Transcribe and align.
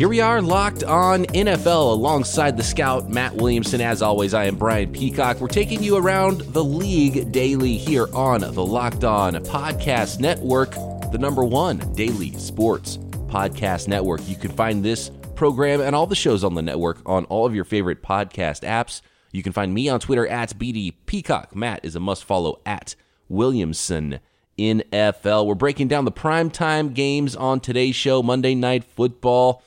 Here 0.00 0.08
we 0.08 0.22
are, 0.22 0.40
locked 0.40 0.82
on 0.82 1.26
NFL 1.26 1.92
alongside 1.92 2.56
the 2.56 2.62
scout, 2.62 3.10
Matt 3.10 3.34
Williamson. 3.34 3.82
As 3.82 4.00
always, 4.00 4.32
I 4.32 4.46
am 4.46 4.56
Brian 4.56 4.90
Peacock. 4.90 5.42
We're 5.42 5.48
taking 5.48 5.82
you 5.82 5.98
around 5.98 6.40
the 6.40 6.64
league 6.64 7.30
daily 7.32 7.76
here 7.76 8.08
on 8.14 8.40
the 8.40 8.64
Locked 8.64 9.04
On 9.04 9.34
Podcast 9.34 10.18
Network, 10.18 10.70
the 11.12 11.18
number 11.20 11.44
one 11.44 11.80
daily 11.92 12.32
sports 12.38 12.96
podcast 13.26 13.88
network. 13.88 14.26
You 14.26 14.36
can 14.36 14.52
find 14.52 14.82
this 14.82 15.10
program 15.34 15.82
and 15.82 15.94
all 15.94 16.06
the 16.06 16.14
shows 16.14 16.44
on 16.44 16.54
the 16.54 16.62
network 16.62 17.02
on 17.04 17.26
all 17.26 17.44
of 17.44 17.54
your 17.54 17.64
favorite 17.64 18.02
podcast 18.02 18.66
apps. 18.66 19.02
You 19.32 19.42
can 19.42 19.52
find 19.52 19.74
me 19.74 19.90
on 19.90 20.00
Twitter 20.00 20.26
at 20.26 20.58
BD 20.58 20.94
Peacock. 21.04 21.54
Matt 21.54 21.84
is 21.84 21.94
a 21.94 22.00
must 22.00 22.24
follow 22.24 22.62
at 22.64 22.94
Williamson 23.28 24.20
NFL. 24.58 25.46
We're 25.46 25.54
breaking 25.54 25.88
down 25.88 26.06
the 26.06 26.10
primetime 26.10 26.94
games 26.94 27.36
on 27.36 27.60
today's 27.60 27.96
show, 27.96 28.22
Monday 28.22 28.54
Night 28.54 28.84
Football. 28.84 29.62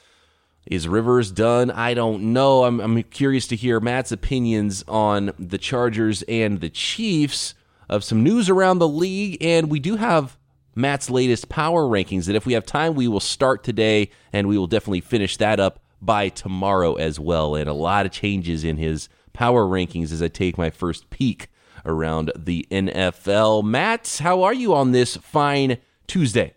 Is 0.66 0.88
Rivers 0.88 1.32
done? 1.32 1.72
I 1.72 1.94
don't 1.94 2.34
know. 2.34 2.64
I'm, 2.64 2.80
I'm 2.80 3.04
curious 3.04 3.48
to 3.48 3.56
hear 3.56 3.80
Matt's 3.80 4.12
opinions 4.12 4.84
on 4.88 5.34
the 5.38 5.58
Chargers 5.58 6.22
and 6.24 6.62
the 6.62 6.70
Chiefs 6.70 7.54
of 7.90 8.04
some 8.04 8.24
news 8.24 8.50
around 8.50 8.80
the 8.80 8.88
league. 8.88 9.38
And 9.42 9.70
we 9.70 9.80
do 9.80 9.98
have 9.98 10.38
Matt's 10.76 11.10
latest 11.10 11.50
power 11.50 11.84
rankings 11.84 12.26
that 12.26 12.36
if 12.36 12.46
we 12.46 12.54
have 12.54 12.66
time, 12.66 12.96
we 12.96 13.08
will 13.08 13.20
start 13.20 13.64
today 13.64 14.10
and 14.32 14.48
we 14.48 14.58
will 14.58 14.68
definitely 14.68 15.02
finish 15.02 15.38
that 15.38 15.60
up 15.60 15.80
by 16.02 16.30
tomorrow 16.30 16.96
as 16.96 17.20
well. 17.20 17.56
And 17.56 17.70
a 17.70 17.74
lot 17.74 18.06
of 18.06 18.12
changes 18.12 18.64
in 18.64 18.78
his 18.78 19.10
power 19.34 19.66
rankings 19.66 20.12
as 20.12 20.22
I 20.22 20.30
take 20.30 20.58
my 20.58 20.70
first 20.70 21.10
peek 21.10 21.50
around 21.86 22.32
the 22.38 22.66
NFL. 22.72 23.64
Matt, 23.66 24.20
how 24.22 24.44
are 24.44 24.54
you 24.54 24.74
on 24.74 24.92
this 24.92 25.18
fine 25.18 25.78
Tuesday? 26.08 26.54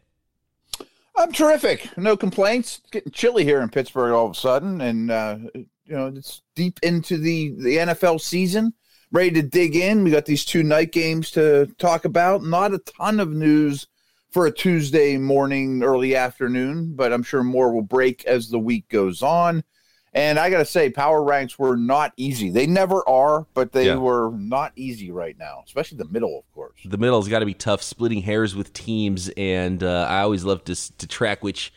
I'm 1.17 1.33
terrific. 1.33 1.97
No 1.97 2.17
complaints. 2.17 2.79
It's 2.79 2.91
getting 2.91 3.13
chilly 3.13 3.45
here 3.45 3.61
in 3.61 3.71
Pittsburgh 3.71 4.13
all 4.13 4.27
of 4.27 4.33
a 4.33 4.35
sudden, 4.35 4.81
and 4.81 5.11
uh, 5.11 5.39
you 5.55 5.67
know 5.89 6.09
it's 6.09 6.43
deep 6.55 6.79
into 6.83 7.17
the 7.17 7.55
the 7.59 7.77
NFL 7.79 8.21
season. 8.21 8.75
Ready 9.13 9.31
to 9.31 9.43
dig 9.43 9.77
in. 9.77 10.05
We 10.05 10.11
got 10.11 10.27
these 10.27 10.45
two 10.45 10.63
night 10.63 10.93
games 10.93 11.31
to 11.33 11.67
talk 11.79 12.05
about. 12.05 12.43
Not 12.43 12.75
a 12.75 12.79
ton 12.79 13.21
of 13.21 13.31
news 13.31 13.87
for 14.31 14.47
a 14.47 14.53
Tuesday 14.53 15.17
morning, 15.17 15.83
early 15.83 16.15
afternoon, 16.15 16.95
but 16.95 17.13
I'm 17.13 17.23
sure 17.23 17.43
more 17.43 17.73
will 17.73 17.83
break 17.83 18.25
as 18.27 18.51
the 18.51 18.59
week 18.59 18.89
goes 18.89 19.23
on. 19.23 19.63
And 20.17 20.39
I 20.39 20.49
got 20.49 20.59
to 20.59 20.65
say, 20.65 20.89
power 20.89 21.23
ranks 21.23 21.59
were 21.59 21.77
not 21.77 22.15
easy. 22.17 22.49
They 22.49 22.67
never 22.67 23.07
are, 23.07 23.47
but 23.53 23.73
they 23.73 23.89
yeah. 23.89 23.97
were 23.97 24.31
not 24.33 24.73
easy 24.75 25.11
right 25.11 25.37
now, 25.39 25.63
especially 25.67 25.99
the 25.99 26.07
middle, 26.07 26.39
of 26.39 26.51
course. 26.55 26.81
The 26.87 26.97
middle's 26.97 27.29
got 27.29 27.41
to 27.41 27.47
be 27.47 27.53
tough, 27.53 27.83
splitting 27.83 28.23
hairs 28.23 28.57
with 28.57 28.73
teams. 28.73 29.29
And 29.37 29.83
uh, 29.83 30.07
I 30.09 30.23
always 30.23 30.43
love 30.43 30.65
to, 30.65 30.97
to 30.97 31.07
track 31.07 31.45
which 31.45 31.71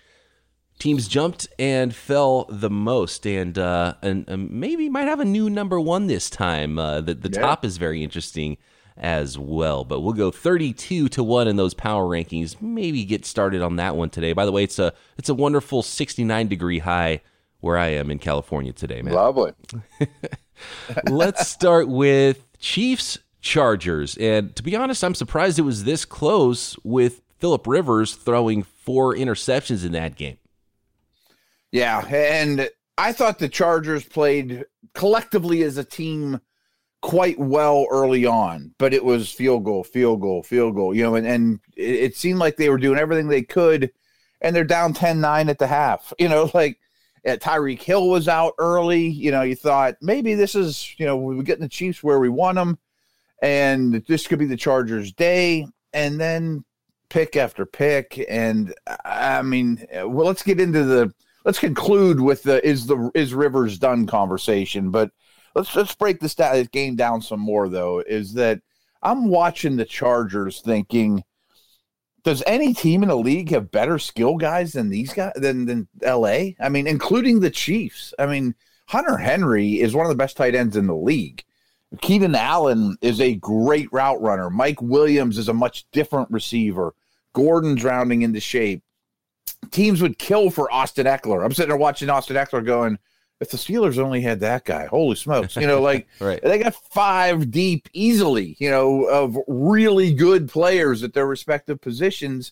teams 0.80 1.10
jumped 1.10 1.50
and 1.60 1.94
fell 1.94 2.45
the 2.45 2.70
most. 2.70 3.28
And, 3.28 3.60
uh, 3.60 3.95
and, 4.02 4.23
and 4.30 4.50
maybe 4.50 4.88
might 4.88 5.10
have 5.10 5.20
a 5.20 5.26
new 5.26 5.50
number 5.50 5.78
one 5.78 6.08
this 6.08 6.30
time. 6.30 6.80
Uh, 6.80 7.02
the 7.02 7.16
the 7.16 7.30
yeah. 7.30 7.42
top 7.42 7.66
is 7.66 7.76
very 7.76 8.02
interesting 8.02 8.56
as 8.95 9.38
well. 9.38 9.84
But 9.84 10.00
we'll 10.00 10.14
go 10.14 10.32
32 10.32 11.10
to 11.10 11.23
1 11.26 11.50
in 11.50 11.58
those 11.58 11.73
power 11.73 12.06
rankings. 12.06 12.62
Maybe 12.62 13.04
get 13.04 13.26
started 13.26 13.62
on 13.62 13.76
that 13.76 13.98
one 13.98 14.10
today. 14.10 14.32
By 14.32 14.45
the 14.45 14.54
way, 14.54 14.64
it's 14.64 14.80
a 14.80 14.94
it's 15.17 15.28
a 15.28 15.34
wonderful 15.34 15.84
69 15.84 16.48
degree 16.48 16.80
high 16.80 17.20
where 17.62 17.78
I 17.78 17.88
am 17.90 18.10
in 18.12 18.20
California 18.20 18.74
today, 18.74 19.02
man. 19.02 19.14
Lovely. 19.14 19.54
Let's 21.10 21.48
start 21.48 21.88
with 21.88 22.46
Chiefs 22.60 23.20
Chargers. 23.42 24.18
And 24.18 24.56
to 24.56 24.64
be 24.64 24.76
honest, 24.76 25.04
I'm 25.04 25.16
surprised 25.16 25.60
it 25.60 25.64
was 25.64 25.84
this 25.84 26.06
close 26.06 26.78
with 26.84 27.22
Philip 27.38 27.68
Rivers 27.68 28.16
throwing 28.16 28.64
four 28.64 29.16
interceptions 29.16 29.86
in 29.86 29.94
that 29.94 30.16
game. 30.16 30.38
Yeah, 31.72 32.06
and 32.08 32.70
I 32.98 33.14
thought 33.14 33.39
the 33.39 33.48
Chargers 33.50 34.04
played 34.04 34.66
collectively 34.94 35.64
as 35.64 35.78
a 35.78 35.83
team 35.83 36.42
quite 37.02 37.39
well 37.39 37.86
early 37.92 38.26
on, 38.26 38.73
but 38.78 38.94
it 38.94 39.06
was 39.06 39.32
field 39.32 39.64
goal, 39.64 39.83
field 39.83 40.22
goal, 40.22 40.44
field 40.44 40.76
goal, 40.76 40.94
you 40.94 41.04
know, 41.04 41.16
and, 41.16 41.26
and 41.26 41.60
it, 41.78 42.16
seemed 42.16 42.39
like 42.39 42.58
they 42.58 42.70
were 42.70 42.78
doing 42.78 43.00
everything 43.00 43.28
they 43.28 43.42
could, 43.42 43.92
and 44.42 44.56
they're 44.56 44.64
down 44.64 44.94
10 44.94 45.22
9 45.22 45.50
at 45.50 45.60
the 45.60 45.67
half. 45.67 46.12
You 46.20 46.28
know, 46.28 46.52
like 46.54 46.78
uh, 47.28 47.32
Tyreek 47.32 47.82
Hill 47.82 48.10
was 48.10 48.28
out 48.28 48.54
early. 48.58 49.08
You 49.08 49.32
know, 49.32 49.42
you 49.42 49.56
thought 49.56 49.96
maybe 50.02 50.36
this 50.36 50.56
is, 50.56 50.96
you 51.00 51.06
know, 51.06 51.18
we're 51.18 51.44
getting 51.44 51.64
the 51.64 51.70
Chiefs 51.70 52.04
where 52.04 52.20
we 52.20 52.30
want 52.30 52.56
them, 52.56 52.78
and 53.42 54.04
this 54.08 54.28
could 54.28 54.40
be 54.40 54.46
the 54.46 54.58
Chargers' 54.58 55.12
day. 55.12 55.68
And 55.94 56.20
then 56.20 56.64
pick 57.10 57.36
after 57.36 57.66
pick, 57.66 58.24
and 58.30 58.74
I 59.04 59.42
mean, 59.42 59.86
well, 59.92 60.28
let's 60.28 60.44
get 60.44 60.60
into 60.60 60.84
the 60.84 61.14
let's 61.46 61.60
conclude 61.60 62.20
with 62.20 62.44
the 62.44 62.66
is 62.66 62.86
the 62.86 63.12
is 63.16 63.34
Rivers 63.34 63.80
done 63.80 64.06
conversation. 64.06 64.92
But 64.92 65.12
let's 65.56 65.76
let's 65.76 65.96
break 65.96 66.20
this, 66.20 66.36
down, 66.36 66.54
this 66.54 66.68
game 66.68 66.96
down 66.96 67.22
some 67.22 67.40
more 67.40 67.70
though. 67.70 68.00
Is 68.00 68.34
that 68.34 68.62
I'm 69.02 69.30
watching 69.30 69.76
the 69.76 69.86
Chargers 69.86 70.62
thinking 70.62 71.24
does 72.24 72.44
any 72.46 72.74
team 72.74 73.04
in 73.04 73.10
the 73.10 73.16
league 73.16 73.52
have 73.52 73.72
better 73.72 74.00
skill 74.00 74.36
guys 74.36 74.74
than 74.74 74.90
these 74.90 75.14
guys 75.14 75.34
than 75.36 75.66
than 75.66 75.88
LA? 76.04 76.52
I 76.60 76.70
mean, 76.70 76.88
including 76.88 77.40
the 77.40 77.50
Chiefs. 77.50 78.14
I 78.20 78.26
mean, 78.26 78.56
Hunter 78.88 79.18
Henry 79.18 79.80
is 79.80 79.96
one 79.96 80.06
of 80.06 80.10
the 80.10 80.16
best 80.16 80.38
tight 80.38 80.56
ends 80.56 80.76
in 80.76 80.88
the 80.88 80.96
league. 80.96 81.44
Keenan 82.02 82.36
Allen 82.36 82.98
is 83.02 83.20
a 83.20 83.36
great 83.36 83.92
route 83.92 84.22
runner. 84.22 84.50
Mike 84.50 84.82
Williams 84.82 85.38
is 85.38 85.50
a 85.50 85.54
much 85.54 85.90
different 85.92 86.30
receiver. 86.30 86.94
Gordon's 87.34 87.84
rounding 87.84 88.22
into 88.22 88.40
shape. 88.40 88.84
Teams 89.72 90.02
would 90.02 90.20
kill 90.20 90.50
for 90.50 90.72
Austin 90.72 91.08
Ekeler. 91.08 91.44
I'm 91.44 91.52
sitting 91.52 91.70
there 91.70 91.78
watching 91.78 92.10
Austin 92.10 92.36
Ekeler 92.36 92.66
going, 92.66 93.00
if 93.39 93.52
the 93.52 93.58
Steelers 93.58 93.98
only 93.98 94.22
had 94.22 94.42
that 94.42 94.66
guy, 94.66 94.86
holy 94.86 95.16
smokes, 95.16 95.55
you 95.55 95.67
know, 95.67 95.82
like 95.82 96.08
right. 96.20 96.42
they 96.42 96.60
got 96.60 96.76
five 96.92 97.52
deep 97.52 97.88
easily, 97.94 98.58
you 98.60 98.70
know, 98.70 99.05
of 99.05 99.38
really 99.48 100.14
good 100.14 100.50
players 100.50 101.04
at 101.04 101.14
their 101.14 101.26
respective 101.27 101.80
positions, 101.80 102.52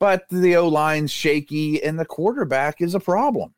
but 0.00 0.24
the 0.30 0.56
O 0.56 0.68
line's 0.68 1.12
shaky 1.12 1.82
and 1.82 1.98
the 1.98 2.04
quarterback 2.04 2.80
is 2.80 2.94
a 2.94 3.00
problem. 3.00 3.54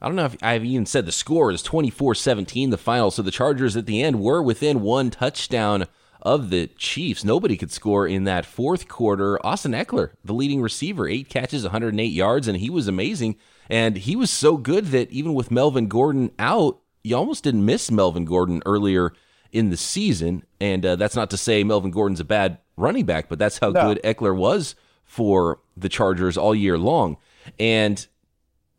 I 0.00 0.08
don't 0.08 0.16
know 0.16 0.26
if 0.26 0.36
I've 0.42 0.64
even 0.64 0.84
said 0.84 1.06
the 1.06 1.12
score 1.12 1.50
is 1.50 1.62
24 1.62 2.14
17, 2.14 2.70
the 2.70 2.76
final. 2.76 3.10
So 3.10 3.22
the 3.22 3.30
Chargers 3.30 3.76
at 3.76 3.86
the 3.86 4.02
end 4.02 4.20
were 4.20 4.42
within 4.42 4.82
one 4.82 5.10
touchdown 5.10 5.86
of 6.20 6.50
the 6.50 6.66
Chiefs. 6.66 7.24
Nobody 7.24 7.56
could 7.56 7.72
score 7.72 8.06
in 8.06 8.24
that 8.24 8.44
fourth 8.44 8.88
quarter. 8.88 9.44
Austin 9.46 9.72
Ekeler, 9.72 10.10
the 10.22 10.34
leading 10.34 10.60
receiver, 10.60 11.08
eight 11.08 11.30
catches, 11.30 11.62
108 11.62 12.04
yards, 12.04 12.46
and 12.46 12.58
he 12.58 12.68
was 12.68 12.88
amazing. 12.88 13.36
And 13.68 13.96
he 13.96 14.16
was 14.16 14.30
so 14.30 14.56
good 14.56 14.86
that 14.86 15.10
even 15.10 15.34
with 15.34 15.50
Melvin 15.50 15.88
Gordon 15.88 16.30
out, 16.38 16.80
you 17.02 17.16
almost 17.16 17.44
didn't 17.44 17.64
miss 17.64 17.90
Melvin 17.90 18.24
Gordon 18.24 18.62
earlier 18.66 19.12
in 19.52 19.70
the 19.70 19.76
season. 19.76 20.44
And 20.60 20.84
uh, 20.84 20.96
that's 20.96 21.16
not 21.16 21.30
to 21.30 21.36
say 21.36 21.64
Melvin 21.64 21.90
Gordon's 21.90 22.20
a 22.20 22.24
bad 22.24 22.58
running 22.76 23.06
back, 23.06 23.28
but 23.28 23.38
that's 23.38 23.58
how 23.58 23.70
no. 23.70 23.82
good 23.82 24.02
Ekeler 24.02 24.36
was 24.36 24.74
for 25.04 25.60
the 25.76 25.88
Chargers 25.88 26.36
all 26.36 26.54
year 26.54 26.78
long. 26.78 27.16
And 27.58 28.06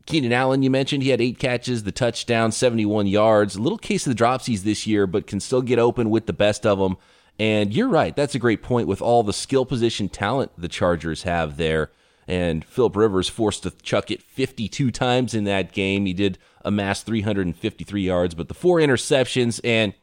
Keenan 0.06 0.32
Allen, 0.32 0.62
you 0.62 0.70
mentioned, 0.70 1.02
he 1.02 1.10
had 1.10 1.20
eight 1.20 1.38
catches, 1.38 1.82
the 1.82 1.92
touchdown, 1.92 2.52
71 2.52 3.06
yards. 3.06 3.56
A 3.56 3.62
little 3.62 3.78
case 3.78 4.06
of 4.06 4.16
the 4.16 4.22
dropsies 4.22 4.62
this 4.62 4.86
year, 4.86 5.06
but 5.06 5.26
can 5.26 5.40
still 5.40 5.62
get 5.62 5.78
open 5.78 6.10
with 6.10 6.26
the 6.26 6.32
best 6.32 6.64
of 6.64 6.78
them. 6.78 6.96
And 7.38 7.72
you're 7.72 7.88
right. 7.88 8.16
That's 8.16 8.34
a 8.34 8.38
great 8.38 8.62
point 8.62 8.88
with 8.88 9.00
all 9.00 9.22
the 9.22 9.32
skill 9.32 9.64
position 9.64 10.08
talent 10.08 10.50
the 10.56 10.68
Chargers 10.68 11.22
have 11.22 11.56
there 11.56 11.90
and 12.28 12.64
Philip 12.64 12.94
Rivers 12.94 13.28
forced 13.28 13.64
to 13.64 13.70
chuck 13.82 14.10
it 14.10 14.22
52 14.22 14.90
times 14.90 15.34
in 15.34 15.44
that 15.44 15.72
game. 15.72 16.04
He 16.06 16.12
did 16.12 16.38
amass 16.62 17.02
353 17.02 18.02
yards, 18.02 18.34
but 18.34 18.48
the 18.48 18.54
four 18.54 18.78
interceptions, 18.78 19.60
and 19.64 19.94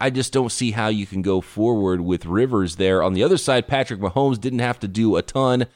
I 0.00 0.10
just 0.10 0.32
don't 0.32 0.52
see 0.52 0.72
how 0.72 0.88
you 0.88 1.06
can 1.06 1.22
go 1.22 1.40
forward 1.40 2.00
with 2.00 2.26
Rivers 2.26 2.76
there. 2.76 3.02
On 3.02 3.14
the 3.14 3.22
other 3.22 3.36
side, 3.36 3.68
Patrick 3.68 4.00
Mahomes 4.00 4.40
didn't 4.40 4.58
have 4.58 4.80
to 4.80 4.88
do 4.88 5.16
a 5.16 5.22
ton, 5.22 5.66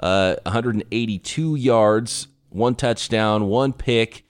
uh, 0.00 0.36
182 0.44 1.54
yards, 1.54 2.28
one 2.48 2.74
touchdown, 2.74 3.46
one 3.46 3.74
pick 3.74 4.25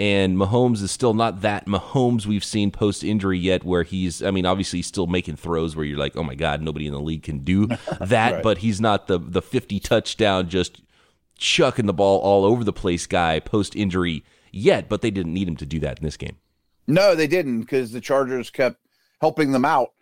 and 0.00 0.38
Mahomes 0.38 0.82
is 0.82 0.90
still 0.90 1.12
not 1.12 1.42
that 1.42 1.66
Mahomes 1.66 2.24
we've 2.24 2.42
seen 2.42 2.70
post 2.70 3.04
injury 3.04 3.38
yet, 3.38 3.64
where 3.64 3.82
he's, 3.82 4.22
I 4.22 4.30
mean, 4.30 4.46
obviously 4.46 4.78
he's 4.78 4.86
still 4.86 5.06
making 5.06 5.36
throws 5.36 5.76
where 5.76 5.84
you're 5.84 5.98
like, 5.98 6.16
oh 6.16 6.22
my 6.22 6.34
God, 6.34 6.62
nobody 6.62 6.86
in 6.86 6.94
the 6.94 7.00
league 7.00 7.22
can 7.22 7.40
do 7.40 7.66
that, 8.00 8.32
right. 8.32 8.42
but 8.42 8.58
he's 8.58 8.80
not 8.80 9.08
the, 9.08 9.18
the 9.18 9.42
50 9.42 9.78
touchdown, 9.78 10.48
just 10.48 10.80
chucking 11.36 11.84
the 11.84 11.92
ball 11.92 12.18
all 12.20 12.46
over 12.46 12.64
the 12.64 12.72
place 12.72 13.06
guy 13.06 13.40
post 13.40 13.76
injury 13.76 14.24
yet, 14.50 14.88
but 14.88 15.02
they 15.02 15.10
didn't 15.10 15.34
need 15.34 15.46
him 15.46 15.56
to 15.56 15.66
do 15.66 15.78
that 15.80 15.98
in 15.98 16.04
this 16.04 16.16
game. 16.16 16.36
No, 16.86 17.14
they 17.14 17.26
didn't 17.26 17.60
because 17.60 17.92
the 17.92 18.00
Chargers 18.00 18.48
kept 18.48 18.78
helping 19.20 19.52
them 19.52 19.66
out. 19.66 19.92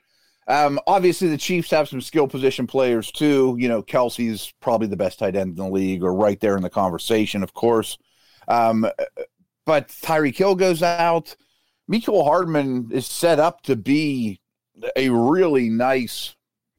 Um, 0.46 0.78
obviously, 0.86 1.28
the 1.28 1.36
Chiefs 1.36 1.72
have 1.72 1.88
some 1.88 2.00
skill 2.00 2.28
position 2.28 2.68
players 2.68 3.10
too. 3.10 3.56
You 3.58 3.66
know, 3.66 3.82
Kelce's 3.82 4.54
probably 4.60 4.86
the 4.86 4.96
best 4.96 5.18
tight 5.18 5.34
end 5.34 5.50
in 5.50 5.56
the 5.56 5.68
league, 5.68 6.04
or 6.04 6.14
right 6.14 6.38
there 6.38 6.56
in 6.56 6.62
the 6.62 6.70
conversation, 6.70 7.42
of 7.42 7.52
course. 7.52 7.98
Um, 8.46 8.86
but 9.68 9.88
Tyreek 9.88 10.34
Hill 10.34 10.54
goes 10.54 10.82
out. 10.82 11.36
Mecole 11.92 12.24
Hardman 12.24 12.88
is 12.90 13.06
set 13.06 13.38
up 13.38 13.60
to 13.64 13.76
be 13.76 14.40
a 14.96 15.10
really 15.10 15.68
nice, 15.68 16.34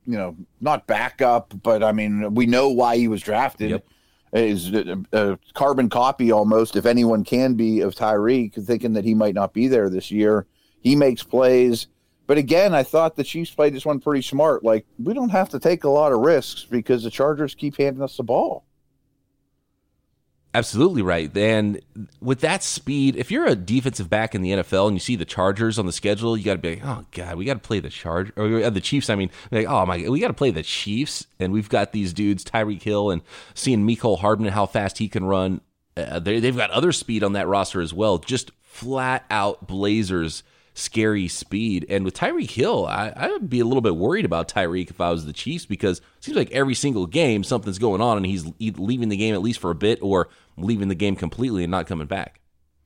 you 0.07 0.18
know, 0.18 0.36
not 0.59 0.88
backup, 0.88 1.53
but 1.62 1.83
I 1.83 1.91
mean, 1.91 2.33
we 2.33 2.47
know 2.47 2.69
why 2.69 2.97
he 2.97 3.07
was 3.07 3.21
drafted. 3.21 3.69
Yep. 3.69 3.86
is 4.33 4.74
a 4.74 5.38
carbon 5.53 5.88
copy 5.88 6.31
almost, 6.31 6.75
if 6.75 6.88
anyone 6.88 7.24
can 7.24 7.53
be, 7.53 7.81
of 7.81 7.94
Tyreek, 7.94 8.56
thinking 8.65 8.94
that 8.94 9.06
he 9.06 9.13
might 9.13 9.36
not 9.36 9.53
be 9.53 9.68
there 9.68 9.91
this 9.91 10.09
year. 10.09 10.47
He 10.81 10.95
makes 10.95 11.21
plays. 11.21 11.89
But 12.25 12.39
again, 12.39 12.74
I 12.74 12.81
thought 12.81 13.15
the 13.15 13.24
Chiefs 13.24 13.51
played 13.51 13.75
this 13.75 13.86
one 13.86 14.00
pretty 14.00 14.24
smart. 14.24 14.63
Like, 14.63 14.88
we 14.97 15.13
don't 15.13 15.30
have 15.30 15.50
to 15.50 15.59
take 15.59 15.83
a 15.83 15.89
lot 15.89 16.12
of 16.12 16.21
risks 16.21 16.65
because 16.65 17.03
the 17.03 17.12
Chargers 17.12 17.53
keep 17.53 17.77
handing 17.77 18.01
us 18.01 18.18
the 18.18 18.24
ball. 18.24 18.65
Absolutely 20.56 21.04
right. 21.04 21.36
And 21.38 21.80
with 22.22 22.40
that 22.40 22.63
speed, 22.63 23.16
if 23.16 23.30
you're 23.30 23.46
a 23.46 23.56
defensive 23.56 24.10
back 24.10 24.34
in 24.34 24.42
the 24.42 24.50
NFL 24.51 24.88
and 24.88 24.96
you 24.96 25.00
see 25.00 25.16
the 25.16 25.25
Chargers 25.25 25.78
on 25.78 25.86
the 25.86 25.92
schedule, 25.92 26.36
you 26.36 26.44
got 26.44 26.54
to 26.54 26.60
be 26.60 26.75
like, 26.75 26.86
oh 26.86 27.06
god, 27.12 27.36
we 27.36 27.46
got 27.46 27.54
to 27.54 27.60
play 27.60 27.80
the 27.80 27.90
Charge 27.90 28.31
or 28.36 28.63
uh, 28.63 28.69
the 28.72 28.81
Chiefs. 28.81 29.12
I 29.12 29.16
mean, 29.16 29.30
like, 29.51 29.68
oh 29.68 29.86
my, 29.86 30.10
we 30.10 30.19
got 30.19 30.30
to 30.30 30.34
play 30.34 30.50
the 30.50 30.63
Chiefs, 30.63 31.28
and 31.40 31.54
we've 31.54 31.69
got 31.69 31.92
these 31.92 32.13
dudes, 32.13 32.44
Tyreek 32.44 32.81
Hill, 32.81 33.12
and 33.12 33.22
seeing 33.54 33.86
Mecole 33.86 34.19
Hardman 34.19 34.51
how 34.51 34.66
fast 34.66 34.98
he 34.98 35.07
can 35.07 35.25
run. 35.25 35.62
Uh, 35.96 36.18
they, 36.18 36.40
they've 36.40 36.57
got 36.57 36.72
other 36.72 36.92
speed 36.92 37.24
on 37.24 37.34
that 37.34 37.48
roster 37.48 37.80
as 37.80 37.94
well. 37.94 38.18
Just 38.18 38.51
flat 38.63 39.25
out 39.30 39.68
Blazers 39.68 40.42
scary 40.79 41.27
speed. 41.27 41.85
And 41.89 42.05
with 42.05 42.15
Tyreek 42.15 42.51
Hill, 42.51 42.85
I, 42.85 43.13
I, 43.15 43.27
would 43.29 43.49
be 43.49 43.59
a 43.59 43.65
little 43.65 43.81
bit 43.81 43.95
worried 43.95 44.25
about 44.25 44.47
Tyreek 44.47 44.89
if 44.89 45.01
I 45.01 45.11
was 45.11 45.25
the 45.25 45.33
Chiefs 45.33 45.65
because 45.65 45.99
it 45.99 46.23
seems 46.23 46.37
like 46.37 46.51
every 46.51 46.73
single 46.73 47.05
game 47.05 47.43
something's 47.43 47.79
going 47.79 48.01
on 48.01 48.17
and 48.17 48.25
he's 48.25 48.45
leaving 48.59 49.09
the 49.09 49.17
game 49.17 49.35
at 49.35 49.41
least 49.41 49.59
for 49.59 49.71
a 49.71 49.75
bit 49.75 49.99
or 50.01 50.29
leaving 50.57 50.87
the 50.87 50.95
game 50.95 51.15
completely 51.15 51.63
and 51.63 51.71
not 51.71 51.87
coming 51.87 52.07
back. 52.07 52.39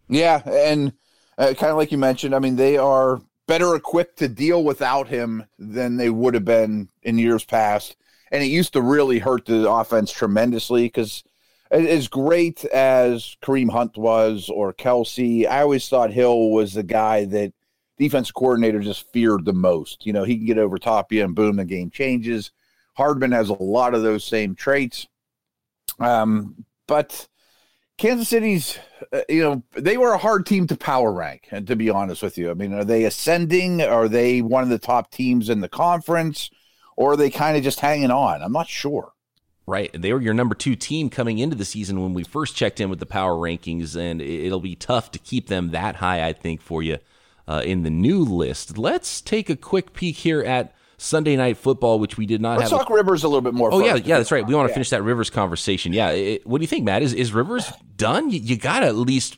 Yeah, 0.10 0.42
and 0.46 0.94
uh, 1.38 1.54
kind 1.54 1.72
of 1.72 1.78
like 1.78 1.92
you 1.92 1.98
mentioned, 1.98 2.36
I 2.36 2.40
mean 2.40 2.56
they 2.56 2.78
are 2.78 3.22
better 3.48 3.76
equipped 3.76 4.20
to 4.20 4.28
deal 4.28 4.64
without 4.64 5.08
him 5.08 5.46
than 5.60 5.98
they 5.98 6.10
would 6.10 6.34
have 6.34 6.46
been 6.46 6.90
in 7.04 7.18
years 7.18 7.44
past. 7.44 7.96
And 8.32 8.44
it 8.44 8.48
used 8.48 8.74
to 8.74 8.82
really 8.82 9.20
hurt 9.20 9.46
the 9.46 9.70
offense 9.70 10.12
tremendously 10.12 10.86
because 10.86 11.24
as 11.70 12.08
great 12.08 12.66
as 12.66 13.36
Kareem 13.42 13.70
Hunt 13.70 13.98
was 13.98 14.50
or 14.50 14.74
Kelce, 14.74 15.48
I 15.48 15.62
always 15.62 15.88
thought 15.88 16.12
Hill 16.12 16.52
was 16.52 16.74
the 16.74 16.84
guy 16.84 17.26
that 17.26 17.54
defense 17.98 18.32
coordinator 18.32 18.80
just 18.80 19.12
feared 19.12 19.46
the 19.46 19.54
most. 19.54 20.06
You 20.06 20.14
know, 20.14 20.24
he 20.24 20.38
can 20.38 20.46
get 20.46 20.58
over 20.58 20.78
top 20.78 21.12
you 21.12 21.24
and 21.24 21.36
boom, 21.36 21.58
the 21.58 21.66
game 21.66 21.90
changes. 21.90 22.52
Hardman 22.96 23.32
has 23.32 23.50
a 23.50 23.62
lot 23.62 23.94
of 23.94 24.04
those 24.04 24.24
same 24.24 24.56
traits. 24.56 25.08
Um, 26.00 26.66
but 26.88 27.28
Kansas 27.98 28.30
City's, 28.30 28.78
uh, 29.12 29.22
you 29.30 29.42
know, 29.42 29.64
they 29.76 29.98
were 29.98 30.14
a 30.14 30.18
hard 30.18 30.46
team 30.46 30.68
to 30.68 30.78
power 30.78 31.12
rank, 31.12 31.48
and 31.52 31.68
to 31.68 31.76
be 31.76 31.90
honest 31.90 32.24
with 32.24 32.38
you. 32.38 32.52
I 32.52 32.54
mean, 32.54 32.74
are 32.74 32.84
they 32.84 33.06
ascending? 33.06 33.82
Are 33.82 34.08
they 34.08 34.42
one 34.42 34.64
of 34.64 34.70
the 34.70 34.80
top 34.80 35.12
teams 35.12 35.50
in 35.50 35.62
the 35.62 35.70
conference? 35.70 36.50
Or 36.96 37.14
are 37.14 37.18
they 37.18 37.32
kind 37.32 37.58
of 37.58 37.64
just 37.64 37.80
hanging 37.80 38.12
on? 38.12 38.44
I'm 38.44 38.52
not 38.52 38.68
sure. 38.68 39.14
Right. 39.66 39.90
They 39.94 40.14
were 40.14 40.22
your 40.22 40.34
number 40.34 40.54
two 40.54 40.76
team 40.76 41.10
coming 41.10 41.40
into 41.40 41.56
the 41.56 41.66
season 41.66 42.02
when 42.02 42.14
we 42.14 42.24
first 42.24 42.56
checked 42.56 42.82
in 42.82 42.90
with 42.90 43.00
the 43.00 43.06
power 43.06 43.34
rankings, 43.34 43.96
and 43.96 44.22
it'll 44.22 44.60
be 44.60 44.76
tough 44.76 45.10
to 45.12 45.20
keep 45.20 45.48
them 45.48 45.72
that 45.72 45.96
high, 45.96 46.28
I 46.28 46.34
think, 46.34 46.62
for 46.62 46.84
you 46.84 47.00
uh, 47.48 47.62
in 47.66 47.84
the 47.84 47.90
new 47.90 48.24
list. 48.24 48.78
Let's 48.78 49.22
take 49.22 49.50
a 49.50 49.56
quick 49.56 49.94
peek 49.94 50.18
here 50.18 50.42
at 50.42 50.74
Sunday 50.98 51.36
Night 51.36 51.58
Football, 51.58 52.00
which 52.00 52.18
we 52.18 52.26
did 52.26 52.42
not 52.42 52.52
have. 52.52 52.60
Let's 52.60 52.72
have. 52.72 52.80
talk 52.82 52.90
a, 52.90 52.94
Rivers 52.94 53.24
a 53.24 53.28
little 53.28 53.42
bit 53.42 53.54
more. 53.54 53.74
Oh 53.74 53.80
yeah, 53.80 53.96
yeah, 53.96 54.18
that's 54.18 54.32
right. 54.32 54.46
We 54.46 54.56
want 54.56 54.68
to 54.68 54.72
yeah. 54.72 54.76
finish 54.76 54.90
that 54.92 55.04
Rivers 55.04 55.30
conversation. 55.30 55.94
Yeah, 55.94 56.12
it, 56.12 56.48
what 56.48 56.60
do 56.60 56.64
you 56.64 56.68
think, 56.68 56.86
Matt? 56.86 57.02
Is 57.04 57.14
is 57.14 57.34
Rivers 57.34 57.72
done? 57.96 58.30
You, 58.30 58.40
you 58.40 58.58
got 58.58 58.82
to 58.82 58.88
at 58.88 58.96
least 58.96 59.38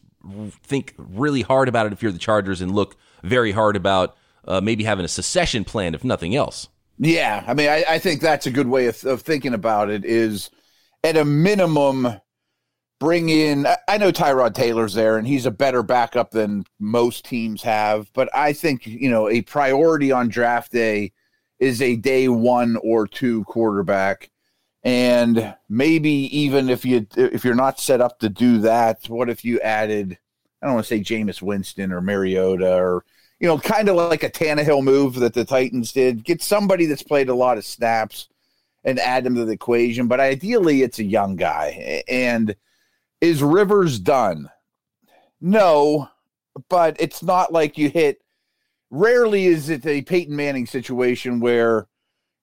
think 0.63 0.93
really 0.97 1.41
hard 1.41 1.67
about 1.67 1.87
it 1.87 1.93
if 1.93 2.01
you're 2.01 2.11
the 2.11 2.19
Chargers, 2.19 2.61
and 2.61 2.73
look 2.73 2.95
very 3.23 3.51
hard 3.51 3.75
about 3.75 4.15
uh, 4.47 4.61
maybe 4.61 4.83
having 4.83 5.05
a 5.05 5.09
secession 5.09 5.63
plan, 5.63 5.95
if 5.95 6.03
nothing 6.03 6.35
else. 6.35 6.67
Yeah, 6.97 7.43
I 7.45 7.53
mean, 7.53 7.69
I, 7.69 7.83
I 7.89 7.99
think 7.99 8.21
that's 8.21 8.45
a 8.45 8.51
good 8.51 8.67
way 8.67 8.87
of, 8.87 9.03
of 9.03 9.21
thinking 9.21 9.53
about 9.53 9.89
it. 9.89 10.05
Is 10.05 10.49
at 11.03 11.17
a 11.17 11.25
minimum 11.25 12.21
bring 12.99 13.29
in 13.29 13.67
I 13.87 13.97
know 13.97 14.11
Tyrod 14.11 14.53
Taylor's 14.53 14.93
there 14.93 15.17
and 15.17 15.27
he's 15.27 15.45
a 15.45 15.51
better 15.51 15.83
backup 15.83 16.31
than 16.31 16.65
most 16.79 17.25
teams 17.25 17.61
have, 17.63 18.11
but 18.13 18.29
I 18.35 18.53
think, 18.53 18.85
you 18.87 19.09
know, 19.09 19.29
a 19.29 19.41
priority 19.41 20.11
on 20.11 20.29
draft 20.29 20.71
day 20.71 21.11
is 21.59 21.81
a 21.81 21.95
day 21.95 22.27
1 22.27 22.77
or 22.77 23.07
2 23.07 23.43
quarterback. 23.45 24.29
And 24.83 25.55
maybe 25.67 26.11
even 26.37 26.69
if 26.69 26.85
you 26.85 27.07
if 27.17 27.43
you're 27.43 27.55
not 27.55 27.79
set 27.79 28.01
up 28.01 28.19
to 28.19 28.29
do 28.29 28.59
that, 28.59 29.09
what 29.09 29.29
if 29.29 29.43
you 29.43 29.59
added 29.61 30.17
I 30.61 30.67
don't 30.67 30.75
want 30.75 30.85
to 30.85 30.89
say 30.89 31.01
Jameis 31.01 31.41
Winston 31.41 31.91
or 31.91 32.01
Mariota 32.01 32.75
or 32.75 33.03
you 33.39 33.47
know, 33.47 33.57
kind 33.57 33.89
of 33.89 33.95
like 33.95 34.23
a 34.23 34.29
Tannehill 34.29 34.83
move 34.83 35.15
that 35.15 35.33
the 35.33 35.43
Titans 35.43 35.91
did. 35.91 36.23
Get 36.23 36.41
somebody 36.41 36.85
that's 36.85 37.03
played 37.03 37.29
a 37.29 37.35
lot 37.35 37.57
of 37.57 37.65
snaps 37.65 38.29
and 38.83 38.99
add 38.99 39.23
them 39.23 39.35
to 39.35 39.45
the 39.45 39.51
equation. 39.51 40.07
But 40.07 40.19
ideally, 40.19 40.83
it's 40.83 40.99
a 40.99 41.03
young 41.03 41.35
guy. 41.35 42.03
And 42.07 42.55
is 43.21 43.41
Rivers 43.43 43.99
done? 43.99 44.49
No, 45.41 46.09
but 46.69 46.95
it's 46.99 47.23
not 47.23 47.51
like 47.51 47.77
you 47.77 47.89
hit. 47.89 48.21
Rarely 48.89 49.45
is 49.45 49.69
it 49.69 49.85
a 49.85 50.01
Peyton 50.01 50.35
Manning 50.35 50.65
situation 50.65 51.39
where 51.39 51.87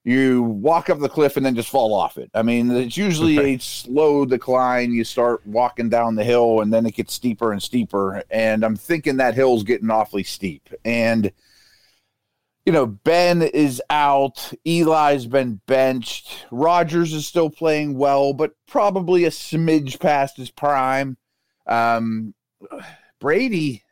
you 0.04 0.42
walk 0.42 0.90
up 0.90 0.98
the 0.98 1.08
cliff 1.08 1.36
and 1.36 1.46
then 1.46 1.54
just 1.54 1.70
fall 1.70 1.94
off 1.94 2.18
it. 2.18 2.30
I 2.34 2.42
mean, 2.42 2.70
it's 2.72 2.96
usually 2.96 3.38
a 3.38 3.58
slow 3.58 4.24
decline. 4.24 4.92
You 4.92 5.04
start 5.04 5.46
walking 5.46 5.88
down 5.88 6.16
the 6.16 6.24
hill 6.24 6.60
and 6.60 6.72
then 6.72 6.84
it 6.86 6.96
gets 6.96 7.14
steeper 7.14 7.52
and 7.52 7.62
steeper. 7.62 8.22
And 8.30 8.64
I'm 8.64 8.74
thinking 8.74 9.16
that 9.18 9.34
hill's 9.34 9.62
getting 9.62 9.90
awfully 9.90 10.24
steep. 10.24 10.68
And, 10.84 11.30
you 12.64 12.72
know, 12.72 12.86
Ben 12.86 13.42
is 13.42 13.82
out. 13.90 14.52
Eli's 14.64 15.26
been 15.26 15.60
benched. 15.66 16.46
Rodgers 16.50 17.12
is 17.12 17.26
still 17.26 17.50
playing 17.50 17.96
well, 17.98 18.32
but 18.32 18.52
probably 18.68 19.24
a 19.24 19.30
smidge 19.30 19.98
past 19.98 20.36
his 20.36 20.50
prime. 20.50 21.16
Um, 21.66 22.34
Brady, 23.20 23.82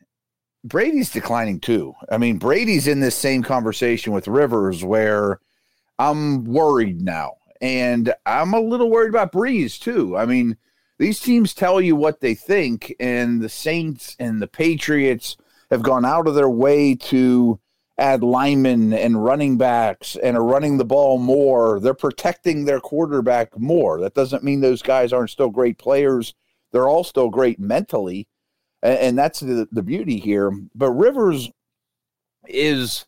Brady's 0.62 1.10
declining 1.10 1.60
too. 1.60 1.94
I 2.10 2.18
mean, 2.18 2.38
Brady's 2.38 2.86
in 2.86 3.00
this 3.00 3.16
same 3.16 3.42
conversation 3.42 4.12
with 4.12 4.28
Rivers 4.28 4.84
where 4.84 5.40
I'm 5.98 6.44
worried 6.44 7.00
now. 7.00 7.34
And 7.60 8.14
I'm 8.24 8.54
a 8.54 8.60
little 8.60 8.88
worried 8.88 9.10
about 9.10 9.32
Brees 9.32 9.78
too. 9.78 10.16
I 10.16 10.26
mean, 10.26 10.56
these 10.98 11.20
teams 11.20 11.54
tell 11.54 11.80
you 11.80 11.96
what 11.96 12.20
they 12.20 12.34
think, 12.34 12.94
and 13.00 13.40
the 13.40 13.48
Saints 13.48 14.16
and 14.18 14.40
the 14.40 14.46
Patriots 14.46 15.36
have 15.70 15.82
gone 15.82 16.04
out 16.04 16.26
of 16.26 16.34
their 16.34 16.50
way 16.50 16.94
to 16.94 17.58
add 18.00 18.22
linemen 18.22 18.94
and 18.94 19.22
running 19.22 19.58
backs 19.58 20.16
and 20.16 20.36
are 20.36 20.42
running 20.42 20.78
the 20.78 20.84
ball 20.84 21.18
more. 21.18 21.78
They're 21.78 21.94
protecting 21.94 22.64
their 22.64 22.80
quarterback 22.80 23.58
more. 23.58 24.00
That 24.00 24.14
doesn't 24.14 24.42
mean 24.42 24.60
those 24.60 24.80
guys 24.80 25.12
aren't 25.12 25.30
still 25.30 25.50
great 25.50 25.78
players. 25.78 26.34
They're 26.72 26.88
all 26.88 27.04
still 27.04 27.28
great 27.28 27.60
mentally. 27.60 28.26
And, 28.82 28.98
and 28.98 29.18
that's 29.18 29.40
the, 29.40 29.68
the 29.70 29.82
beauty 29.82 30.18
here. 30.18 30.50
But 30.74 30.92
Rivers 30.92 31.50
is 32.48 33.04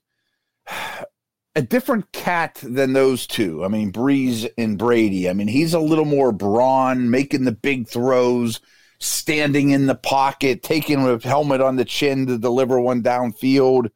a 1.57 1.63
different 1.63 2.13
cat 2.13 2.61
than 2.63 2.93
those 2.93 3.27
two. 3.27 3.65
I 3.65 3.69
mean, 3.69 3.93
Brees 3.93 4.49
and 4.59 4.77
Brady. 4.79 5.29
I 5.29 5.33
mean, 5.33 5.49
he's 5.49 5.73
a 5.73 5.81
little 5.81 6.05
more 6.05 6.33
brawn, 6.33 7.11
making 7.11 7.45
the 7.45 7.53
big 7.53 7.89
throws, 7.89 8.61
standing 9.01 9.71
in 9.71 9.87
the 9.87 9.95
pocket, 9.95 10.63
taking 10.63 11.07
a 11.07 11.19
helmet 11.19 11.63
on 11.63 11.77
the 11.77 11.85
chin 11.87 12.27
to 12.27 12.37
deliver 12.37 12.79
one 12.79 13.03
downfield 13.03 13.89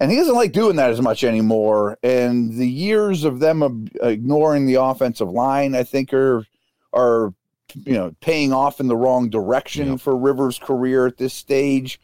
and 0.00 0.10
he 0.10 0.16
doesn't 0.16 0.34
like 0.34 0.52
doing 0.52 0.76
that 0.76 0.90
as 0.90 1.02
much 1.02 1.22
anymore. 1.22 1.98
And 2.02 2.54
the 2.54 2.68
years 2.68 3.24
of 3.24 3.38
them 3.38 3.88
ignoring 4.02 4.66
the 4.66 4.76
offensive 4.76 5.28
line, 5.28 5.74
I 5.74 5.84
think, 5.84 6.14
are 6.14 6.46
are 6.94 7.34
you 7.74 7.92
know 7.92 8.14
paying 8.20 8.52
off 8.52 8.80
in 8.80 8.88
the 8.88 8.96
wrong 8.96 9.28
direction 9.28 9.98
for 9.98 10.16
Rivers' 10.16 10.58
career 10.58 11.06
at 11.06 11.18
this 11.18 11.34
stage. 11.34 12.00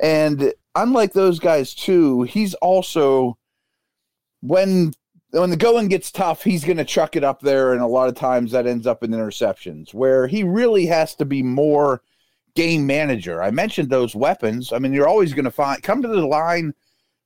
And 0.00 0.54
unlike 0.76 1.12
those 1.12 1.40
guys 1.40 1.74
too, 1.74 2.22
he's 2.22 2.54
also 2.54 3.36
when 4.40 4.92
when 5.30 5.50
the 5.50 5.56
going 5.56 5.88
gets 5.88 6.12
tough, 6.12 6.44
he's 6.44 6.64
going 6.64 6.76
to 6.76 6.84
chuck 6.84 7.16
it 7.16 7.24
up 7.24 7.40
there, 7.40 7.72
and 7.72 7.82
a 7.82 7.86
lot 7.86 8.08
of 8.08 8.14
times 8.14 8.52
that 8.52 8.68
ends 8.68 8.86
up 8.86 9.02
in 9.02 9.10
interceptions. 9.10 9.92
Where 9.92 10.28
he 10.28 10.44
really 10.44 10.86
has 10.86 11.16
to 11.16 11.24
be 11.24 11.42
more 11.42 12.02
game 12.54 12.86
manager. 12.86 13.42
I 13.42 13.50
mentioned 13.50 13.90
those 13.90 14.14
weapons. 14.14 14.72
I 14.72 14.78
mean, 14.78 14.92
you're 14.92 15.08
always 15.08 15.32
going 15.32 15.46
to 15.46 15.50
find 15.50 15.82
come 15.82 16.02
to 16.02 16.08
the 16.08 16.24
line 16.24 16.72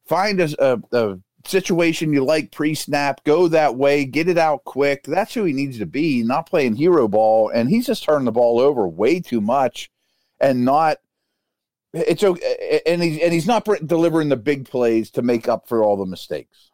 find 0.07 0.41
a, 0.41 0.49
a, 0.59 0.81
a 0.93 1.19
situation 1.45 2.13
you 2.13 2.25
like 2.25 2.51
pre 2.53 2.75
snap, 2.75 3.23
go 3.25 3.49
that 3.49 3.77
way, 3.77 4.05
get 4.05 4.29
it 4.29 4.39
out 4.39 4.65
quick. 4.65 5.05
That's 5.05 5.35
who 5.35 5.45
he 5.45 5.53
needs 5.53 5.79
to 5.79 5.87
be, 5.87 6.23
not 6.23 6.49
playing 6.49 6.77
hero 6.77 7.09
ball. 7.09 7.51
And 7.51 7.69
he's 7.69 7.87
just 7.87 8.05
turning 8.05 8.25
the 8.25 8.33
ball 8.33 8.61
over 8.61 8.89
way 8.89 9.21
too 9.21 9.41
much 9.41 9.91
and 10.41 10.65
not. 10.65 10.99
It's 11.93 12.23
okay, 12.23 12.83
and 12.85 13.03
he's 13.03 13.23
and 13.23 13.33
he's 13.33 13.47
not 13.47 13.67
delivering 13.87 14.29
the 14.29 14.37
big 14.37 14.69
plays 14.69 15.11
to 15.13 15.23
make 15.23 15.49
up 15.49 15.67
for 15.67 15.83
all 15.83 15.97
the 15.97 16.05
mistakes. 16.05 16.71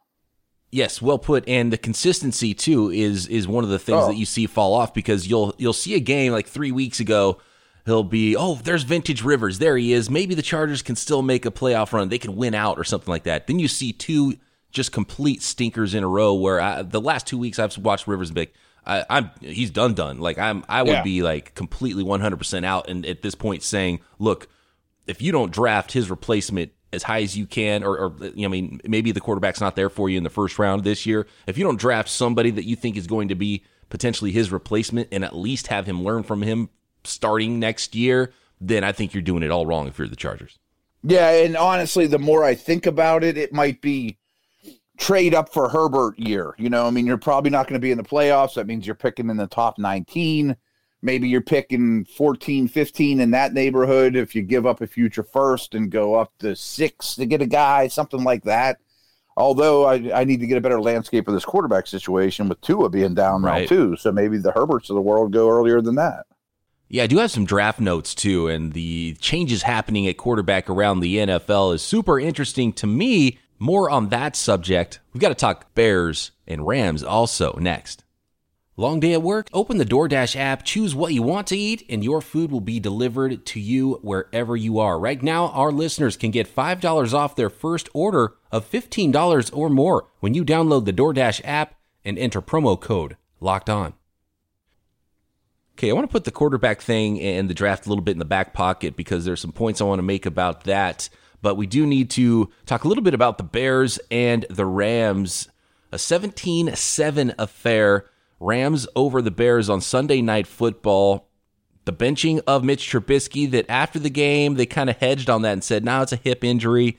Yes, 0.69 1.01
well 1.01 1.19
put. 1.19 1.47
And 1.47 1.71
the 1.71 1.77
consistency 1.77 2.53
too 2.53 2.89
is 2.89 3.27
is 3.27 3.47
one 3.47 3.63
of 3.63 3.69
the 3.69 3.79
things 3.79 4.01
oh. 4.01 4.07
that 4.07 4.17
you 4.17 4.25
see 4.25 4.47
fall 4.47 4.73
off 4.73 4.93
because 4.93 5.27
you'll 5.27 5.55
you'll 5.57 5.71
see 5.71 5.93
a 5.93 5.99
game 5.99 6.33
like 6.33 6.47
three 6.47 6.73
weeks 6.73 6.99
ago 6.99 7.39
he'll 7.85 8.03
be, 8.03 8.35
oh, 8.35 8.55
there's 8.63 8.83
vintage 8.83 9.23
Rivers. 9.23 9.59
There 9.59 9.77
he 9.77 9.93
is. 9.93 10.09
Maybe 10.09 10.35
the 10.35 10.41
Chargers 10.41 10.81
can 10.81 10.95
still 10.95 11.21
make 11.21 11.45
a 11.45 11.51
playoff 11.51 11.91
run. 11.93 12.09
They 12.09 12.17
can 12.19 12.35
win 12.35 12.53
out 12.55 12.77
or 12.77 12.83
something 12.83 13.09
like 13.11 13.23
that. 13.23 13.47
Then 13.47 13.59
you 13.59 13.67
see 13.67 13.91
two 13.93 14.35
just 14.71 14.91
complete 14.91 15.41
stinkers 15.41 15.93
in 15.93 16.03
a 16.03 16.07
row 16.07 16.33
where 16.33 16.59
I, 16.59 16.81
the 16.81 17.01
last 17.01 17.27
two 17.27 17.37
weeks 17.37 17.59
I've 17.59 17.77
watched 17.77 18.07
Rivers 18.07 18.29
and 18.29 18.37
like, 18.37 18.53
I, 18.85 19.05
am 19.09 19.31
he's 19.39 19.69
done 19.71 19.93
done. 19.93 20.19
Like 20.19 20.37
I'm 20.37 20.65
I 20.67 20.81
would 20.83 20.91
Yeah. 20.91 21.03
be 21.03 21.21
like 21.23 21.53
completely 21.55 22.03
100% 22.03 22.65
out 22.65 22.89
and 22.89 23.05
at 23.05 23.21
this 23.21 23.35
point 23.35 23.63
saying, 23.63 23.99
look, 24.19 24.47
if 25.07 25.21
you 25.21 25.31
don't 25.31 25.51
draft 25.51 25.91
his 25.91 26.09
replacement 26.09 26.71
as 26.91 27.03
high 27.03 27.21
as 27.21 27.37
you 27.37 27.45
can 27.45 27.83
or, 27.83 27.97
or 27.97 28.13
you 28.35 28.41
know, 28.41 28.45
I 28.45 28.47
mean 28.49 28.81
maybe 28.85 29.11
the 29.11 29.21
quarterback's 29.21 29.61
not 29.61 29.75
there 29.75 29.89
for 29.89 30.09
you 30.09 30.17
in 30.17 30.23
the 30.23 30.29
first 30.29 30.57
round 30.59 30.83
this 30.83 31.05
year, 31.05 31.27
if 31.47 31.57
you 31.57 31.63
don't 31.63 31.79
draft 31.79 32.09
somebody 32.09 32.49
that 32.51 32.65
you 32.65 32.75
think 32.75 32.97
is 32.97 33.07
going 33.07 33.27
to 33.29 33.35
be 33.35 33.63
potentially 33.89 34.31
his 34.31 34.51
replacement 34.51 35.07
and 35.11 35.23
at 35.23 35.35
least 35.35 35.67
have 35.67 35.85
him 35.85 36.03
learn 36.03 36.23
from 36.23 36.41
him 36.41 36.69
starting 37.05 37.59
next 37.59 37.95
year, 37.95 38.31
then 38.61 38.83
I 38.83 38.91
think 38.91 39.13
you're 39.13 39.21
doing 39.23 39.43
it 39.43 39.51
all 39.51 39.65
wrong 39.65 39.87
if 39.87 39.97
you're 39.97 40.07
the 40.07 40.15
Chargers. 40.15 40.57
Yeah, 41.03 41.29
and 41.31 41.57
honestly, 41.57 42.07
the 42.07 42.19
more 42.19 42.43
I 42.43 42.55
think 42.55 42.85
about 42.85 43.23
it, 43.23 43.37
it 43.37 43.51
might 43.51 43.81
be 43.81 44.17
trade 44.97 45.33
up 45.33 45.51
for 45.51 45.67
Herbert 45.69 46.17
year. 46.17 46.55
You 46.57 46.69
know, 46.69 46.87
I 46.87 46.91
mean, 46.91 47.05
you're 47.05 47.17
probably 47.17 47.49
not 47.51 47.67
going 47.67 47.79
to 47.79 47.83
be 47.83 47.91
in 47.91 47.97
the 47.97 48.03
playoffs. 48.03 48.53
That 48.55 48.67
means 48.67 48.85
you're 48.85 48.95
picking 48.95 49.29
in 49.29 49.37
the 49.37 49.47
top 49.47 49.77
19. 49.77 50.55
Maybe 51.01 51.27
you're 51.27 51.41
picking 51.41 52.05
14, 52.05 52.69
15 52.69 53.19
in 53.19 53.31
that 53.31 53.53
neighborhood 53.53 54.15
if 54.15 54.33
you 54.33 54.41
give 54.41 54.65
up 54.65 54.79
a 54.79 54.87
future 54.87 55.23
first 55.23 55.75
and 55.75 55.91
go 55.91 56.13
up 56.15 56.31
to 56.39 56.55
six 56.55 57.15
to 57.15 57.25
get 57.25 57.41
a 57.41 57.45
guy, 57.45 57.89
something 57.89 58.23
like 58.23 58.43
that. 58.45 58.77
Although 59.35 59.85
I, 59.85 60.21
I 60.21 60.23
need 60.23 60.39
to 60.39 60.47
get 60.47 60.57
a 60.57 60.61
better 60.61 60.79
landscape 60.79 61.27
of 61.27 61.33
this 61.33 61.43
quarterback 61.43 61.87
situation 61.87 62.47
with 62.47 62.61
Tua 62.61 62.89
being 62.89 63.15
down 63.15 63.41
now 63.41 63.49
Right. 63.49 63.67
too. 63.67 63.97
So 63.97 64.11
maybe 64.13 64.37
the 64.37 64.53
Herberts 64.53 64.89
of 64.89 64.95
the 64.95 65.01
world 65.01 65.33
go 65.33 65.49
earlier 65.49 65.81
than 65.81 65.95
that. 65.95 66.27
Yeah, 66.89 67.03
I 67.03 67.07
do 67.07 67.17
have 67.17 67.31
some 67.31 67.45
draft 67.45 67.79
notes 67.79 68.13
too, 68.13 68.47
and 68.47 68.73
the 68.73 69.15
changes 69.15 69.63
happening 69.63 70.07
at 70.07 70.17
quarterback 70.17 70.69
around 70.69 70.99
the 70.99 71.17
NFL 71.17 71.73
is 71.73 71.81
super 71.81 72.19
interesting 72.19 72.71
to 72.73 72.87
me. 72.87 73.39
More 73.57 73.89
on 73.89 74.09
that 74.09 74.35
subject. 74.35 74.99
We've 75.13 75.21
got 75.21 75.29
to 75.29 75.35
talk 75.35 75.73
Bears 75.73 76.31
and 76.47 76.67
Rams 76.67 77.01
also 77.01 77.53
next. 77.53 78.03
Long 78.75 78.99
day 78.99 79.13
at 79.13 79.21
work? 79.21 79.47
Open 79.53 79.77
the 79.77 79.85
DoorDash 79.85 80.35
app, 80.35 80.63
choose 80.63 80.95
what 80.95 81.13
you 81.13 81.21
want 81.21 81.45
to 81.47 81.57
eat, 81.57 81.85
and 81.89 82.03
your 82.03 82.21
food 82.21 82.51
will 82.51 82.59
be 82.59 82.79
delivered 82.79 83.45
to 83.45 83.59
you 83.59 83.99
wherever 84.01 84.55
you 84.55 84.79
are. 84.79 84.99
Right 84.99 85.21
now, 85.21 85.49
our 85.49 85.71
listeners 85.71 86.17
can 86.17 86.31
get 86.31 86.53
$5 86.53 87.13
off 87.13 87.35
their 87.35 87.51
first 87.51 87.87
order 87.93 88.33
of 88.51 88.69
$15 88.69 89.55
or 89.55 89.69
more 89.69 90.07
when 90.21 90.33
you 90.33 90.43
download 90.43 90.85
the 90.85 90.93
DoorDash 90.93 91.41
app 91.43 91.75
and 92.03 92.17
enter 92.17 92.41
promo 92.41 92.79
code 92.79 93.15
LOCKED 93.39 93.69
ON. 93.69 93.93
Okay, 95.77 95.89
I 95.89 95.93
want 95.93 96.07
to 96.07 96.11
put 96.11 96.23
the 96.23 96.31
quarterback 96.31 96.81
thing 96.81 97.19
and 97.19 97.49
the 97.49 97.53
draft 97.53 97.85
a 97.85 97.89
little 97.89 98.03
bit 98.03 98.11
in 98.11 98.19
the 98.19 98.25
back 98.25 98.53
pocket 98.53 98.95
because 98.95 99.25
there's 99.25 99.41
some 99.41 99.51
points 99.51 99.81
I 99.81 99.85
want 99.85 99.99
to 99.99 100.03
make 100.03 100.25
about 100.25 100.65
that. 100.65 101.09
But 101.41 101.55
we 101.55 101.65
do 101.67 101.85
need 101.85 102.09
to 102.11 102.49
talk 102.65 102.83
a 102.83 102.87
little 102.87 103.03
bit 103.03 103.13
about 103.13 103.37
the 103.37 103.43
Bears 103.43 103.99
and 104.11 104.45
the 104.49 104.65
Rams. 104.65 105.49
A 105.91 105.97
17 105.97 106.75
7 106.75 107.33
affair. 107.37 108.05
Rams 108.39 108.87
over 108.95 109.21
the 109.21 109.31
Bears 109.31 109.69
on 109.69 109.81
Sunday 109.81 110.21
Night 110.21 110.47
Football. 110.47 111.27
The 111.85 111.93
benching 111.93 112.41
of 112.47 112.63
Mitch 112.63 112.89
Trubisky, 112.89 113.49
that 113.51 113.65
after 113.69 113.99
the 113.99 114.09
game, 114.09 114.55
they 114.55 114.65
kind 114.65 114.89
of 114.89 114.97
hedged 114.97 115.29
on 115.29 115.41
that 115.41 115.51
and 115.51 115.63
said, 115.63 115.83
now 115.83 116.01
it's 116.01 116.13
a 116.13 116.17
hip 116.17 116.43
injury. 116.43 116.97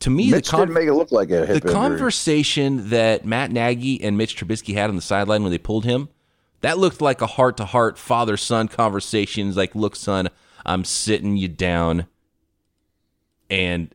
To 0.00 0.10
me, 0.10 0.30
Mitch 0.30 0.46
the 0.46 0.50
con- 0.50 0.60
didn't 0.60 0.74
make 0.74 0.88
it 0.88 0.94
look 0.94 1.12
like 1.12 1.30
a 1.30 1.40
hip 1.40 1.48
the 1.48 1.54
injury. 1.54 1.72
conversation 1.72 2.90
that 2.90 3.26
Matt 3.26 3.50
Nagy 3.50 4.02
and 4.02 4.16
Mitch 4.16 4.36
Trubisky 4.36 4.74
had 4.74 4.88
on 4.88 4.96
the 4.96 5.02
sideline 5.02 5.42
when 5.42 5.52
they 5.52 5.58
pulled 5.58 5.84
him, 5.84 6.08
that 6.60 6.78
looked 6.78 7.00
like 7.00 7.20
a 7.20 7.26
heart 7.26 7.56
to 7.58 7.64
heart 7.64 7.98
father 7.98 8.36
son 8.36 8.68
conversation. 8.68 9.54
Like, 9.54 9.74
look, 9.74 9.96
son, 9.96 10.28
I'm 10.64 10.84
sitting 10.84 11.36
you 11.36 11.48
down, 11.48 12.06
and 13.50 13.94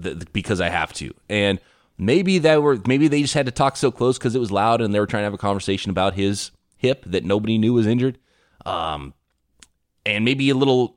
th- 0.00 0.18
th- 0.18 0.32
because 0.32 0.60
I 0.60 0.68
have 0.68 0.92
to, 0.94 1.12
and 1.28 1.58
maybe 1.96 2.38
that 2.38 2.62
were 2.62 2.78
maybe 2.86 3.08
they 3.08 3.22
just 3.22 3.34
had 3.34 3.46
to 3.46 3.52
talk 3.52 3.76
so 3.76 3.90
close 3.90 4.18
because 4.18 4.34
it 4.34 4.40
was 4.40 4.50
loud 4.50 4.80
and 4.80 4.94
they 4.94 5.00
were 5.00 5.06
trying 5.06 5.22
to 5.22 5.26
have 5.26 5.34
a 5.34 5.38
conversation 5.38 5.90
about 5.90 6.14
his 6.14 6.50
hip 6.76 7.04
that 7.06 7.24
nobody 7.24 7.58
knew 7.58 7.74
was 7.74 7.86
injured, 7.86 8.18
um, 8.64 9.14
and 10.06 10.24
maybe 10.24 10.48
a 10.50 10.54
little, 10.54 10.96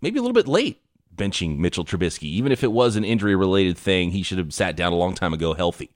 maybe 0.00 0.18
a 0.18 0.22
little 0.22 0.34
bit 0.34 0.48
late 0.48 0.80
benching 1.14 1.58
Mitchell 1.58 1.84
Trubisky. 1.84 2.24
Even 2.24 2.52
if 2.52 2.64
it 2.64 2.72
was 2.72 2.96
an 2.96 3.04
injury 3.04 3.34
related 3.36 3.76
thing, 3.76 4.12
he 4.12 4.22
should 4.22 4.38
have 4.38 4.54
sat 4.54 4.76
down 4.76 4.92
a 4.92 4.96
long 4.96 5.14
time 5.14 5.34
ago 5.34 5.54
healthy. 5.54 5.90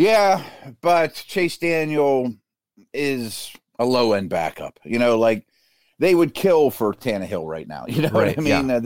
Yeah, 0.00 0.42
but 0.80 1.12
Chase 1.12 1.58
Daniel 1.58 2.32
is 2.94 3.52
a 3.78 3.84
low 3.84 4.14
end 4.14 4.30
backup. 4.30 4.80
You 4.82 4.98
know, 4.98 5.18
like 5.18 5.46
they 5.98 6.14
would 6.14 6.32
kill 6.32 6.70
for 6.70 6.94
Tannehill 6.94 7.46
right 7.46 7.68
now. 7.68 7.84
You 7.88 8.02
know 8.02 8.08
Right, 8.08 8.34
what 8.34 8.38
I 8.38 8.62
mean? 8.62 8.70
Uh, 8.70 8.80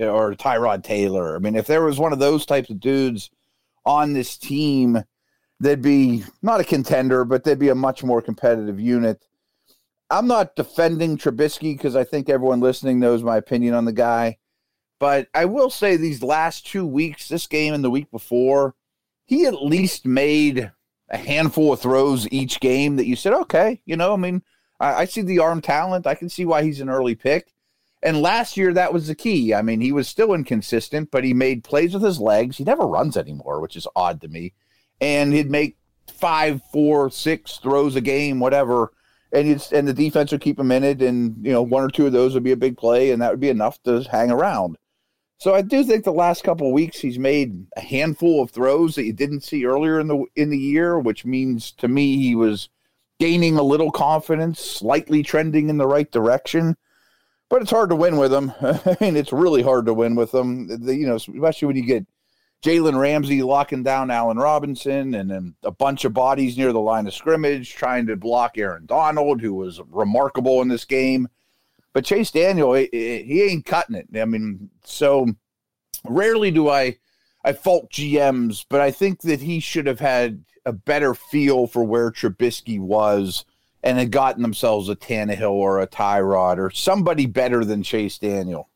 uh, 0.00 0.06
or 0.06 0.34
Tyrod 0.34 0.82
Taylor. 0.82 1.36
I 1.36 1.38
mean, 1.38 1.54
if 1.54 1.66
there 1.66 1.84
was 1.84 1.98
one 1.98 2.14
of 2.14 2.18
those 2.18 2.46
types 2.46 2.70
of 2.70 2.80
dudes 2.80 3.28
on 3.84 4.14
this 4.14 4.38
team, 4.38 5.04
they'd 5.60 5.82
be 5.82 6.24
not 6.40 6.60
a 6.60 6.64
contender, 6.64 7.26
but 7.26 7.44
they'd 7.44 7.58
be 7.58 7.68
a 7.68 7.74
much 7.74 8.02
more 8.02 8.22
competitive 8.22 8.80
unit. 8.80 9.22
I'm 10.08 10.26
not 10.26 10.56
defending 10.56 11.18
Trubisky 11.18 11.76
because 11.76 11.94
I 11.94 12.04
think 12.04 12.30
everyone 12.30 12.60
listening 12.60 12.98
knows 12.98 13.22
my 13.22 13.36
opinion 13.36 13.74
on 13.74 13.84
the 13.84 13.92
guy. 13.92 14.38
But 14.98 15.28
I 15.34 15.44
will 15.44 15.68
say 15.68 15.98
these 15.98 16.22
last 16.22 16.66
two 16.66 16.86
weeks, 16.86 17.28
this 17.28 17.46
game 17.46 17.74
and 17.74 17.84
the 17.84 17.90
week 17.90 18.10
before, 18.10 18.74
he 19.26 19.46
at 19.46 19.62
least 19.62 20.06
made 20.06 20.70
a 21.08 21.16
handful 21.16 21.72
of 21.72 21.80
throws 21.80 22.28
each 22.30 22.60
game 22.60 22.96
that 22.96 23.06
you 23.06 23.16
said, 23.16 23.32
okay, 23.32 23.80
you 23.84 23.96
know, 23.96 24.14
I 24.14 24.16
mean, 24.16 24.42
I, 24.80 24.94
I 24.94 25.04
see 25.04 25.22
the 25.22 25.38
arm 25.38 25.60
talent. 25.60 26.06
I 26.06 26.14
can 26.14 26.28
see 26.28 26.44
why 26.44 26.62
he's 26.62 26.80
an 26.80 26.88
early 26.88 27.14
pick. 27.14 27.52
And 28.02 28.20
last 28.20 28.56
year, 28.56 28.74
that 28.74 28.92
was 28.92 29.06
the 29.06 29.14
key. 29.14 29.54
I 29.54 29.62
mean, 29.62 29.80
he 29.80 29.92
was 29.92 30.08
still 30.08 30.34
inconsistent, 30.34 31.10
but 31.10 31.24
he 31.24 31.32
made 31.32 31.64
plays 31.64 31.94
with 31.94 32.02
his 32.02 32.20
legs. 32.20 32.58
He 32.58 32.64
never 32.64 32.86
runs 32.86 33.16
anymore, 33.16 33.60
which 33.60 33.76
is 33.76 33.88
odd 33.96 34.20
to 34.20 34.28
me. 34.28 34.52
And 35.00 35.32
he'd 35.32 35.50
make 35.50 35.78
five, 36.12 36.60
four, 36.70 37.10
six 37.10 37.56
throws 37.56 37.96
a 37.96 38.02
game, 38.02 38.40
whatever. 38.40 38.92
And 39.32 39.48
it's 39.48 39.72
and 39.72 39.88
the 39.88 39.94
defense 39.94 40.32
would 40.32 40.42
keep 40.42 40.60
him 40.60 40.70
in 40.70 40.84
it, 40.84 41.02
and 41.02 41.44
you 41.44 41.50
know 41.50 41.62
one 41.62 41.82
or 41.82 41.88
two 41.88 42.06
of 42.06 42.12
those 42.12 42.34
would 42.34 42.44
be 42.44 42.52
a 42.52 42.56
big 42.56 42.76
play, 42.76 43.10
and 43.10 43.20
that 43.20 43.32
would 43.32 43.40
be 43.40 43.48
enough 43.48 43.82
to 43.82 44.02
hang 44.02 44.30
around. 44.30 44.76
So 45.38 45.54
I 45.54 45.62
do 45.62 45.84
think 45.84 46.04
the 46.04 46.12
last 46.12 46.44
couple 46.44 46.72
weeks 46.72 46.98
he's 46.98 47.18
made 47.18 47.66
a 47.76 47.80
handful 47.80 48.42
of 48.42 48.50
throws 48.50 48.94
that 48.94 49.04
you 49.04 49.12
didn't 49.12 49.42
see 49.42 49.66
earlier 49.66 50.00
in 50.00 50.06
the 50.06 50.24
in 50.36 50.50
the 50.50 50.58
year, 50.58 50.98
which 50.98 51.24
means 51.24 51.72
to 51.72 51.88
me 51.88 52.16
he 52.16 52.34
was 52.34 52.68
gaining 53.18 53.56
a 53.56 53.62
little 53.62 53.90
confidence, 53.90 54.60
slightly 54.60 55.22
trending 55.22 55.68
in 55.68 55.76
the 55.76 55.86
right 55.86 56.10
direction. 56.10 56.76
But 57.50 57.62
it's 57.62 57.70
hard 57.70 57.90
to 57.90 57.96
win 57.96 58.16
with 58.16 58.32
him. 58.32 58.52
I 58.60 58.96
mean, 59.00 59.16
it's 59.16 59.32
really 59.32 59.62
hard 59.62 59.86
to 59.86 59.94
win 59.94 60.14
with 60.14 60.34
him. 60.34 60.66
The, 60.84 60.94
you 60.94 61.06
know, 61.06 61.16
especially 61.16 61.66
when 61.66 61.76
you 61.76 61.84
get 61.84 62.06
Jalen 62.64 62.98
Ramsey 62.98 63.42
locking 63.42 63.82
down 63.82 64.10
Allen 64.10 64.38
Robinson, 64.38 65.14
and 65.14 65.30
then 65.30 65.54
a 65.62 65.70
bunch 65.70 66.06
of 66.06 66.14
bodies 66.14 66.56
near 66.56 66.72
the 66.72 66.80
line 66.80 67.06
of 67.06 67.14
scrimmage 67.14 67.74
trying 67.74 68.06
to 68.06 68.16
block 68.16 68.56
Aaron 68.56 68.86
Donald, 68.86 69.42
who 69.42 69.52
was 69.52 69.80
remarkable 69.90 70.62
in 70.62 70.68
this 70.68 70.86
game. 70.86 71.28
But 71.94 72.04
Chase 72.04 72.32
Daniel, 72.32 72.74
he, 72.74 73.42
ain't 73.42 73.64
cutting 73.64 73.94
it. 73.94 74.08
I 74.20 74.26
mean, 74.26 74.68
so 74.84 75.28
rarely 76.04 76.50
do 76.50 76.68
I 76.68 76.98
I 77.44 77.52
fault 77.52 77.90
GMs, 77.90 78.64
but 78.68 78.80
I 78.80 78.90
think 78.90 79.20
that 79.22 79.40
he 79.40 79.60
should 79.60 79.86
have 79.86 80.00
had 80.00 80.44
a 80.66 80.72
better 80.72 81.14
feel 81.14 81.66
for 81.66 81.84
where 81.84 82.10
Trubisky 82.10 82.80
was 82.80 83.44
and 83.82 83.98
had 83.98 84.10
gotten 84.10 84.42
themselves 84.42 84.88
a 84.88 84.96
Tannehill 84.96 85.50
or 85.50 85.78
a 85.78 85.86
Tyrod 85.86 86.56
or 86.58 86.70
somebody 86.70 87.26
better 87.26 87.64
than 87.64 87.82
Chase 87.82 88.18
Daniel. 88.18 88.70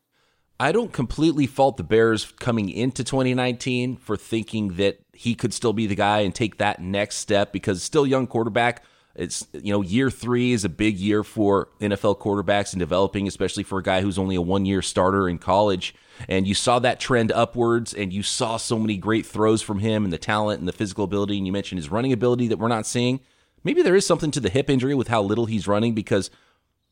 I 0.59 0.71
don't 0.71 0.93
completely 0.93 1.47
fault 1.47 1.77
the 1.77 1.83
Bears 1.83 2.31
coming 2.39 2.69
into 2.69 3.03
2019 3.03 3.97
for 3.97 4.15
thinking 4.15 4.75
that 4.75 4.99
he 5.13 5.33
could 5.33 5.53
still 5.53 5.73
be 5.73 5.87
the 5.87 5.95
guy 5.95 6.19
and 6.19 6.35
take 6.35 6.57
that 6.57 6.79
next 6.79 7.15
step 7.15 7.51
because 7.51 7.81
still 7.81 8.05
young 8.05 8.27
quarterback. 8.27 8.83
It's 9.19 9.45
you 9.51 9.73
know 9.73 9.81
year 9.81 10.09
three 10.09 10.53
is 10.53 10.63
a 10.63 10.69
big 10.69 10.97
year 10.97 11.25
for 11.25 11.67
NFL 11.81 12.19
quarterbacks 12.19 12.71
and 12.71 12.79
developing, 12.79 13.27
especially 13.27 13.63
for 13.63 13.79
a 13.79 13.83
guy 13.83 13.99
who's 14.01 14.17
only 14.17 14.35
a 14.35 14.41
one 14.41 14.65
year 14.65 14.81
starter 14.81 15.27
in 15.27 15.39
college. 15.39 15.93
And 16.29 16.47
you 16.47 16.53
saw 16.53 16.79
that 16.79 16.99
trend 16.99 17.31
upwards, 17.31 17.93
and 17.93 18.13
you 18.13 18.23
saw 18.23 18.57
so 18.57 18.79
many 18.79 18.95
great 18.97 19.25
throws 19.25 19.61
from 19.61 19.79
him, 19.79 20.05
and 20.05 20.13
the 20.13 20.17
talent 20.17 20.59
and 20.59 20.67
the 20.67 20.73
physical 20.73 21.03
ability. 21.03 21.37
And 21.37 21.45
you 21.45 21.51
mentioned 21.51 21.79
his 21.79 21.89
running 21.89 22.13
ability 22.13 22.47
that 22.47 22.57
we're 22.57 22.69
not 22.69 22.85
seeing. 22.85 23.19
Maybe 23.63 23.81
there 23.81 23.95
is 23.95 24.05
something 24.05 24.31
to 24.31 24.39
the 24.39 24.49
hip 24.49 24.69
injury 24.69 24.95
with 24.95 25.09
how 25.09 25.21
little 25.21 25.45
he's 25.45 25.67
running 25.67 25.93
because 25.93 26.29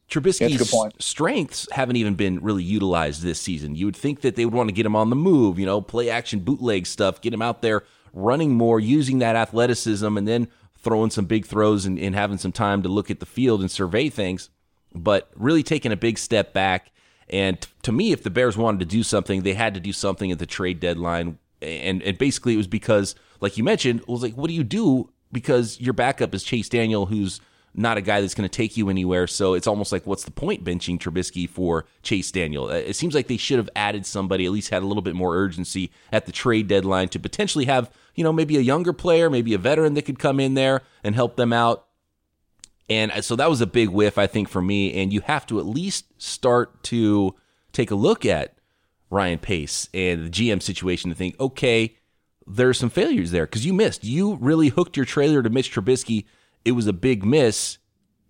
Trubisky's 0.10 0.74
strengths 1.00 1.68
haven't 1.72 1.96
even 1.96 2.16
been 2.16 2.42
really 2.42 2.64
utilized 2.64 3.22
this 3.22 3.40
season. 3.40 3.76
You 3.76 3.86
would 3.86 3.96
think 3.96 4.22
that 4.22 4.36
they 4.36 4.44
would 4.44 4.54
want 4.54 4.70
to 4.70 4.74
get 4.74 4.86
him 4.86 4.96
on 4.96 5.10
the 5.10 5.16
move, 5.16 5.60
you 5.60 5.66
know, 5.66 5.80
play 5.82 6.10
action 6.10 6.40
bootleg 6.40 6.88
stuff, 6.88 7.22
get 7.22 7.34
him 7.34 7.42
out 7.42 7.62
there 7.62 7.84
running 8.14 8.54
more, 8.54 8.80
using 8.80 9.20
that 9.20 9.36
athleticism, 9.36 10.18
and 10.18 10.28
then 10.28 10.48
throwing 10.88 11.10
some 11.10 11.26
big 11.26 11.46
throws 11.46 11.86
and, 11.86 12.00
and 12.00 12.16
having 12.16 12.38
some 12.38 12.54
time 12.54 12.82
to 12.82 12.90
look 12.90 13.12
at 13.12 13.20
the 13.20 13.26
field 13.26 13.60
and 13.60 13.70
survey 13.70 14.08
things. 14.08 14.50
But 14.96 15.30
really 15.36 15.64
taking 15.64 15.92
a 15.92 15.98
big 15.98 16.18
step 16.18 16.54
back. 16.54 16.92
And 17.30 17.60
t- 17.60 17.70
to 17.84 17.92
me, 17.92 18.14
if 18.14 18.24
the 18.24 18.30
Bears 18.30 18.56
wanted 18.56 18.80
to 18.80 18.86
do 18.86 19.04
something, 19.04 19.42
they 19.42 19.54
had 19.54 19.74
to 19.74 19.82
do 19.82 19.92
something 19.92 20.32
at 20.32 20.40
the 20.40 20.46
trade 20.46 20.80
deadline. 20.80 21.40
And 21.62 22.02
and 22.02 22.18
basically, 22.18 22.54
it 22.54 22.58
was 22.58 22.68
because, 22.68 23.16
like 23.42 23.58
you 23.58 23.64
mentioned, 23.66 24.00
it 24.02 24.08
was 24.08 24.24
like, 24.24 24.36
what 24.36 24.48
do 24.48 24.54
you 24.54 24.64
do? 24.64 25.10
Because 25.32 25.80
your 25.82 25.94
backup 25.94 26.34
is 26.34 26.44
Chase 26.44 26.70
Daniel, 26.70 27.08
who's 27.08 27.42
not 27.78 27.98
a 27.98 28.02
guy 28.02 28.20
that's 28.20 28.34
going 28.34 28.50
to 28.50 28.56
take 28.56 28.76
you 28.76 28.90
anywhere. 28.90 29.28
So 29.28 29.54
it's 29.54 29.68
almost 29.68 29.92
like, 29.92 30.08
what's 30.08 30.24
the 30.24 30.32
point 30.32 30.64
benching 30.64 31.00
Trubisky 31.00 31.48
for 31.48 31.86
Chase 32.02 32.32
Daniel? 32.32 32.66
Uh, 32.66 32.74
it 32.74 32.96
seems 32.96 33.14
like 33.14 33.28
they 33.28 33.38
should 33.38 33.60
have 33.60 33.70
added 33.76 34.06
somebody, 34.06 34.46
at 34.46 34.52
least 34.52 34.72
had 34.72 34.82
a 34.82 34.88
little 34.88 35.04
bit 35.04 35.16
more 35.16 35.36
urgency 35.36 35.92
at 36.12 36.26
the 36.26 36.32
trade 36.32 36.68
deadline 36.68 37.08
to 37.10 37.20
potentially 37.20 37.66
have, 37.66 37.92
you 38.16 38.24
know, 38.24 38.34
maybe 38.34 38.58
a 38.58 38.62
younger 38.62 38.94
player, 38.94 39.30
maybe 39.30 39.54
a 39.54 39.60
veteran 39.60 39.94
that 39.94 40.06
could 40.06 40.18
come 40.18 40.40
in 40.40 40.56
there 40.56 40.82
and 41.04 41.14
help 41.14 41.36
them 41.36 41.54
out. 41.54 41.86
And 42.90 43.12
uh, 43.12 43.22
so 43.22 43.36
that 43.36 43.50
was 43.50 43.62
a 43.62 43.68
big 43.68 43.90
whiff, 43.90 44.18
I 44.18 44.26
think, 44.26 44.50
for 44.50 44.62
me. 44.62 44.94
And 45.00 45.14
you 45.14 45.22
have 45.22 45.46
to 45.48 45.60
at 45.60 45.66
least 45.66 46.06
start 46.18 46.84
to 46.86 47.36
take 47.74 47.92
a 47.92 47.96
look 47.96 48.26
at 48.26 48.56
Ryan 49.12 49.38
Pace 49.38 49.88
and 49.94 50.26
the 50.26 50.30
GM 50.30 50.64
situation 50.64 51.12
to 51.12 51.16
think, 51.16 51.40
okay, 51.40 51.96
there's 52.48 52.80
some 52.80 52.90
failures 52.90 53.32
there 53.32 53.46
because 53.46 53.66
you 53.66 53.74
missed. 53.74 54.04
You 54.04 54.36
really 54.36 54.70
hooked 54.70 54.98
your 54.98 55.06
trailer 55.06 55.44
to 55.44 55.50
Mitch 55.50 55.72
Trubisky. 55.72 56.26
It 56.68 56.74
was 56.74 56.86
a 56.88 56.94
big 56.94 57.24
miss, 57.24 57.78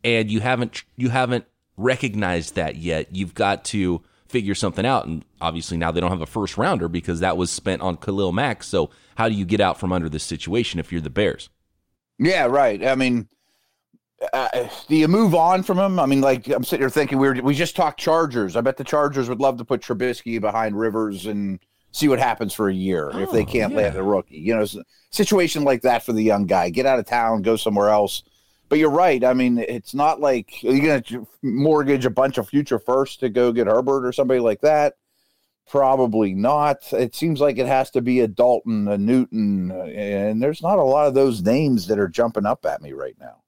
and 0.04 0.30
you 0.30 0.42
haven't 0.42 0.84
you 0.96 1.10
haven't 1.10 1.46
recognized 1.76 2.56
that 2.56 2.76
yet. 2.76 3.16
You've 3.16 3.34
got 3.34 3.66
to 3.66 4.04
figure 4.28 4.56
something 4.56 4.86
out. 4.86 5.08
And 5.08 5.26
obviously 5.42 5.78
now 5.78 5.92
they 5.92 6.02
don't 6.02 6.12
have 6.12 6.22
a 6.22 6.28
first 6.28 6.58
rounder 6.58 6.88
because 6.88 7.22
that 7.22 7.38
was 7.38 7.50
spent 7.50 7.82
on 7.82 7.98
Khalil 7.98 8.32
Mack. 8.32 8.64
So 8.64 8.90
how 9.16 9.30
do 9.30 9.36
you 9.36 9.46
get 9.46 9.62
out 9.62 9.80
from 9.80 9.92
under 9.92 10.10
this 10.10 10.24
situation 10.24 10.80
if 10.80 10.92
you're 10.92 11.02
the 11.02 11.10
Bears? 11.10 11.50
Yeah, 12.20 12.46
right. 12.46 12.86
I 12.86 12.96
mean, 12.96 13.28
uh, 14.34 14.68
do 14.88 14.96
you 14.96 15.08
move 15.08 15.36
on 15.36 15.64
from 15.64 15.80
him? 15.80 16.00
I 16.00 16.06
mean, 16.06 16.22
like 16.22 16.48
I'm 16.48 16.64
sitting 16.64 16.82
here 16.82 16.90
thinking 16.90 17.20
we 17.20 17.28
were, 17.28 17.42
we 17.42 17.54
just 17.54 17.76
talked 17.76 18.00
Chargers. 18.00 18.56
I 18.56 18.62
bet 18.62 18.78
the 18.78 18.84
Chargers 18.84 19.30
would 19.30 19.40
love 19.40 19.58
to 19.58 19.66
put 19.66 19.82
Trubisky 19.82 20.42
behind 20.42 20.78
Rivers 20.78 21.26
and 21.26 21.60
see 21.92 22.08
what 22.08 22.20
happens 22.20 22.54
for 22.54 22.70
a 22.70 22.74
year 22.74 23.10
oh, 23.14 23.20
if 23.20 23.32
they 23.32 23.44
oh, 23.44 23.46
can't 23.46 23.74
yeah. 23.74 23.80
land 23.80 23.96
a 23.96 24.04
rookie. 24.04 24.38
You 24.38 24.56
know, 24.56 24.66
situation 25.12 25.64
like 25.64 25.82
that 25.82 26.04
for 26.04 26.14
the 26.14 26.24
young 26.24 26.46
guy. 26.46 26.70
Get 26.70 26.86
out 26.86 27.00
of 27.00 27.06
town, 27.06 27.42
go 27.42 27.56
somewhere 27.56 27.90
else. 27.90 28.24
But 28.70 28.80
you're 28.80 28.90
right. 28.90 29.24
I 29.24 29.34
mean, 29.34 29.60
it's 29.60 29.94
not 29.94 30.20
like 30.20 30.62
you're 30.62 30.80
going 30.80 31.04
to 31.04 31.28
mortgage 31.42 32.06
a 32.06 32.10
bunch 32.10 32.38
of 32.38 32.50
future 32.50 32.80
firsts 32.80 33.18
to 33.18 33.30
go 33.30 33.54
get 33.54 33.68
Herbert 33.68 34.06
or 34.06 34.12
somebody 34.12 34.42
like 34.42 34.62
that. 34.62 34.96
Probably 35.70 36.34
not. 36.34 36.78
It 36.94 37.16
seems 37.16 37.40
like 37.40 37.58
it 37.58 37.68
has 37.68 37.92
to 37.92 38.02
be 38.02 38.22
a 38.22 38.28
Dalton, 38.28 38.88
a 38.88 38.98
Newton, 38.98 39.72
uh, 39.72 39.84
and 39.84 40.42
there's 40.42 40.62
not 40.62 40.80
a 40.80 40.84
lot 40.84 41.08
of 41.08 41.14
those 41.14 41.42
names 41.42 41.88
that 41.88 42.00
are 42.00 42.08
jumping 42.08 42.46
up 42.46 42.66
at 42.66 42.82
me 42.82 42.94
right 42.94 43.16
now. 43.20 43.42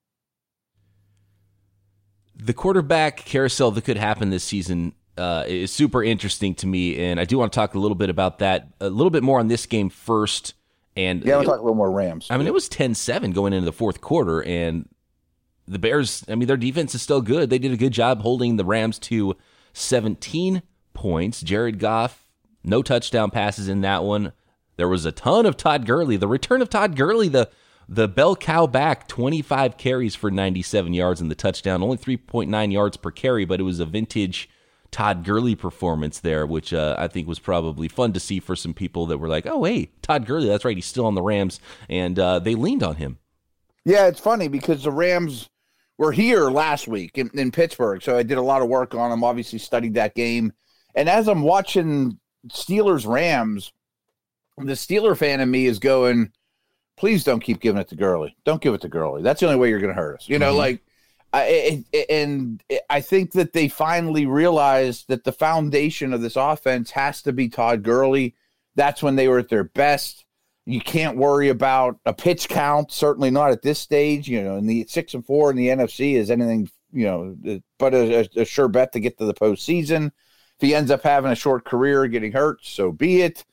The 2.35 2.53
quarterback 2.53 3.17
carousel 3.17 3.71
that 3.71 3.83
could 3.83 3.97
happen 3.97 4.29
this 4.29 4.43
season 4.45 4.93
uh, 5.19 5.43
is 5.47 5.71
super 5.71 6.03
interesting 6.03 6.55
to 6.55 6.67
me, 6.67 6.97
and 6.97 7.19
I 7.19 7.25
do 7.25 7.37
want 7.37 7.51
to 7.51 7.55
talk 7.55 7.75
a 7.75 7.79
little 7.79 7.95
bit 7.95 8.09
about 8.09 8.39
that, 8.39 8.69
a 8.79 8.89
little 8.89 9.11
bit 9.11 9.21
more 9.21 9.39
on 9.39 9.47
this 9.47 9.65
game 9.65 9.89
first. 9.89 10.53
And 10.95 11.23
yeah, 11.23 11.35
we'll 11.35 11.45
talk 11.45 11.59
a 11.59 11.61
little 11.61 11.75
more 11.75 11.91
Rams. 11.91 12.27
I 12.29 12.37
mean, 12.37 12.47
it 12.47 12.53
was 12.53 12.67
10-7 12.69 13.33
going 13.33 13.53
into 13.53 13.65
the 13.65 13.73
fourth 13.73 14.01
quarter, 14.01 14.41
and 14.41 14.87
the 15.67 15.79
Bears. 15.79 16.23
I 16.27 16.35
mean, 16.35 16.47
their 16.47 16.57
defense 16.57 16.95
is 16.95 17.01
still 17.01 17.21
good. 17.21 17.49
They 17.49 17.59
did 17.59 17.71
a 17.71 17.77
good 17.77 17.93
job 17.93 18.21
holding 18.21 18.55
the 18.55 18.65
Rams 18.65 18.97
to 18.99 19.35
17 19.73 20.63
points. 20.93 21.41
Jared 21.41 21.79
Goff, 21.79 22.27
no 22.63 22.81
touchdown 22.81 23.29
passes 23.29 23.67
in 23.67 23.81
that 23.81 24.03
one. 24.03 24.33
There 24.77 24.87
was 24.87 25.05
a 25.05 25.11
ton 25.11 25.45
of 25.45 25.57
Todd 25.57 25.85
Gurley. 25.85 26.17
The 26.17 26.27
return 26.27 26.61
of 26.61 26.69
Todd 26.69 26.95
Gurley, 26.95 27.27
the 27.27 27.49
the 27.91 28.07
bell 28.07 28.35
cow 28.35 28.67
back, 28.67 29.07
25 29.07 29.75
carries 29.77 30.13
for 30.13 30.29
97 30.29 30.93
yards 30.93 31.21
in 31.21 31.27
the 31.27 31.35
touchdown, 31.35 31.81
only 31.81 31.97
3.9 31.97 32.71
yards 32.71 32.97
per 32.97 33.09
carry, 33.09 33.45
but 33.45 33.59
it 33.59 33.63
was 33.63 33.79
a 33.79 33.85
vintage 33.85 34.47
Todd 34.91 35.23
Gurley 35.23 35.55
performance 35.55 36.19
there, 36.19 36.45
which 36.45 36.73
uh, 36.73 36.95
I 36.97 37.07
think 37.07 37.27
was 37.27 37.39
probably 37.39 37.87
fun 37.87 38.13
to 38.13 38.19
see 38.19 38.39
for 38.39 38.55
some 38.55 38.73
people 38.73 39.05
that 39.07 39.17
were 39.17 39.27
like, 39.27 39.45
"Oh, 39.45 39.63
hey, 39.63 39.91
Todd 40.01 40.25
Gurley, 40.25 40.47
that's 40.47 40.65
right, 40.65 40.75
he's 40.75 40.85
still 40.85 41.05
on 41.05 41.15
the 41.15 41.21
Rams," 41.21 41.59
and 41.89 42.17
uh, 42.17 42.39
they 42.39 42.55
leaned 42.55 42.83
on 42.83 42.95
him. 42.95 43.19
Yeah, 43.85 44.07
it's 44.07 44.19
funny 44.19 44.47
because 44.47 44.83
the 44.83 44.91
Rams 44.91 45.49
were 45.97 46.11
here 46.11 46.49
last 46.49 46.87
week 46.87 47.17
in, 47.17 47.29
in 47.33 47.51
Pittsburgh, 47.51 48.01
so 48.01 48.17
I 48.17 48.23
did 48.23 48.37
a 48.37 48.43
lot 48.43 48.61
of 48.61 48.67
work 48.67 48.95
on 48.95 49.11
them. 49.11 49.23
Obviously, 49.23 49.59
studied 49.59 49.93
that 49.93 50.15
game, 50.15 50.53
and 50.95 51.07
as 51.07 51.27
I'm 51.27 51.43
watching 51.43 52.19
Steelers 52.47 53.07
Rams, 53.07 53.71
the 54.57 54.73
Steeler 54.73 55.15
fan 55.15 55.39
in 55.39 55.51
me 55.51 55.67
is 55.67 55.77
going, 55.77 56.31
"Please 56.97 57.23
don't 57.23 57.43
keep 57.43 57.59
giving 57.59 57.79
it 57.79 57.89
to 57.89 57.95
Gurley. 57.95 58.35
Don't 58.43 58.61
give 58.61 58.73
it 58.73 58.81
to 58.81 58.89
Gurley. 58.89 59.21
That's 59.21 59.39
the 59.39 59.45
only 59.45 59.59
way 59.59 59.69
you're 59.69 59.79
going 59.79 59.93
to 59.93 60.01
hurt 60.01 60.15
us." 60.15 60.27
You 60.27 60.39
know, 60.39 60.49
mm-hmm. 60.49 60.57
like 60.57 60.83
I, 61.31 61.85
and 62.09 62.63
I 62.89 63.01
think 63.01 63.33
that 63.33 63.53
they 63.53 63.67
finally 63.67 64.25
realized 64.25 65.07
that 65.09 65.23
the 65.23 65.31
foundation 65.31 66.13
of 66.13 66.21
this 66.21 66.35
offense 66.35 66.91
has 66.91 67.21
to 67.23 67.33
be 67.33 67.49
Todd 67.49 67.83
Gurley. 67.83 68.35
That's 68.75 69.03
when 69.03 69.15
they 69.15 69.27
were 69.27 69.39
at 69.39 69.49
their 69.49 69.63
best. 69.63 70.25
You 70.65 70.81
can't 70.81 71.17
worry 71.17 71.49
about 71.49 71.99
a 72.05 72.13
pitch 72.13 72.49
count, 72.49 72.91
certainly 72.91 73.29
not 73.29 73.51
at 73.51 73.61
this 73.61 73.79
stage. 73.79 74.27
You 74.27 74.43
know, 74.43 74.57
in 74.57 74.65
the 74.65 74.85
six 74.87 75.13
and 75.13 75.25
four 75.25 75.51
in 75.51 75.57
the 75.57 75.67
NFC 75.67 76.13
is 76.13 76.31
anything, 76.31 76.69
you 76.91 77.05
know, 77.05 77.61
but 77.77 77.93
a, 77.93 78.29
a 78.35 78.45
sure 78.45 78.67
bet 78.67 78.93
to 78.93 78.99
get 78.99 79.17
to 79.19 79.25
the 79.25 79.33
postseason. 79.33 80.07
If 80.07 80.61
he 80.67 80.75
ends 80.75 80.91
up 80.91 81.03
having 81.03 81.31
a 81.31 81.35
short 81.35 81.63
career, 81.63 82.07
getting 82.07 82.31
hurt, 82.31 82.59
so 82.63 82.91
be 82.91 83.21
it. 83.21 83.45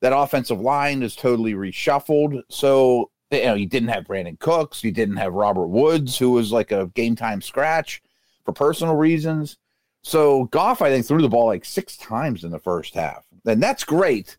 That 0.00 0.16
offensive 0.16 0.60
line 0.60 1.02
is 1.02 1.14
totally 1.14 1.54
reshuffled. 1.54 2.42
So 2.48 3.10
you 3.30 3.44
know, 3.44 3.54
you 3.54 3.66
didn't 3.66 3.88
have 3.90 4.04
Brandin 4.04 4.38
Cooks, 4.38 4.82
you 4.84 4.92
didn't 4.92 5.16
have 5.16 5.32
Robert 5.32 5.68
Woods, 5.68 6.18
who 6.18 6.32
was 6.32 6.52
like 6.52 6.72
a 6.72 6.86
game 6.94 7.16
time 7.16 7.40
scratch 7.40 8.02
for 8.44 8.52
personal 8.52 8.96
reasons. 8.96 9.56
So 10.02 10.44
Goff, 10.44 10.82
I 10.82 10.90
think, 10.90 11.06
threw 11.06 11.22
the 11.22 11.28
ball 11.28 11.46
like 11.46 11.64
six 11.64 11.96
times 11.96 12.44
in 12.44 12.50
the 12.50 12.58
first 12.58 12.94
half, 12.94 13.24
and 13.44 13.62
that's 13.62 13.84
great. 13.84 14.36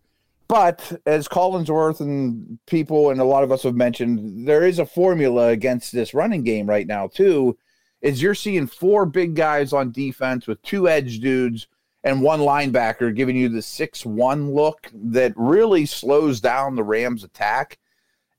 But 0.48 1.02
as 1.06 1.30
Collinsworth 1.30 2.02
and 2.02 2.60
people 2.66 3.12
and 3.12 3.22
a 3.22 3.26
lot 3.26 3.44
of 3.44 3.54
us 3.54 3.64
have 3.64 3.76
mentioned, 3.76 4.46
there 4.46 4.66
is 4.66 4.80
a 4.80 4.86
formula 4.86 5.48
against 5.48 5.94
this 5.94 6.14
running 6.14 6.44
game 6.44 6.68
right 6.68 6.86
now 6.88 7.08
too. 7.08 7.58
Is 8.02 8.22
you're 8.22 8.36
seeing 8.36 8.68
four 8.68 9.06
big 9.06 9.36
guys 9.36 9.72
on 9.72 9.92
defense 9.92 10.48
with 10.48 10.62
two 10.64 10.90
edge 10.90 11.20
dudes 11.20 11.68
and 12.04 12.22
one 12.22 12.40
linebacker 12.40 13.16
giving 13.16 13.38
you 13.38 13.48
the 13.48 13.62
six-one 13.62 14.52
look 14.52 14.90
that 14.94 15.34
really 15.36 15.86
slows 15.86 16.42
down 16.42 16.76
the 16.76 16.84
Rams' 16.84 17.24
attack 17.24 17.78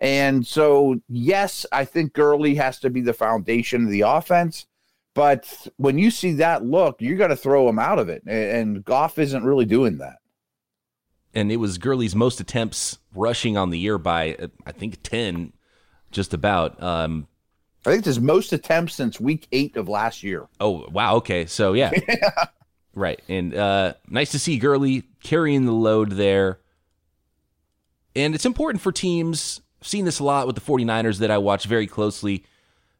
and 0.03 0.45
so, 0.45 1.01
yes, 1.09 1.65
I 1.71 1.85
think 1.85 2.12
Gurley 2.12 2.57
has 2.57 2.81
to 2.81 2.91
be 2.91 3.03
the 3.03 3.12
foundation 3.12 3.85
of 3.85 3.91
the 3.91 4.01
offense. 4.01 4.67
But 5.15 5.69
when 5.77 5.97
you 5.97 6.11
see 6.11 6.33
that 6.35 6.65
look, 6.65 7.01
you 7.01 7.15
got 7.15 7.29
to 7.29 7.37
throw 7.37 7.69
him 7.69 7.79
out 7.79 8.01
of 8.01 8.09
it. 8.09 8.25
And 8.27 8.85
Goff 8.85 9.19
isn't 9.21 9.45
really 9.45 9.65
doing 9.65 9.99
that. 9.99 10.17
And 11.35 11.53
it 11.53 11.59
was 11.59 11.79
Gurley's 11.79 12.17
most 12.17 12.41
attempts 12.41 12.99
rushing 13.15 13.57
on 13.57 13.71
the 13.71 13.79
year 13.79 13.97
by, 13.97 14.35
uh, 14.35 14.49
I 14.67 14.73
think, 14.73 15.05
10, 15.05 15.53
just 16.11 16.35
about. 16.35 16.83
Um, 16.83 17.29
I 17.87 17.91
think 17.91 18.01
it's 18.01 18.07
his 18.07 18.21
most 18.21 18.53
attempts 18.53 18.95
since 18.95 19.21
week 19.21 19.47
eight 19.53 19.77
of 19.77 19.88
last 19.88 20.25
year. 20.25 20.49
Oh, 20.59 20.85
wow. 20.91 21.15
Okay. 21.17 21.47
So, 21.47 21.75
yeah. 21.75 21.93
yeah. 22.09 22.47
Right. 22.93 23.23
And 23.29 23.55
uh, 23.55 23.95
nice 24.09 24.33
to 24.33 24.41
see 24.41 24.59
Gurley 24.59 25.05
carrying 25.23 25.65
the 25.65 25.73
load 25.73 26.11
there. 26.11 26.59
And 28.17 28.35
it's 28.35 28.45
important 28.45 28.83
for 28.83 28.91
teams 28.91 29.61
I've 29.83 29.88
seen 29.88 30.05
this 30.05 30.21
a 30.21 30.25
lot 30.25 30.47
with 30.47 30.55
the 30.55 30.62
49ers 30.62 31.18
that 31.18 31.33
I 31.33 31.38
watch 31.38 31.64
very 31.64 31.88
closely. 31.88 32.45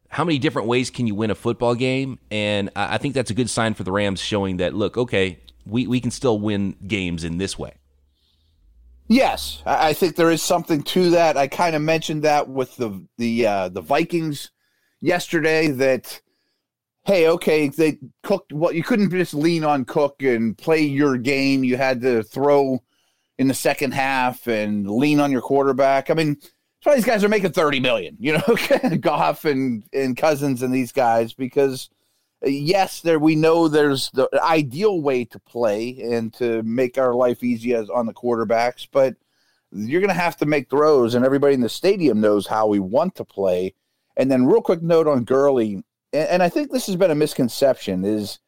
How 0.09 0.25
many 0.25 0.37
different 0.37 0.67
ways 0.67 0.89
can 0.89 1.07
you 1.07 1.15
win 1.15 1.31
a 1.31 1.35
football 1.35 1.75
game? 1.75 2.19
And 2.29 2.71
I 2.75 2.97
think 2.97 3.13
that's 3.13 3.31
a 3.31 3.33
good 3.33 3.49
sign 3.49 3.73
for 3.73 3.85
the 3.85 3.91
Rams 3.93 4.19
showing 4.19 4.57
that, 4.57 4.73
look, 4.73 4.97
okay, 4.97 5.39
we, 5.65 5.87
we 5.87 6.01
can 6.01 6.11
still 6.11 6.37
win 6.37 6.75
games 6.85 7.23
in 7.23 7.37
this 7.37 7.57
way. 7.57 7.75
Yes, 9.07 9.63
I 9.65 9.93
think 9.93 10.17
there 10.17 10.29
is 10.29 10.41
something 10.41 10.83
to 10.83 11.11
that. 11.11 11.37
I 11.37 11.47
kind 11.47 11.73
of 11.73 11.81
mentioned 11.81 12.23
that 12.23 12.49
with 12.49 12.75
the 12.75 13.05
the 13.17 13.47
uh, 13.47 13.69
the 13.69 13.81
Vikings 13.81 14.51
yesterday. 14.99 15.67
That 15.67 16.21
hey, 17.05 17.29
okay, 17.29 17.69
they 17.69 17.99
cooked. 18.23 18.51
Well, 18.51 18.73
you 18.73 18.83
couldn't 18.83 19.11
just 19.11 19.33
lean 19.33 19.63
on 19.63 19.85
Cook 19.85 20.21
and 20.21 20.57
play 20.57 20.81
your 20.81 21.17
game. 21.17 21.63
You 21.63 21.77
had 21.77 22.01
to 22.01 22.23
throw 22.23 22.81
in 23.37 23.47
the 23.47 23.53
second 23.53 23.93
half 23.93 24.47
and 24.47 24.89
lean 24.89 25.19
on 25.19 25.31
your 25.31 25.41
quarterback. 25.41 26.09
I 26.09 26.13
mean, 26.13 26.37
why 26.85 26.95
these 26.95 27.05
guys 27.05 27.23
are 27.23 27.29
making 27.29 27.51
30 27.51 27.79
million, 27.79 28.17
you 28.19 28.33
know, 28.33 28.97
Goff 28.99 29.45
and, 29.45 29.83
and 29.93 30.17
Cousins 30.17 30.61
and 30.61 30.73
these 30.73 30.91
guys, 30.91 31.33
because 31.33 31.89
uh, 32.45 32.49
yes, 32.49 33.01
there 33.01 33.19
we 33.19 33.35
know 33.35 33.67
there's 33.67 34.09
the 34.11 34.29
ideal 34.43 35.01
way 35.01 35.25
to 35.25 35.39
play 35.39 35.99
and 36.01 36.33
to 36.35 36.61
make 36.63 36.97
our 36.97 37.13
life 37.13 37.43
easy 37.43 37.73
as 37.73 37.89
on 37.89 38.05
the 38.05 38.13
quarterbacks, 38.13 38.87
but 38.91 39.15
you're 39.71 40.01
going 40.01 40.09
to 40.09 40.13
have 40.13 40.37
to 40.37 40.45
make 40.45 40.69
throws, 40.69 41.15
and 41.15 41.25
everybody 41.25 41.53
in 41.53 41.61
the 41.61 41.69
stadium 41.69 42.21
knows 42.21 42.45
how 42.45 42.67
we 42.67 42.79
want 42.79 43.15
to 43.15 43.25
play. 43.25 43.73
And 44.15 44.29
then, 44.29 44.45
real 44.45 44.61
quick 44.61 44.83
note 44.83 45.07
on 45.07 45.23
Gurley, 45.23 45.83
and, 46.13 46.29
and 46.29 46.43
I 46.43 46.49
think 46.49 46.71
this 46.71 46.85
has 46.85 46.95
been 46.95 47.11
a 47.11 47.15
misconception: 47.15 48.05
is 48.05 48.39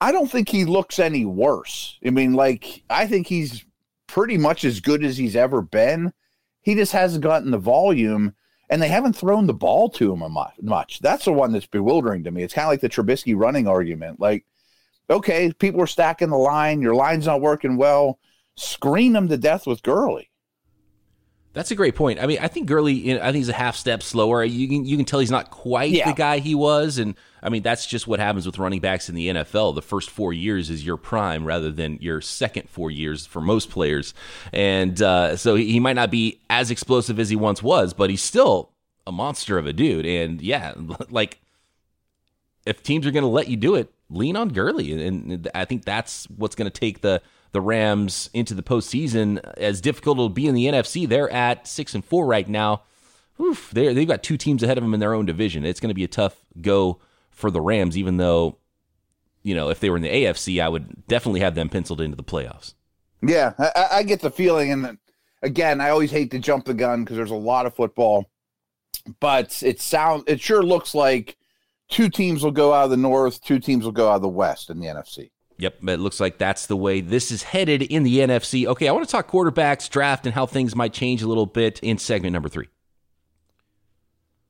I 0.00 0.12
don't 0.12 0.30
think 0.30 0.48
he 0.48 0.64
looks 0.64 0.98
any 0.98 1.24
worse. 1.24 1.98
I 2.06 2.10
mean, 2.10 2.34
like 2.34 2.82
I 2.88 3.06
think 3.06 3.26
he's 3.26 3.64
pretty 4.06 4.38
much 4.38 4.64
as 4.64 4.80
good 4.80 5.04
as 5.04 5.16
he's 5.16 5.36
ever 5.36 5.62
been. 5.62 6.12
He 6.62 6.74
just 6.74 6.92
hasn't 6.92 7.24
gotten 7.24 7.50
the 7.50 7.58
volume, 7.58 8.34
and 8.68 8.80
they 8.80 8.88
haven't 8.88 9.14
thrown 9.14 9.46
the 9.46 9.54
ball 9.54 9.88
to 9.90 10.12
him 10.12 10.22
much. 10.60 11.00
That's 11.00 11.24
the 11.24 11.32
one 11.32 11.52
that's 11.52 11.66
bewildering 11.66 12.24
to 12.24 12.30
me. 12.30 12.42
It's 12.42 12.54
kind 12.54 12.66
of 12.66 12.70
like 12.70 12.80
the 12.80 12.88
Trubisky 12.88 13.34
running 13.36 13.66
argument. 13.66 14.20
Like, 14.20 14.44
okay, 15.08 15.52
people 15.58 15.80
are 15.80 15.86
stacking 15.86 16.30
the 16.30 16.36
line. 16.36 16.82
Your 16.82 16.94
line's 16.94 17.26
not 17.26 17.40
working 17.40 17.76
well. 17.76 18.18
Screen 18.56 19.12
them 19.12 19.28
to 19.28 19.36
death 19.36 19.66
with 19.66 19.82
Gurley. 19.82 20.29
That's 21.52 21.72
a 21.72 21.74
great 21.74 21.96
point. 21.96 22.20
I 22.22 22.26
mean, 22.26 22.38
I 22.40 22.46
think 22.46 22.68
Gurley, 22.68 22.92
you 22.92 23.14
know, 23.14 23.20
I 23.20 23.24
think 23.26 23.36
he's 23.36 23.48
a 23.48 23.52
half 23.52 23.74
step 23.74 24.04
slower. 24.04 24.44
You 24.44 24.68
can 24.68 24.84
you 24.84 24.96
can 24.96 25.04
tell 25.04 25.18
he's 25.18 25.32
not 25.32 25.50
quite 25.50 25.90
Yeah. 25.90 26.08
the 26.08 26.14
guy 26.14 26.38
he 26.38 26.54
was, 26.54 26.98
and 26.98 27.16
I 27.42 27.48
mean 27.48 27.62
that's 27.62 27.86
just 27.86 28.06
what 28.06 28.20
happens 28.20 28.46
with 28.46 28.58
running 28.58 28.78
backs 28.80 29.08
in 29.08 29.16
the 29.16 29.28
NFL. 29.28 29.74
The 29.74 29.82
first 29.82 30.10
four 30.10 30.32
years 30.32 30.70
is 30.70 30.86
your 30.86 30.96
prime, 30.96 31.44
rather 31.44 31.72
than 31.72 31.98
your 32.00 32.20
second 32.20 32.70
four 32.70 32.88
years 32.92 33.26
for 33.26 33.40
most 33.40 33.68
players, 33.68 34.14
and 34.52 35.02
uh, 35.02 35.36
so 35.36 35.56
he 35.56 35.72
he 35.72 35.80
might 35.80 35.96
not 35.96 36.10
be 36.12 36.38
as 36.48 36.70
explosive 36.70 37.18
as 37.18 37.30
he 37.30 37.36
once 37.36 37.62
was, 37.64 37.94
but 37.94 38.10
he's 38.10 38.22
still 38.22 38.70
a 39.06 39.10
monster 39.10 39.58
of 39.58 39.66
a 39.66 39.72
dude. 39.72 40.06
And 40.06 40.40
yeah, 40.40 40.74
like 41.10 41.40
if 42.64 42.82
teams 42.84 43.06
are 43.06 43.10
going 43.10 43.22
to 43.24 43.28
let 43.28 43.48
you 43.48 43.56
do 43.56 43.74
it, 43.74 43.92
lean 44.08 44.36
on 44.36 44.50
Gurley, 44.50 44.92
and, 44.92 45.32
and 45.32 45.48
I 45.54 45.64
think 45.64 45.84
that's 45.84 46.26
what's 46.30 46.54
going 46.54 46.70
to 46.70 46.80
take 46.80 47.00
the 47.00 47.20
the 47.52 47.60
Rams 47.60 48.30
into 48.32 48.54
the 48.54 48.62
postseason. 48.62 49.38
As 49.56 49.80
difficult 49.80 50.16
it'll 50.18 50.28
be 50.28 50.46
in 50.46 50.54
the 50.54 50.66
NFC, 50.66 51.08
they're 51.08 51.30
at 51.30 51.66
six 51.66 51.94
and 51.94 52.04
four 52.04 52.26
right 52.26 52.48
now. 52.48 52.82
Oof, 53.40 53.70
they 53.72 53.92
they've 53.94 54.06
got 54.08 54.22
two 54.22 54.36
teams 54.36 54.62
ahead 54.62 54.78
of 54.78 54.84
them 54.84 54.94
in 54.94 55.00
their 55.00 55.14
own 55.14 55.26
division. 55.26 55.64
It's 55.64 55.80
going 55.80 55.88
to 55.90 55.94
be 55.94 56.04
a 56.04 56.08
tough 56.08 56.44
go 56.60 56.98
for 57.30 57.50
the 57.50 57.60
Rams, 57.60 57.96
even 57.96 58.18
though 58.18 58.58
you 59.42 59.54
know 59.54 59.70
if 59.70 59.80
they 59.80 59.88
were 59.90 59.96
in 59.96 60.02
the 60.02 60.10
AFC, 60.10 60.62
I 60.62 60.68
would 60.68 61.06
definitely 61.06 61.40
have 61.40 61.54
them 61.54 61.68
penciled 61.68 62.00
into 62.00 62.16
the 62.16 62.22
playoffs. 62.24 62.74
Yeah, 63.22 63.52
I- 63.58 63.88
I, 63.98 64.02
get 64.02 64.20
the 64.20 64.30
feeling, 64.30 64.72
and 64.72 64.98
again, 65.42 65.80
I 65.80 65.90
always 65.90 66.10
hate 66.10 66.30
to 66.30 66.38
jump 66.38 66.64
the 66.64 66.74
gun 66.74 67.04
because 67.04 67.16
there's 67.16 67.30
a 67.30 67.34
lot 67.34 67.66
of 67.66 67.74
football, 67.74 68.30
but 69.20 69.62
it 69.62 69.80
sound 69.80 70.24
it 70.26 70.40
sure 70.40 70.62
looks 70.62 70.94
like 70.94 71.36
two 71.88 72.08
teams 72.08 72.42
will 72.42 72.50
go 72.50 72.72
out 72.72 72.84
of 72.84 72.90
the 72.90 72.96
North, 72.96 73.42
two 73.42 73.58
teams 73.58 73.84
will 73.84 73.92
go 73.92 74.08
out 74.08 74.16
of 74.16 74.22
the 74.22 74.28
West 74.28 74.70
in 74.70 74.80
the 74.80 74.86
NFC. 74.86 75.30
Yep, 75.60 75.86
it 75.88 76.00
looks 76.00 76.20
like 76.20 76.38
that's 76.38 76.66
the 76.66 76.76
way 76.76 77.02
this 77.02 77.30
is 77.30 77.42
headed 77.42 77.82
in 77.82 78.02
the 78.02 78.20
NFC. 78.20 78.66
Okay, 78.66 78.88
I 78.88 78.92
want 78.92 79.04
to 79.04 79.12
talk 79.12 79.30
quarterbacks, 79.30 79.90
draft, 79.90 80.24
and 80.24 80.34
how 80.34 80.46
things 80.46 80.74
might 80.74 80.94
change 80.94 81.20
a 81.20 81.28
little 81.28 81.44
bit 81.44 81.78
in 81.80 81.98
segment 81.98 82.32
number 82.32 82.48
three. 82.48 82.68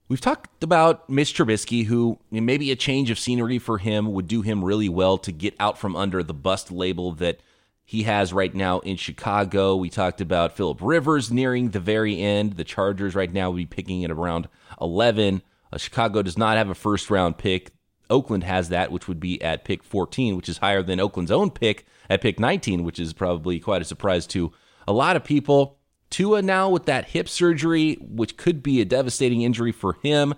We've 0.06 0.20
talked 0.20 0.62
about 0.62 1.10
Mitch 1.10 1.34
Trubisky, 1.34 1.84
who 1.84 2.18
maybe 2.30 2.70
a 2.70 2.76
change 2.76 3.10
of 3.10 3.18
scenery 3.18 3.58
for 3.58 3.78
him 3.78 4.12
would 4.12 4.28
do 4.28 4.42
him 4.42 4.64
really 4.64 4.88
well 4.88 5.18
to 5.18 5.32
get 5.32 5.54
out 5.58 5.78
from 5.78 5.96
under 5.96 6.22
the 6.22 6.34
bust 6.34 6.70
label 6.70 7.12
that 7.14 7.40
he 7.84 8.04
has 8.04 8.32
right 8.32 8.54
now 8.54 8.78
in 8.80 8.96
Chicago. 8.96 9.74
We 9.74 9.90
talked 9.90 10.20
about 10.20 10.56
Philip 10.56 10.78
Rivers 10.80 11.32
nearing 11.32 11.70
the 11.70 11.80
very 11.80 12.20
end. 12.20 12.52
The 12.52 12.62
Chargers 12.62 13.16
right 13.16 13.32
now 13.32 13.50
would 13.50 13.56
be 13.56 13.66
picking 13.66 14.04
at 14.04 14.12
around 14.12 14.48
11. 14.80 15.42
Uh, 15.72 15.76
Chicago 15.76 16.22
does 16.22 16.38
not 16.38 16.56
have 16.56 16.70
a 16.70 16.74
first 16.74 17.10
round 17.10 17.36
pick. 17.36 17.72
Oakland 18.10 18.44
has 18.44 18.68
that, 18.68 18.92
which 18.92 19.08
would 19.08 19.20
be 19.20 19.40
at 19.42 19.64
pick 19.64 19.82
14, 19.82 20.36
which 20.36 20.48
is 20.48 20.58
higher 20.58 20.82
than 20.82 21.00
Oakland's 21.00 21.30
own 21.30 21.50
pick 21.50 21.86
at 22.08 22.20
pick 22.20 22.38
19, 22.40 22.84
which 22.84 22.98
is 22.98 23.12
probably 23.12 23.60
quite 23.60 23.82
a 23.82 23.86
surprise 23.86 24.26
to 24.28 24.52
a 24.86 24.92
lot 24.92 25.16
of 25.16 25.24
people. 25.24 25.78
Tua 26.10 26.42
now 26.42 26.68
with 26.68 26.86
that 26.86 27.10
hip 27.10 27.28
surgery, 27.28 27.94
which 28.00 28.36
could 28.36 28.62
be 28.62 28.80
a 28.80 28.84
devastating 28.84 29.42
injury 29.42 29.72
for 29.72 29.94
him. 30.02 30.34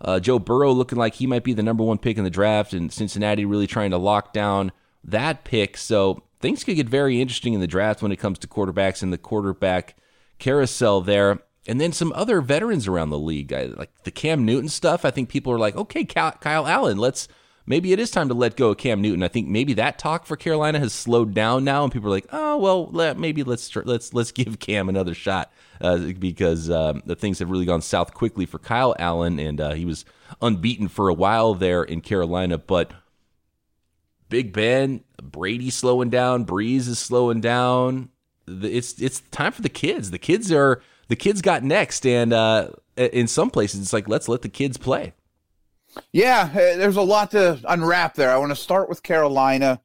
Uh, 0.00 0.20
Joe 0.20 0.38
Burrow 0.38 0.72
looking 0.72 0.98
like 0.98 1.14
he 1.14 1.26
might 1.26 1.42
be 1.42 1.52
the 1.52 1.62
number 1.62 1.82
one 1.82 1.98
pick 1.98 2.16
in 2.16 2.24
the 2.24 2.30
draft, 2.30 2.72
and 2.72 2.92
Cincinnati 2.92 3.44
really 3.44 3.66
trying 3.66 3.90
to 3.90 3.98
lock 3.98 4.32
down 4.32 4.70
that 5.02 5.44
pick. 5.44 5.76
So 5.76 6.22
things 6.40 6.64
could 6.64 6.76
get 6.76 6.88
very 6.88 7.20
interesting 7.20 7.54
in 7.54 7.60
the 7.60 7.66
draft 7.66 8.02
when 8.02 8.12
it 8.12 8.16
comes 8.16 8.38
to 8.40 8.46
quarterbacks 8.46 9.02
and 9.02 9.12
the 9.12 9.18
quarterback 9.18 9.96
carousel 10.38 11.00
there. 11.00 11.40
And 11.68 11.80
then 11.80 11.92
some 11.92 12.12
other 12.14 12.40
veterans 12.40 12.86
around 12.86 13.10
the 13.10 13.18
league, 13.18 13.52
like 13.52 13.90
the 14.04 14.10
Cam 14.10 14.44
Newton 14.44 14.68
stuff. 14.68 15.04
I 15.04 15.10
think 15.10 15.28
people 15.28 15.52
are 15.52 15.58
like, 15.58 15.76
okay, 15.76 16.04
Kyle 16.04 16.66
Allen, 16.66 16.98
let's 16.98 17.28
maybe 17.66 17.92
it 17.92 17.98
is 17.98 18.10
time 18.10 18.28
to 18.28 18.34
let 18.34 18.56
go 18.56 18.70
of 18.70 18.78
Cam 18.78 19.02
Newton. 19.02 19.22
I 19.22 19.28
think 19.28 19.48
maybe 19.48 19.74
that 19.74 19.98
talk 19.98 20.24
for 20.24 20.36
Carolina 20.36 20.78
has 20.78 20.92
slowed 20.92 21.34
down 21.34 21.64
now, 21.64 21.82
and 21.82 21.92
people 21.92 22.08
are 22.08 22.12
like, 22.12 22.28
oh 22.32 22.56
well, 22.56 22.86
let, 22.86 23.18
maybe 23.18 23.42
let's 23.42 23.74
let's 23.76 24.14
let's 24.14 24.32
give 24.32 24.58
Cam 24.58 24.88
another 24.88 25.14
shot 25.14 25.52
uh, 25.80 25.98
because 26.18 26.70
um, 26.70 27.02
the 27.04 27.16
things 27.16 27.40
have 27.40 27.50
really 27.50 27.66
gone 27.66 27.82
south 27.82 28.14
quickly 28.14 28.46
for 28.46 28.58
Kyle 28.58 28.94
Allen, 28.98 29.38
and 29.38 29.60
uh, 29.60 29.72
he 29.74 29.84
was 29.84 30.04
unbeaten 30.40 30.88
for 30.88 31.08
a 31.08 31.14
while 31.14 31.54
there 31.54 31.82
in 31.82 32.00
Carolina, 32.00 32.58
but. 32.58 32.92
Big 34.28 34.52
Ben, 34.52 35.04
Brady 35.22 35.70
slowing 35.70 36.10
down, 36.10 36.44
Brees 36.44 36.88
is 36.88 36.98
slowing 36.98 37.40
down. 37.40 38.08
It's 38.48 39.00
it's 39.00 39.20
time 39.30 39.52
for 39.52 39.62
the 39.62 39.68
kids. 39.68 40.10
The 40.10 40.18
kids 40.18 40.50
are 40.50 40.82
the 41.08 41.16
kids 41.16 41.42
got 41.42 41.62
next, 41.62 42.06
and 42.06 42.32
uh, 42.32 42.68
in 42.96 43.26
some 43.28 43.50
places 43.50 43.80
it's 43.80 43.92
like 43.92 44.08
let's 44.08 44.28
let 44.28 44.42
the 44.42 44.48
kids 44.48 44.76
play. 44.76 45.12
Yeah, 46.12 46.50
eh, 46.52 46.76
there's 46.76 46.96
a 46.96 47.02
lot 47.02 47.30
to 47.32 47.60
unwrap 47.68 48.14
there. 48.14 48.30
I 48.30 48.38
want 48.38 48.50
to 48.50 48.56
start 48.56 48.88
with 48.88 49.02
Carolina 49.02 49.80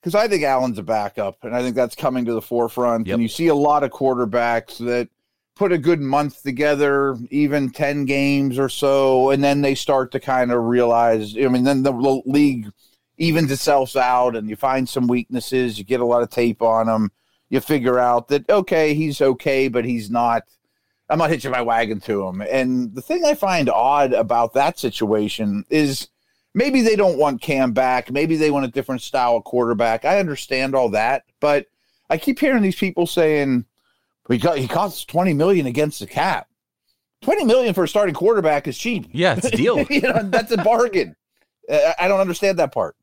because 0.00 0.14
I 0.14 0.28
think 0.28 0.44
Allen's 0.44 0.78
a 0.78 0.82
backup, 0.82 1.44
and 1.44 1.54
I 1.54 1.62
think 1.62 1.76
that's 1.76 1.94
coming 1.94 2.24
to 2.24 2.32
the 2.32 2.42
forefront. 2.42 3.06
Yep. 3.06 3.14
And 3.14 3.22
you 3.22 3.28
see 3.28 3.48
a 3.48 3.54
lot 3.54 3.84
of 3.84 3.90
quarterbacks 3.90 4.78
that 4.78 5.08
put 5.56 5.72
a 5.72 5.78
good 5.78 6.00
month 6.00 6.42
together, 6.42 7.18
even 7.30 7.70
10 7.70 8.06
games 8.06 8.58
or 8.58 8.70
so, 8.70 9.28
and 9.30 9.44
then 9.44 9.60
they 9.60 9.74
start 9.74 10.10
to 10.12 10.20
kind 10.20 10.52
of 10.52 10.64
realize, 10.64 11.36
I 11.36 11.48
mean, 11.48 11.64
then 11.64 11.82
the 11.82 11.92
league 12.24 12.70
evens 13.18 13.52
itself 13.52 13.94
out, 13.94 14.36
and 14.36 14.48
you 14.48 14.56
find 14.56 14.88
some 14.88 15.06
weaknesses, 15.06 15.78
you 15.78 15.84
get 15.84 16.00
a 16.00 16.06
lot 16.06 16.22
of 16.22 16.30
tape 16.30 16.62
on 16.62 16.86
them, 16.86 17.12
you 17.50 17.60
figure 17.60 17.98
out 17.98 18.28
that, 18.28 18.48
okay, 18.48 18.94
he's 18.94 19.20
okay, 19.20 19.68
but 19.68 19.84
he's 19.84 20.10
not. 20.10 20.44
I'm 21.08 21.18
not 21.18 21.30
hitching 21.30 21.50
my 21.50 21.60
wagon 21.60 21.98
to 22.02 22.22
him. 22.24 22.40
And 22.40 22.94
the 22.94 23.02
thing 23.02 23.24
I 23.24 23.34
find 23.34 23.68
odd 23.68 24.12
about 24.12 24.54
that 24.54 24.78
situation 24.78 25.64
is 25.68 26.08
maybe 26.54 26.82
they 26.82 26.94
don't 26.94 27.18
want 27.18 27.42
Cam 27.42 27.72
back. 27.72 28.12
Maybe 28.12 28.36
they 28.36 28.52
want 28.52 28.64
a 28.64 28.70
different 28.70 29.02
style 29.02 29.36
of 29.36 29.42
quarterback. 29.42 30.04
I 30.04 30.20
understand 30.20 30.76
all 30.76 30.90
that, 30.90 31.24
but 31.40 31.66
I 32.08 32.16
keep 32.16 32.38
hearing 32.38 32.62
these 32.62 32.78
people 32.78 33.08
saying 33.08 33.64
he 34.28 34.38
got 34.38 34.58
he 34.58 34.68
costs 34.68 35.04
20 35.04 35.34
million 35.34 35.66
against 35.66 35.98
the 35.98 36.06
cap. 36.06 36.46
20 37.22 37.44
million 37.44 37.74
for 37.74 37.82
a 37.82 37.88
starting 37.88 38.14
quarterback 38.14 38.68
is 38.68 38.78
cheap. 38.78 39.08
Yeah, 39.12 39.34
it's 39.36 39.46
a 39.46 39.50
deal. 39.50 39.82
you 39.90 40.02
know, 40.02 40.22
that's 40.22 40.52
a 40.52 40.58
bargain. 40.58 41.16
I 41.98 42.06
don't 42.06 42.20
understand 42.20 42.58
that 42.60 42.72
part. 42.72 42.96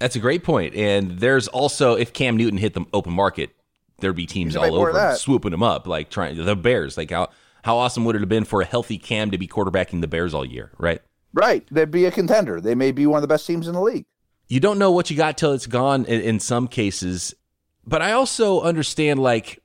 That's 0.00 0.16
a 0.16 0.18
great 0.18 0.42
point. 0.42 0.74
And 0.74 1.20
there's 1.20 1.46
also 1.46 1.94
if 1.94 2.12
Cam 2.12 2.36
Newton 2.36 2.58
hit 2.58 2.74
the 2.74 2.84
open 2.92 3.12
market, 3.12 3.50
there'd 3.98 4.16
be 4.16 4.26
teams 4.26 4.56
all 4.56 4.74
over 4.74 5.14
swooping 5.14 5.52
him 5.52 5.62
up, 5.62 5.86
like 5.86 6.10
trying 6.10 6.42
the 6.42 6.56
Bears. 6.56 6.96
Like 6.96 7.10
how 7.10 7.28
how 7.62 7.76
awesome 7.76 8.04
would 8.06 8.16
it 8.16 8.20
have 8.20 8.28
been 8.28 8.44
for 8.44 8.62
a 8.62 8.64
healthy 8.64 8.98
Cam 8.98 9.30
to 9.30 9.38
be 9.38 9.46
quarterbacking 9.46 10.00
the 10.00 10.08
Bears 10.08 10.34
all 10.34 10.44
year, 10.44 10.72
right? 10.78 11.00
Right. 11.32 11.68
They'd 11.70 11.90
be 11.90 12.06
a 12.06 12.10
contender. 12.10 12.60
They 12.60 12.74
may 12.74 12.90
be 12.90 13.06
one 13.06 13.18
of 13.18 13.22
the 13.22 13.28
best 13.28 13.46
teams 13.46 13.68
in 13.68 13.74
the 13.74 13.80
league. 13.82 14.06
you 14.48 14.58
don't 14.58 14.78
know 14.78 14.90
what 14.90 15.10
you 15.10 15.16
got 15.16 15.38
till 15.38 15.52
it's 15.52 15.66
gone 15.66 16.04
in, 16.06 16.20
in 16.22 16.40
some 16.40 16.66
cases. 16.66 17.34
But 17.86 18.02
I 18.02 18.12
also 18.12 18.62
understand 18.62 19.20
like 19.20 19.62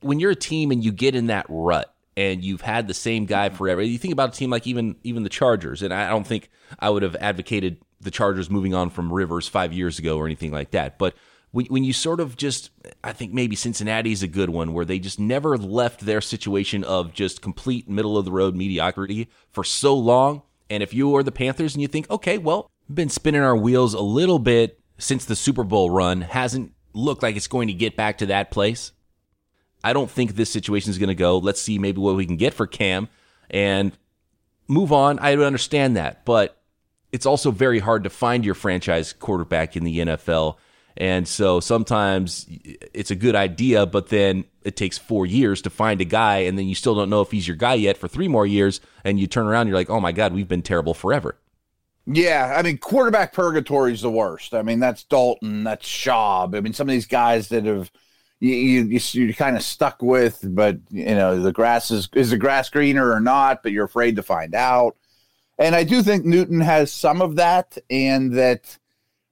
when 0.00 0.20
you're 0.20 0.30
a 0.32 0.36
team 0.36 0.70
and 0.70 0.84
you 0.84 0.92
get 0.92 1.14
in 1.14 1.28
that 1.28 1.46
rut 1.48 1.92
and 2.16 2.44
you've 2.44 2.60
had 2.60 2.88
the 2.88 2.94
same 2.94 3.24
guy 3.24 3.48
forever. 3.48 3.80
You 3.80 3.98
think 3.98 4.12
about 4.12 4.34
a 4.34 4.38
team 4.38 4.50
like 4.50 4.66
even 4.66 4.96
even 5.02 5.22
the 5.22 5.30
Chargers, 5.30 5.82
and 5.82 5.94
I 5.94 6.08
don't 6.08 6.26
think 6.26 6.50
I 6.78 6.90
would 6.90 7.02
have 7.02 7.16
advocated 7.16 7.78
the 8.02 8.10
Chargers 8.10 8.50
moving 8.50 8.74
on 8.74 8.90
from 8.90 9.12
Rivers 9.12 9.48
five 9.48 9.72
years 9.72 9.98
ago 9.98 10.18
or 10.18 10.26
anything 10.26 10.50
like 10.50 10.72
that. 10.72 10.98
But 10.98 11.14
when, 11.52 11.66
when 11.66 11.84
you 11.84 11.92
sort 11.92 12.20
of 12.20 12.36
just, 12.36 12.70
I 13.02 13.12
think 13.12 13.32
maybe 13.32 13.56
Cincinnati 13.56 14.12
is 14.12 14.22
a 14.22 14.28
good 14.28 14.50
one 14.50 14.72
where 14.72 14.84
they 14.84 14.98
just 14.98 15.20
never 15.20 15.56
left 15.56 16.00
their 16.00 16.20
situation 16.20 16.84
of 16.84 17.12
just 17.12 17.42
complete 17.42 17.88
middle 17.88 18.18
of 18.18 18.24
the 18.24 18.32
road 18.32 18.54
mediocrity 18.56 19.28
for 19.50 19.64
so 19.64 19.94
long. 19.94 20.42
And 20.68 20.82
if 20.82 20.94
you 20.94 21.14
are 21.16 21.22
the 21.22 21.32
Panthers 21.32 21.74
and 21.74 21.82
you 21.82 21.88
think, 21.88 22.10
okay, 22.10 22.38
well, 22.38 22.70
been 22.92 23.10
spinning 23.10 23.42
our 23.42 23.56
wheels 23.56 23.94
a 23.94 24.00
little 24.00 24.38
bit 24.38 24.80
since 24.98 25.24
the 25.24 25.36
Super 25.36 25.64
Bowl 25.64 25.90
run, 25.90 26.22
hasn't 26.22 26.72
looked 26.94 27.22
like 27.22 27.36
it's 27.36 27.46
going 27.46 27.68
to 27.68 27.74
get 27.74 27.96
back 27.96 28.18
to 28.18 28.26
that 28.26 28.50
place. 28.50 28.92
I 29.84 29.92
don't 29.92 30.10
think 30.10 30.34
this 30.34 30.50
situation 30.50 30.90
is 30.90 30.98
going 30.98 31.08
to 31.08 31.14
go. 31.14 31.38
Let's 31.38 31.60
see 31.60 31.78
maybe 31.78 32.00
what 32.00 32.16
we 32.16 32.26
can 32.26 32.36
get 32.36 32.54
for 32.54 32.66
Cam 32.66 33.08
and 33.50 33.92
move 34.68 34.92
on. 34.92 35.18
I 35.18 35.34
understand 35.34 35.96
that, 35.96 36.24
but 36.24 36.61
it's 37.12 37.26
also 37.26 37.50
very 37.50 37.78
hard 37.78 38.04
to 38.04 38.10
find 38.10 38.44
your 38.44 38.54
franchise 38.54 39.12
quarterback 39.12 39.76
in 39.76 39.84
the 39.84 39.98
NFL. 39.98 40.56
And 40.96 41.26
so 41.26 41.60
sometimes 41.60 42.46
it's 42.92 43.10
a 43.10 43.14
good 43.14 43.34
idea, 43.34 43.86
but 43.86 44.08
then 44.08 44.44
it 44.62 44.76
takes 44.76 44.98
four 44.98 45.24
years 45.24 45.62
to 45.62 45.70
find 45.70 46.00
a 46.00 46.04
guy, 46.04 46.38
and 46.38 46.58
then 46.58 46.66
you 46.66 46.74
still 46.74 46.94
don't 46.94 47.08
know 47.10 47.22
if 47.22 47.30
he's 47.30 47.48
your 47.48 47.56
guy 47.56 47.74
yet 47.74 47.96
for 47.96 48.08
three 48.08 48.28
more 48.28 48.46
years. 48.46 48.80
And 49.04 49.18
you 49.18 49.26
turn 49.26 49.46
around, 49.46 49.68
you're 49.68 49.76
like, 49.76 49.90
oh 49.90 50.00
my 50.00 50.12
God, 50.12 50.34
we've 50.34 50.48
been 50.48 50.62
terrible 50.62 50.94
forever. 50.94 51.38
Yeah, 52.06 52.54
I 52.56 52.62
mean, 52.62 52.78
quarterback 52.78 53.32
purgatory 53.32 53.92
is 53.92 54.02
the 54.02 54.10
worst. 54.10 54.54
I 54.54 54.62
mean, 54.62 54.80
that's 54.80 55.04
Dalton, 55.04 55.64
that's 55.64 55.86
Schaub. 55.86 56.56
I 56.56 56.60
mean, 56.60 56.72
some 56.72 56.88
of 56.88 56.92
these 56.92 57.06
guys 57.06 57.48
that 57.48 57.64
have 57.64 57.90
you, 58.40 58.54
you 58.54 59.00
you're 59.12 59.32
kind 59.34 59.56
of 59.56 59.62
stuck 59.62 60.02
with, 60.02 60.40
but 60.42 60.78
you 60.90 61.04
know, 61.04 61.40
the 61.40 61.52
grass 61.52 61.92
is 61.92 62.08
is 62.14 62.30
the 62.30 62.36
grass 62.36 62.68
greener 62.68 63.12
or 63.12 63.20
not, 63.20 63.62
but 63.62 63.70
you're 63.70 63.84
afraid 63.84 64.16
to 64.16 64.22
find 64.22 64.54
out. 64.54 64.96
And 65.58 65.74
I 65.74 65.84
do 65.84 66.02
think 66.02 66.24
Newton 66.24 66.60
has 66.60 66.92
some 66.92 67.22
of 67.22 67.36
that, 67.36 67.78
and 67.90 68.32
that 68.34 68.78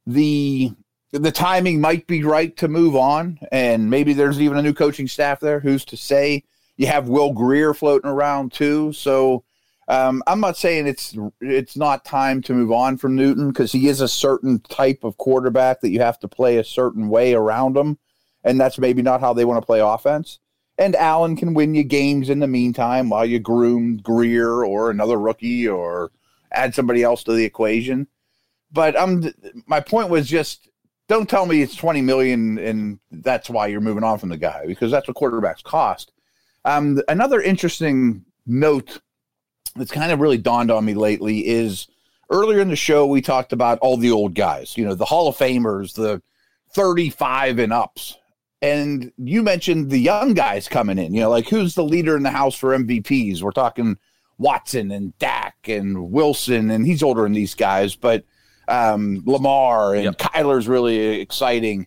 the 0.06 0.72
the 1.12 1.32
timing 1.32 1.80
might 1.80 2.06
be 2.06 2.22
right 2.22 2.56
to 2.58 2.68
move 2.68 2.94
on. 2.94 3.38
And 3.50 3.90
maybe 3.90 4.12
there's 4.12 4.40
even 4.40 4.58
a 4.58 4.62
new 4.62 4.74
coaching 4.74 5.08
staff 5.08 5.40
there. 5.40 5.60
Who's 5.60 5.84
to 5.86 5.96
say? 5.96 6.44
You 6.76 6.86
have 6.86 7.08
Will 7.08 7.32
Grier 7.32 7.74
floating 7.74 8.10
around 8.10 8.52
too, 8.52 8.92
so. 8.92 9.44
Um, 9.88 10.22
I'm 10.28 10.38
not 10.38 10.56
saying 10.56 10.86
it's 10.86 11.16
it's 11.40 11.76
not 11.76 12.04
time 12.04 12.42
to 12.42 12.54
move 12.54 12.70
on 12.70 12.96
from 12.96 13.16
Newton 13.16 13.48
because 13.48 13.72
he 13.72 13.88
is 13.88 14.00
a 14.00 14.06
certain 14.06 14.60
type 14.60 15.02
of 15.02 15.16
quarterback 15.16 15.80
that 15.80 15.88
you 15.88 15.98
have 15.98 16.20
to 16.20 16.28
play 16.28 16.58
a 16.58 16.64
certain 16.64 17.08
way 17.08 17.34
around 17.34 17.76
him, 17.76 17.98
and 18.44 18.60
that's 18.60 18.78
maybe 18.78 19.02
not 19.02 19.20
how 19.20 19.32
they 19.32 19.44
want 19.44 19.60
to 19.60 19.66
play 19.66 19.80
offense. 19.80 20.38
And 20.80 20.96
Allen 20.96 21.36
can 21.36 21.54
win 21.54 21.74
you 21.74 21.84
games 21.84 22.30
in 22.30 22.40
the 22.40 22.48
meantime 22.48 23.10
while 23.10 23.26
you 23.26 23.38
groom 23.38 23.98
Grier 23.98 24.64
or 24.64 24.90
another 24.90 25.18
rookie 25.18 25.68
or 25.68 26.10
add 26.50 26.74
somebody 26.74 27.02
else 27.02 27.22
to 27.24 27.32
the 27.32 27.44
equation. 27.44 28.08
But 28.72 28.98
I'm 28.98 29.32
my 29.66 29.80
point 29.80 30.08
was 30.08 30.26
just 30.26 30.68
don't 31.06 31.28
tell 31.28 31.44
me 31.44 31.60
it's 31.60 31.76
20 31.76 32.00
million 32.00 32.58
and 32.58 32.98
that's 33.10 33.50
why 33.50 33.66
you're 33.66 33.80
moving 33.80 34.04
on 34.04 34.18
from 34.18 34.30
the 34.30 34.36
guy 34.36 34.64
because 34.66 34.90
that's 34.90 35.06
what 35.06 35.16
quarterbacks 35.16 35.62
cost. 35.62 36.12
Um, 36.64 37.00
another 37.08 37.40
interesting 37.40 38.24
note 38.46 39.00
that's 39.76 39.90
kind 39.90 40.12
of 40.12 40.20
really 40.20 40.38
dawned 40.38 40.70
on 40.70 40.84
me 40.84 40.94
lately 40.94 41.46
is 41.46 41.88
earlier 42.30 42.60
in 42.60 42.68
the 42.68 42.76
show 42.76 43.06
we 43.06 43.20
talked 43.20 43.52
about 43.52 43.78
all 43.80 43.96
the 43.96 44.10
old 44.10 44.34
guys, 44.34 44.76
you 44.76 44.84
know, 44.84 44.94
the 44.94 45.04
Hall 45.04 45.28
of 45.28 45.36
Famers, 45.36 45.94
the 45.94 46.22
35 46.74 47.58
and 47.58 47.72
ups. 47.72 48.16
And 48.62 49.12
you 49.16 49.42
mentioned 49.42 49.90
the 49.90 49.98
young 49.98 50.34
guys 50.34 50.68
coming 50.68 50.98
in, 50.98 51.14
you 51.14 51.22
know, 51.22 51.30
like 51.30 51.48
who's 51.48 51.74
the 51.74 51.84
leader 51.84 52.16
in 52.16 52.22
the 52.22 52.30
house 52.30 52.54
for 52.54 52.76
MVPs? 52.76 53.40
We're 53.40 53.52
talking 53.52 53.96
Watson 54.38 54.90
and 54.90 55.16
Dak 55.18 55.56
and 55.66 56.10
Wilson, 56.10 56.70
and 56.70 56.86
he's 56.86 57.02
older 57.02 57.22
than 57.22 57.32
these 57.32 57.54
guys, 57.54 57.96
but 57.96 58.24
um, 58.68 59.22
Lamar 59.26 59.94
and 59.94 60.04
yep. 60.04 60.18
Kyler's 60.18 60.68
really 60.68 61.20
exciting. 61.20 61.86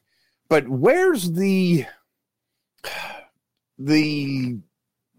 But 0.49 0.67
where's 0.67 1.31
the 1.31 1.85
the 3.79 4.59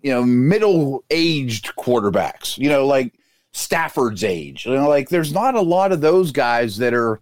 you 0.03 0.11
know 0.11 0.25
middle 0.25 1.05
aged 1.11 1.75
quarterbacks? 1.77 2.59
You 2.59 2.69
know, 2.69 2.87
like 2.87 3.15
Stafford's 3.53 4.23
age. 4.23 4.67
You 4.67 4.75
know, 4.75 4.89
like 4.89 5.09
there's 5.09 5.33
not 5.33 5.55
a 5.55 5.61
lot 5.61 5.93
of 5.93 6.01
those 6.01 6.31
guys 6.31 6.77
that 6.79 6.95
are 6.95 7.21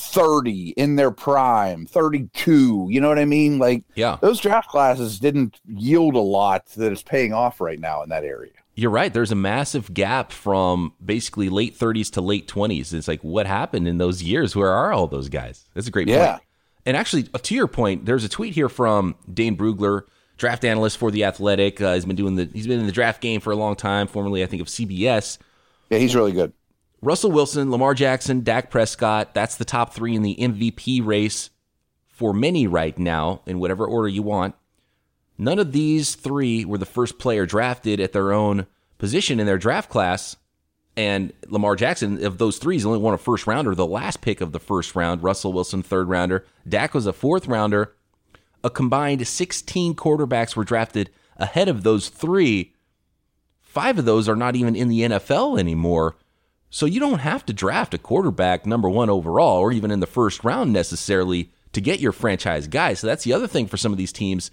30 0.00 0.70
in 0.70 0.96
their 0.96 1.10
prime, 1.10 1.86
32. 1.86 2.88
You 2.90 3.00
know 3.00 3.08
what 3.08 3.18
I 3.18 3.24
mean? 3.24 3.58
Like, 3.58 3.84
yeah, 3.94 4.18
those 4.20 4.40
draft 4.40 4.68
classes 4.68 5.18
didn't 5.18 5.60
yield 5.66 6.14
a 6.14 6.20
lot 6.20 6.66
that 6.76 6.92
is 6.92 7.02
paying 7.02 7.32
off 7.32 7.60
right 7.60 7.78
now 7.78 8.02
in 8.02 8.08
that 8.08 8.24
area. 8.24 8.52
You're 8.74 8.90
right. 8.90 9.12
There's 9.12 9.32
a 9.32 9.36
massive 9.36 9.92
gap 9.92 10.32
from 10.32 10.94
basically 11.04 11.50
late 11.50 11.78
30s 11.78 12.12
to 12.12 12.20
late 12.20 12.48
20s. 12.48 12.94
It's 12.94 13.08
like, 13.08 13.22
what 13.22 13.46
happened 13.46 13.86
in 13.86 13.98
those 13.98 14.22
years? 14.22 14.56
Where 14.56 14.70
are 14.70 14.92
all 14.92 15.06
those 15.06 15.28
guys? 15.28 15.66
That's 15.74 15.86
a 15.86 15.90
great 15.90 16.08
yeah. 16.08 16.32
point. 16.32 16.42
And 16.86 16.96
actually, 16.96 17.28
uh, 17.34 17.38
to 17.38 17.54
your 17.54 17.66
point, 17.66 18.06
there's 18.06 18.24
a 18.24 18.28
tweet 18.28 18.54
here 18.54 18.68
from 18.68 19.16
Dane 19.32 19.56
Brugler, 19.56 20.04
draft 20.38 20.64
analyst 20.64 20.96
for 20.96 21.10
the 21.10 21.24
Athletic. 21.24 21.80
Uh, 21.80 21.94
he's 21.94 22.06
been 22.06 22.16
doing 22.16 22.36
the 22.36 22.48
he's 22.52 22.66
been 22.66 22.80
in 22.80 22.86
the 22.86 22.92
draft 22.92 23.20
game 23.20 23.40
for 23.40 23.50
a 23.52 23.56
long 23.56 23.76
time, 23.76 24.06
formerly 24.06 24.42
I 24.42 24.46
think 24.46 24.62
of 24.62 24.68
CBS. 24.68 25.36
Yeah, 25.90 25.98
he's 25.98 26.16
really 26.16 26.32
good. 26.32 26.52
Russell 27.02 27.32
Wilson, 27.32 27.70
Lamar 27.70 27.94
Jackson, 27.94 28.42
Dak 28.42 28.70
Prescott. 28.70 29.34
That's 29.34 29.56
the 29.56 29.64
top 29.64 29.94
three 29.94 30.14
in 30.14 30.22
the 30.22 30.36
MVP 30.38 31.04
race 31.04 31.50
for 32.08 32.34
many 32.34 32.66
right 32.66 32.98
now, 32.98 33.40
in 33.46 33.58
whatever 33.58 33.86
order 33.86 34.08
you 34.08 34.22
want. 34.22 34.54
None 35.38 35.58
of 35.58 35.72
these 35.72 36.14
three 36.14 36.66
were 36.66 36.76
the 36.76 36.84
first 36.84 37.18
player 37.18 37.46
drafted 37.46 37.98
at 37.98 38.12
their 38.12 38.32
own 38.32 38.66
position 38.98 39.40
in 39.40 39.46
their 39.46 39.56
draft 39.56 39.88
class. 39.88 40.36
And 40.96 41.32
Lamar 41.48 41.76
Jackson, 41.76 42.22
of 42.22 42.36
those 42.36 42.58
three, 42.58 42.74
he's 42.74 42.84
only 42.84 42.98
won 42.98 43.14
a 43.14 43.18
first 43.18 43.46
rounder. 43.46 43.74
The 43.74 43.86
last 43.86 44.20
pick 44.20 44.42
of 44.42 44.52
the 44.52 44.60
first 44.60 44.94
round, 44.94 45.22
Russell 45.22 45.54
Wilson, 45.54 45.82
third 45.82 46.10
rounder. 46.10 46.44
Dak 46.68 46.92
was 46.92 47.06
a 47.06 47.14
fourth 47.14 47.46
rounder. 47.46 47.94
A 48.62 48.68
combined 48.68 49.26
16 49.26 49.94
quarterbacks 49.94 50.54
were 50.54 50.64
drafted 50.64 51.08
ahead 51.38 51.68
of 51.68 51.82
those 51.82 52.10
three. 52.10 52.74
Five 53.62 53.98
of 53.98 54.04
those 54.04 54.28
are 54.28 54.36
not 54.36 54.56
even 54.56 54.76
in 54.76 54.88
the 54.88 55.00
NFL 55.00 55.58
anymore. 55.58 56.16
So 56.70 56.86
you 56.86 57.00
don't 57.00 57.18
have 57.18 57.44
to 57.46 57.52
draft 57.52 57.94
a 57.94 57.98
quarterback 57.98 58.64
number 58.64 58.88
one 58.88 59.10
overall 59.10 59.58
or 59.58 59.72
even 59.72 59.90
in 59.90 60.00
the 60.00 60.06
first 60.06 60.44
round 60.44 60.72
necessarily 60.72 61.50
to 61.72 61.80
get 61.80 62.00
your 62.00 62.12
franchise 62.12 62.68
guy. 62.68 62.94
So 62.94 63.08
that's 63.08 63.24
the 63.24 63.32
other 63.32 63.48
thing 63.48 63.66
for 63.66 63.76
some 63.76 63.92
of 63.92 63.98
these 63.98 64.12
teams. 64.12 64.52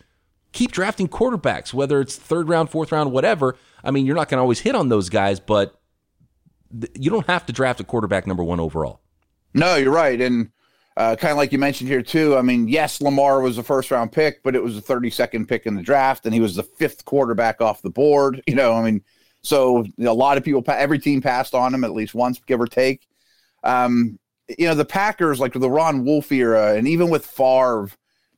Keep 0.51 0.71
drafting 0.71 1.07
quarterbacks, 1.07 1.73
whether 1.73 2.01
it's 2.01 2.15
third 2.15 2.49
round, 2.49 2.71
fourth 2.71 2.91
round, 2.91 3.11
whatever. 3.11 3.55
I 3.83 3.91
mean, 3.91 4.05
you're 4.05 4.15
not 4.15 4.29
going 4.29 4.37
to 4.37 4.41
always 4.41 4.59
hit 4.59 4.75
on 4.75 4.89
those 4.89 5.09
guys, 5.09 5.39
but 5.39 5.79
you 6.95 7.11
don't 7.11 7.27
have 7.27 7.45
to 7.45 7.53
draft 7.53 7.79
a 7.79 7.83
quarterback 7.83 8.25
number 8.25 8.43
one 8.43 8.59
overall. 8.59 9.01
No, 9.53 9.75
you're 9.75 9.93
right. 9.93 10.19
And 10.19 10.49
uh, 10.95 11.15
kind 11.15 11.31
of 11.31 11.37
like 11.37 11.51
you 11.51 11.59
mentioned 11.59 11.89
here, 11.89 12.01
too. 12.01 12.35
I 12.35 12.41
mean, 12.41 12.67
yes, 12.67 13.01
Lamar 13.01 13.41
was 13.41 13.59
a 13.59 13.63
first 13.63 13.91
round 13.91 14.11
pick, 14.11 14.41
but 14.41 14.55
it 14.55 14.63
was 14.63 14.77
a 14.77 14.81
32nd 14.81 15.47
pick 15.47 15.67
in 15.67 15.75
the 15.75 15.83
draft, 15.83 16.25
and 16.25 16.33
he 16.33 16.39
was 16.39 16.55
the 16.55 16.63
fifth 16.63 17.05
quarterback 17.05 17.61
off 17.61 17.83
the 17.83 17.89
board. 17.91 18.41
You 18.47 18.55
know, 18.55 18.73
I 18.73 18.83
mean, 18.83 19.03
so 19.41 19.85
a 19.99 20.13
lot 20.13 20.37
of 20.37 20.43
people, 20.43 20.63
every 20.67 20.99
team 20.99 21.21
passed 21.21 21.53
on 21.53 21.73
him 21.73 21.83
at 21.83 21.93
least 21.93 22.15
once, 22.15 22.39
give 22.45 22.59
or 22.59 22.67
take. 22.67 23.07
Um, 23.63 24.19
you 24.57 24.67
know, 24.67 24.75
the 24.75 24.85
Packers, 24.85 25.39
like 25.39 25.53
the 25.53 25.69
Ron 25.69 26.05
Wolf 26.05 26.31
era, 26.31 26.75
and 26.75 26.87
even 26.87 27.09
with 27.09 27.25
Favre, 27.25 27.89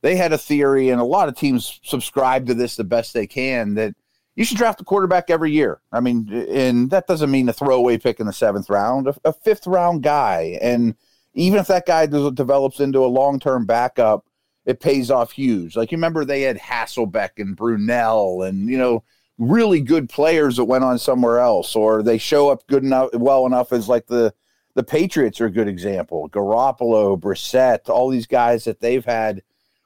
they 0.02 0.16
had 0.16 0.32
a 0.32 0.38
theory, 0.38 0.88
and 0.88 1.00
a 1.00 1.04
lot 1.04 1.28
of 1.28 1.36
teams 1.36 1.78
subscribe 1.84 2.46
to 2.46 2.54
this 2.54 2.76
the 2.76 2.84
best 2.84 3.14
they 3.14 3.26
can 3.26 3.74
that 3.74 3.94
you 4.34 4.44
should 4.44 4.56
draft 4.56 4.80
a 4.80 4.84
quarterback 4.84 5.28
every 5.28 5.52
year. 5.52 5.80
I 5.92 6.00
mean, 6.00 6.32
and 6.32 6.90
that 6.90 7.06
doesn't 7.06 7.30
mean 7.30 7.48
a 7.48 7.52
throwaway 7.52 7.98
pick 7.98 8.20
in 8.20 8.26
the 8.26 8.32
seventh 8.32 8.70
round, 8.70 9.08
a, 9.08 9.14
a 9.24 9.32
fifth 9.32 9.66
round 9.66 10.02
guy. 10.02 10.58
And 10.62 10.94
even 11.34 11.58
if 11.58 11.66
that 11.66 11.86
guy 11.86 12.06
does, 12.06 12.32
develops 12.32 12.80
into 12.80 13.04
a 13.04 13.06
long 13.06 13.38
term 13.38 13.66
backup, 13.66 14.24
it 14.64 14.80
pays 14.80 15.10
off 15.10 15.32
huge. 15.32 15.76
Like 15.76 15.90
you 15.90 15.98
remember 15.98 16.24
they 16.24 16.42
had 16.42 16.58
Hasselbeck 16.58 17.30
and 17.38 17.56
Brunell 17.56 18.48
and, 18.48 18.68
you 18.68 18.78
know, 18.78 19.04
really 19.40 19.80
good 19.80 20.08
players 20.08 20.56
that 20.56 20.66
went 20.66 20.84
on 20.84 20.98
somewhere 20.98 21.40
else, 21.40 21.74
or 21.74 22.02
they 22.02 22.18
show 22.18 22.50
up 22.50 22.66
good 22.68 22.84
enough, 22.84 23.08
well 23.14 23.46
enough 23.46 23.72
as 23.72 23.88
like 23.88 24.06
the 24.06 24.32
the 24.76 24.84
Patriots 24.84 25.40
are 25.40 25.46
a 25.46 25.50
good 25.50 25.66
example. 25.66 26.28
Garoppolo, 26.28 27.18
Brissett, 27.18 27.88
all 27.88 28.08
these 28.08 28.28
guys 28.28 28.64
that 28.64 28.80
they've 28.80 29.04
had 29.04 29.42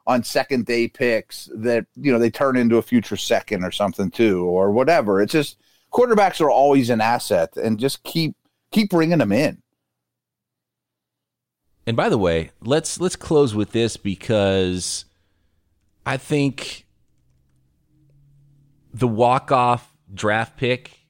on 0.07 0.23
second 0.23 0.67
day 0.67 0.88
picks 0.88 1.49
that 1.55 1.87
you 1.97 2.12
know 2.12 2.19
they 2.19 2.31
turn 2.31 2.57
into 2.57 2.77
a 2.77 2.83
future 2.83 3.17
second 3.17 3.64
or 3.64 3.71
something 3.71 4.11
too, 4.11 4.45
or 4.45 4.73
whatever. 4.73 5.23
It's 5.23 5.33
just 5.33 5.57
quarterbacks 5.93 6.40
are 6.40 6.51
always 6.51 6.90
an 6.90 7.01
asset, 7.01 7.57
and 7.57 7.79
just 7.79 8.03
keep 8.03 8.35
keep 8.73 8.90
bringing 8.90 9.19
them 9.19 9.33
in. 9.33 9.62
And 11.87 11.97
by 11.97 12.09
the 12.09 12.19
way, 12.19 12.51
let's 12.61 13.01
let's 13.01 13.17
close 13.17 13.55
with 13.55 13.71
this 13.71 13.97
because 13.97 15.05
I 16.05 16.17
think 16.17 16.84
the 18.94 19.09
walk 19.09 19.50
off 19.50 19.92
draft 20.12 20.57
pick, 20.57 21.00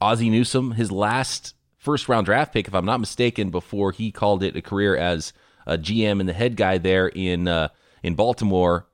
Ozzie 0.00 0.30
Newsome, 0.30 0.72
his 0.72 0.90
last 0.92 1.54
first 1.76 2.08
round 2.08 2.24
draft 2.26 2.52
pick, 2.52 2.68
if 2.68 2.74
I'm 2.74 2.86
not 2.86 3.00
mistaken, 3.00 3.50
before 3.50 3.90
he 3.90 4.12
called 4.12 4.42
it 4.42 4.56
a 4.56 4.62
career 4.62 4.96
as 4.96 5.32
a 5.66 5.76
GM 5.76 6.20
and 6.20 6.28
the 6.28 6.32
head 6.32 6.56
guy 6.56 6.78
there 6.78 7.08
in 7.08 7.48
uh, 7.48 7.68
in 8.02 8.14
Baltimore, 8.14 8.86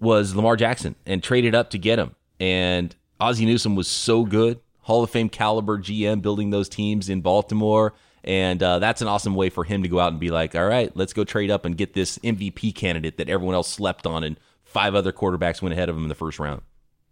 was 0.00 0.34
Lamar 0.34 0.56
Jackson, 0.56 0.96
and 1.06 1.22
traded 1.22 1.54
up 1.54 1.70
to 1.70 1.78
get 1.78 1.98
him. 1.98 2.16
And 2.40 2.96
Ozzie 3.20 3.46
Newsome 3.46 3.76
was 3.76 3.86
so 3.86 4.24
good, 4.24 4.58
Hall 4.80 5.04
of 5.04 5.10
Fame 5.10 5.28
caliber 5.28 5.78
GM, 5.78 6.22
building 6.22 6.50
those 6.50 6.68
teams 6.68 7.08
in 7.08 7.20
Baltimore. 7.20 7.92
And 8.24 8.62
uh, 8.62 8.78
that's 8.78 9.02
an 9.02 9.08
awesome 9.08 9.34
way 9.34 9.50
for 9.50 9.64
him 9.64 9.82
to 9.82 9.88
go 9.88 9.98
out 9.98 10.12
and 10.12 10.20
be 10.20 10.30
like, 10.30 10.54
all 10.54 10.66
right, 10.66 10.96
let's 10.96 11.12
go 11.12 11.24
trade 11.24 11.50
up 11.50 11.64
and 11.64 11.76
get 11.76 11.92
this 11.92 12.18
MVP 12.18 12.74
candidate 12.74 13.16
that 13.18 13.28
everyone 13.28 13.54
else 13.56 13.68
slept 13.68 14.06
on 14.06 14.22
and 14.22 14.38
five 14.72 14.94
other 14.94 15.12
quarterbacks 15.12 15.62
went 15.62 15.72
ahead 15.72 15.88
of 15.88 15.96
him 15.96 16.02
in 16.02 16.08
the 16.08 16.14
first 16.14 16.38
round. 16.38 16.62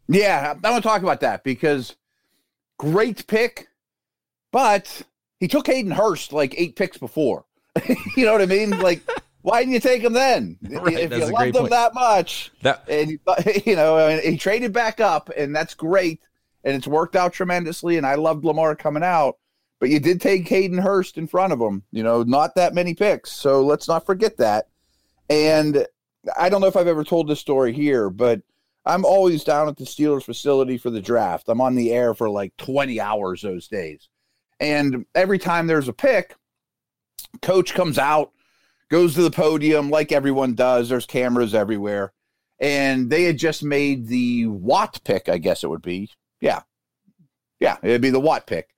Yeah, 0.09 0.55
I 0.63 0.71
want 0.71 0.83
to 0.83 0.89
talk 0.89 1.03
about 1.03 1.21
that 1.21 1.45
because 1.45 1.95
great 2.79 3.27
pick, 3.27 3.69
but 4.51 5.03
he 5.39 5.47
took 5.47 5.67
Hayden 5.67 5.93
Hurst 5.93 6.33
like 6.33 6.55
eight 6.57 6.75
picks 6.75 6.99
before. 6.99 7.45
you 8.17 8.25
know 8.25 8.33
what 8.33 8.43
I 8.43 8.47
mean? 8.47 8.71
Like, 8.71 9.03
why 9.43 9.61
didn't 9.61 9.75
you 9.75 9.81
take 9.81 10.03
him 10.03 10.13
then? 10.13 10.59
Right, 10.63 10.99
if 10.99 11.13
you 11.13 11.27
loved 11.27 11.55
him 11.55 11.69
that 11.69 11.95
much, 11.95 12.51
that 12.63 12.85
and 12.89 13.19
you 13.65 13.77
know, 13.77 14.19
he 14.19 14.37
traded 14.37 14.73
back 14.73 15.01
up, 15.01 15.31
and 15.37 15.55
that's 15.55 15.75
great, 15.75 16.21
and 16.65 16.75
it's 16.75 16.89
worked 16.89 17.15
out 17.15 17.33
tremendously. 17.33 17.97
And 17.97 18.07
I 18.07 18.17
loved 18.17 18.45
Lamar 18.45 18.75
coming 18.75 19.05
out, 19.05 19.39
but 19.79 19.91
you 19.91 20.01
did 20.01 20.21
take 20.21 20.49
Hayden 20.49 20.79
Hurst 20.79 21.19
in 21.19 21.29
front 21.29 21.53
of 21.53 21.61
him. 21.61 21.85
You 21.93 22.03
know, 22.03 22.23
not 22.23 22.57
that 22.57 22.75
many 22.75 22.95
picks, 22.95 23.31
so 23.31 23.65
let's 23.65 23.87
not 23.87 24.07
forget 24.07 24.39
that. 24.39 24.67
And 25.29 25.87
I 26.39 26.49
don't 26.49 26.61
know 26.61 26.67
if 26.67 26.77
I've 26.77 26.87
ever 26.87 27.05
told 27.05 27.29
this 27.29 27.41
story 27.41 27.73
here, 27.73 28.11
but 28.11 28.43
I'm 28.85 29.05
always 29.05 29.45
down 29.45 29.69
at 29.69 29.77
the 29.77 29.85
Steelers 29.85 30.25
facility 30.25 30.79
for 30.79 30.91
the 30.91 31.01
draft. 31.01 31.49
I'm 31.49 31.61
on 31.61 31.75
the 31.75 31.93
air 31.93 32.15
for 32.15 32.31
like 32.31 32.57
20 32.57 33.01
hours 33.01 33.43
those 33.43 33.69
days. 33.69 34.09
And 34.59 35.07
every 35.15 35.39
time 35.39 35.67
there's 35.67 35.89
a 35.89 35.93
pick, 35.93 36.35
coach 37.43 37.75
comes 37.75 37.99
out, 37.99 38.33
goes 38.91 39.15
to 39.15 39.23
the 39.23 39.31
podium 39.31 39.91
like 39.91 40.13
everyone 40.13 40.55
does. 40.55 40.89
There's 40.89 41.07
cameras 41.07 41.55
everywhere. 41.55 42.13
And 42.59 43.09
they 43.09 43.25
had 43.25 43.39
just 43.39 43.63
made 43.63 44.07
the 44.07 44.47
Watt 44.47 45.01
pick, 45.05 45.29
I 45.29 45.39
guess 45.39 45.65
it 45.65 45.71
would 45.71 45.83
be. 45.83 46.11
Yeah. 46.41 46.61
Yeah, 47.59 47.77
it'd 47.83 48.03
be 48.03 48.11
the 48.11 48.21
Watt 48.21 48.47
pick. 48.47 48.69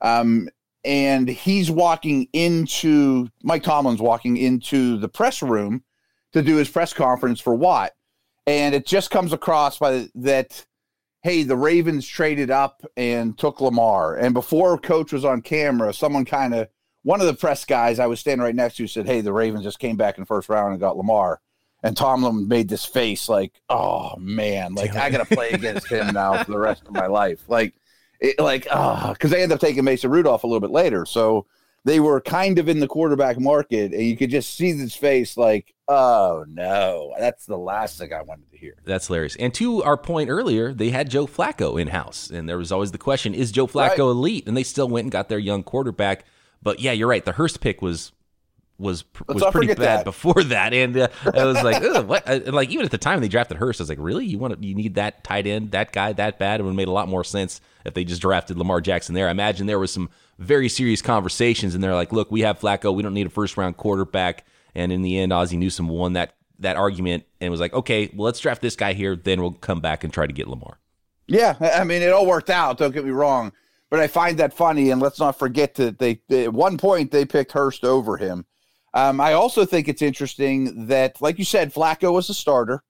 Um, 0.00 0.48
and 0.84 1.28
he's 1.28 1.70
walking 1.70 2.28
into 2.32 3.28
Mike 3.42 3.62
Tomlin's 3.62 4.00
walking 4.00 4.36
into 4.36 4.98
the 4.98 5.08
press 5.08 5.42
room 5.42 5.82
to 6.32 6.42
do 6.42 6.56
his 6.56 6.68
press 6.68 6.92
conference 6.92 7.40
for 7.40 7.54
Watt, 7.54 7.92
and 8.46 8.74
it 8.74 8.86
just 8.86 9.10
comes 9.10 9.32
across 9.32 9.78
by 9.78 10.08
that. 10.14 10.64
Hey, 11.22 11.42
the 11.42 11.56
Ravens 11.56 12.06
traded 12.06 12.52
up 12.52 12.84
and 12.96 13.36
took 13.36 13.60
Lamar. 13.60 14.14
And 14.16 14.32
before 14.32 14.78
coach 14.78 15.12
was 15.12 15.24
on 15.24 15.42
camera, 15.42 15.92
someone 15.92 16.24
kind 16.24 16.54
of 16.54 16.68
one 17.02 17.20
of 17.20 17.26
the 17.26 17.34
press 17.34 17.64
guys 17.64 17.98
I 17.98 18.06
was 18.06 18.20
standing 18.20 18.44
right 18.44 18.54
next 18.54 18.76
to 18.76 18.86
said, 18.86 19.06
"Hey, 19.06 19.20
the 19.20 19.32
Ravens 19.32 19.64
just 19.64 19.78
came 19.78 19.96
back 19.96 20.18
in 20.18 20.24
first 20.24 20.48
round 20.48 20.72
and 20.72 20.80
got 20.80 20.96
Lamar." 20.96 21.40
And 21.82 21.96
Tomlin 21.96 22.48
made 22.48 22.68
this 22.68 22.84
face 22.84 23.28
like, 23.28 23.60
"Oh 23.68 24.16
man, 24.18 24.74
like 24.74 24.96
I 24.96 25.10
got 25.10 25.26
to 25.26 25.34
play 25.36 25.50
against 25.50 25.86
him 25.86 26.12
now 26.12 26.42
for 26.42 26.50
the 26.50 26.58
rest 26.58 26.82
of 26.86 26.92
my 26.92 27.06
life." 27.06 27.44
Like, 27.48 27.74
it, 28.18 28.40
like, 28.40 28.66
ah, 28.72 29.10
oh, 29.10 29.12
because 29.12 29.30
they 29.30 29.40
end 29.40 29.52
up 29.52 29.60
taking 29.60 29.84
Mason 29.84 30.10
Rudolph 30.10 30.42
a 30.42 30.48
little 30.48 30.60
bit 30.60 30.70
later, 30.70 31.06
so 31.06 31.46
they 31.84 32.00
were 32.00 32.20
kind 32.20 32.58
of 32.58 32.68
in 32.68 32.80
the 32.80 32.88
quarterback 32.88 33.38
market, 33.38 33.92
and 33.92 34.02
you 34.02 34.16
could 34.16 34.30
just 34.30 34.56
see 34.56 34.72
this 34.72 34.96
face 34.96 35.36
like, 35.36 35.75
"Oh 35.88 36.44
no, 36.48 37.14
that's 37.18 37.46
the 37.46 37.58
last 37.58 37.98
thing 37.98 38.12
I 38.12 38.22
wanted 38.22 38.50
to 38.50 38.56
hear." 38.56 38.74
That's 38.84 39.06
hilarious. 39.06 39.36
And 39.36 39.52
to 39.54 39.82
our 39.82 39.96
point 39.96 40.30
earlier, 40.30 40.72
they 40.72 40.90
had 40.90 41.10
Joe 41.10 41.26
Flacco 41.26 41.80
in 41.80 41.88
house, 41.88 42.30
and 42.30 42.48
there 42.48 42.58
was 42.58 42.72
always 42.72 42.92
the 42.92 42.98
question: 42.98 43.34
Is 43.34 43.52
Joe 43.52 43.66
Flacco 43.66 43.90
right. 43.90 43.98
elite? 43.98 44.46
And 44.46 44.56
they 44.56 44.62
still 44.62 44.88
went 44.88 45.04
and 45.04 45.12
got 45.12 45.28
their 45.28 45.38
young 45.38 45.62
quarterback. 45.62 46.24
But 46.62 46.80
yeah, 46.80 46.92
you're 46.92 47.08
right. 47.08 47.24
The 47.24 47.32
Hurst 47.32 47.60
pick 47.60 47.82
was 47.82 48.12
was 48.78 49.04
was 49.28 49.42
pretty 49.52 49.68
bad 49.68 49.78
that. 49.78 50.04
before 50.04 50.42
that, 50.44 50.74
and 50.74 50.96
uh, 50.96 51.08
I 51.32 51.44
was 51.44 51.62
like, 51.62 51.82
what? 52.06 52.28
And 52.28 52.54
like 52.54 52.68
even 52.70 52.84
at 52.84 52.90
the 52.90 52.98
time 52.98 53.20
they 53.20 53.28
drafted 53.28 53.56
Hurst, 53.56 53.80
I 53.80 53.84
was 53.84 53.88
like, 53.88 53.98
really? 54.00 54.26
You 54.26 54.38
want 54.38 54.60
to, 54.60 54.66
you 54.66 54.74
need 54.74 54.94
that 54.96 55.24
tight 55.24 55.46
end, 55.46 55.70
that 55.70 55.92
guy, 55.92 56.12
that 56.12 56.38
bad? 56.38 56.60
It 56.60 56.64
would 56.64 56.70
have 56.70 56.76
made 56.76 56.88
a 56.88 56.92
lot 56.92 57.08
more 57.08 57.24
sense 57.24 57.60
if 57.84 57.94
they 57.94 58.04
just 58.04 58.20
drafted 58.20 58.58
Lamar 58.58 58.80
Jackson 58.80 59.14
there. 59.14 59.28
I 59.28 59.30
imagine 59.30 59.66
there 59.66 59.78
was 59.78 59.92
some 59.92 60.10
very 60.38 60.68
serious 60.68 61.00
conversations, 61.00 61.74
and 61.74 61.82
they're 61.82 61.94
like, 61.94 62.12
look, 62.12 62.30
we 62.30 62.42
have 62.42 62.58
Flacco, 62.58 62.94
we 62.94 63.02
don't 63.02 63.14
need 63.14 63.26
a 63.26 63.30
first 63.30 63.56
round 63.56 63.76
quarterback. 63.76 64.44
And 64.76 64.92
in 64.92 65.02
the 65.02 65.18
end, 65.18 65.32
Ozzie 65.32 65.56
Newsome 65.56 65.88
won 65.88 66.12
that 66.12 66.34
that 66.58 66.76
argument 66.76 67.24
and 67.40 67.50
was 67.50 67.60
like, 67.60 67.74
okay, 67.74 68.10
well, 68.14 68.24
let's 68.26 68.40
draft 68.40 68.62
this 68.62 68.76
guy 68.76 68.94
here, 68.94 69.14
then 69.14 69.42
we'll 69.42 69.52
come 69.52 69.80
back 69.80 70.04
and 70.04 70.12
try 70.12 70.26
to 70.26 70.32
get 70.32 70.48
Lamar. 70.48 70.78
Yeah, 71.26 71.56
I 71.60 71.84
mean, 71.84 72.00
it 72.00 72.12
all 72.12 72.24
worked 72.24 72.48
out. 72.48 72.78
Don't 72.78 72.94
get 72.94 73.04
me 73.04 73.10
wrong, 73.10 73.52
but 73.90 74.00
I 74.00 74.06
find 74.06 74.38
that 74.38 74.54
funny. 74.54 74.90
And 74.90 75.02
let's 75.02 75.18
not 75.18 75.38
forget 75.38 75.74
that 75.74 75.98
they 75.98 76.20
at 76.30 76.52
one 76.52 76.78
point 76.78 77.10
they 77.10 77.24
picked 77.24 77.52
Hurst 77.52 77.84
over 77.84 78.16
him 78.16 78.46
um, 78.96 79.20
I 79.20 79.34
also 79.34 79.66
think 79.66 79.88
it's 79.88 80.00
interesting 80.00 80.86
that, 80.86 81.20
like 81.20 81.38
you 81.38 81.44
said, 81.44 81.74
Flacco 81.74 82.14
was 82.14 82.30
a 82.30 82.34
starter. 82.34 82.82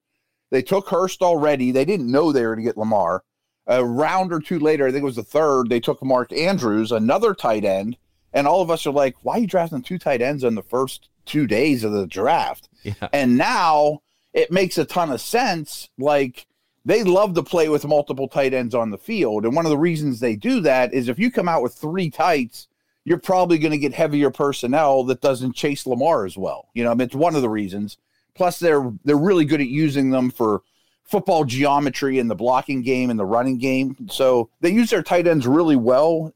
They 0.51 0.61
took 0.61 0.87
Hurst 0.87 1.21
already. 1.21 1.71
They 1.71 1.83
didn't 1.83 2.09
know 2.09 2.31
they 2.31 2.45
were 2.45 2.55
to 2.55 2.61
get 2.61 2.77
Lamar. 2.77 3.25
A 3.67 3.83
round 3.83 4.31
or 4.31 4.39
two 4.39 4.57
later, 4.57 4.87
I 4.87 4.91
think 4.91 5.01
it 5.01 5.05
was 5.05 5.17
the 5.17 5.23
third, 5.23 5.67
they 5.67 5.81
took 5.81 6.01
Mark 6.01 6.31
Andrews, 6.31 6.93
another 6.93 7.33
tight 7.33 7.65
end. 7.65 7.97
And 8.31 8.47
all 8.47 8.61
of 8.61 8.71
us 8.71 8.87
are 8.87 8.93
like, 8.93 9.17
why 9.23 9.33
are 9.33 9.39
you 9.39 9.47
drafting 9.47 9.81
two 9.81 9.99
tight 9.99 10.21
ends 10.21 10.45
in 10.45 10.55
the 10.55 10.63
first 10.63 11.09
two 11.27 11.47
days 11.47 11.83
of 11.83 11.91
the 11.91 12.07
draft? 12.07 12.69
Yeah. 12.83 13.09
And 13.13 13.37
now 13.37 14.01
it 14.33 14.51
makes 14.51 14.77
a 14.77 14.85
ton 14.85 15.11
of 15.11 15.21
sense. 15.21 15.89
Like, 15.97 16.47
they 16.85 17.03
love 17.03 17.33
to 17.35 17.43
play 17.43 17.69
with 17.69 17.85
multiple 17.85 18.27
tight 18.27 18.53
ends 18.53 18.73
on 18.73 18.91
the 18.91 18.97
field. 18.97 19.45
And 19.45 19.55
one 19.55 19.65
of 19.65 19.71
the 19.71 19.77
reasons 19.77 20.19
they 20.19 20.35
do 20.35 20.61
that 20.61 20.93
is 20.93 21.09
if 21.09 21.19
you 21.19 21.31
come 21.31 21.49
out 21.49 21.61
with 21.61 21.75
three 21.75 22.09
tights 22.09 22.67
you're 23.07 23.17
probably 23.17 23.57
going 23.57 23.71
to 23.71 23.77
get 23.77 23.93
heavier 23.93 24.29
personnel 24.29 25.01
that 25.05 25.21
doesn't 25.21 25.55
chase 25.55 25.87
Lamar 25.87 26.25
as 26.25 26.37
well. 26.37 26.67
You 26.73 26.83
know, 26.83 26.91
I 26.91 26.93
mean, 26.93 27.05
it's 27.05 27.15
one 27.15 27.37
of 27.37 27.41
the 27.41 27.47
reasons. 27.47 27.97
Plus, 28.35 28.59
they're 28.59 28.91
they're 29.05 29.15
really 29.15 29.45
good 29.45 29.61
at 29.61 29.69
using 29.69 30.09
them 30.09 30.29
for 30.29 30.61
football 31.05 31.45
geometry 31.45 32.19
in 32.19 32.27
the 32.27 32.35
blocking 32.35 32.81
game 32.81 33.09
and 33.09 33.17
the 33.17 33.25
running 33.25 33.59
game. 33.59 33.95
So 34.11 34.49
they 34.59 34.71
use 34.71 34.89
their 34.89 35.03
tight 35.03 35.25
ends 35.25 35.47
really 35.47 35.77
well, 35.77 36.33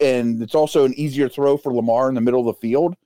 and 0.00 0.42
it's 0.42 0.56
also 0.56 0.84
an 0.84 0.92
easier 0.94 1.28
throw 1.28 1.56
for 1.56 1.72
Lamar 1.72 2.08
in 2.08 2.16
the 2.16 2.20
middle 2.20 2.40
of 2.40 2.56
the 2.56 2.60
field. 2.60 2.96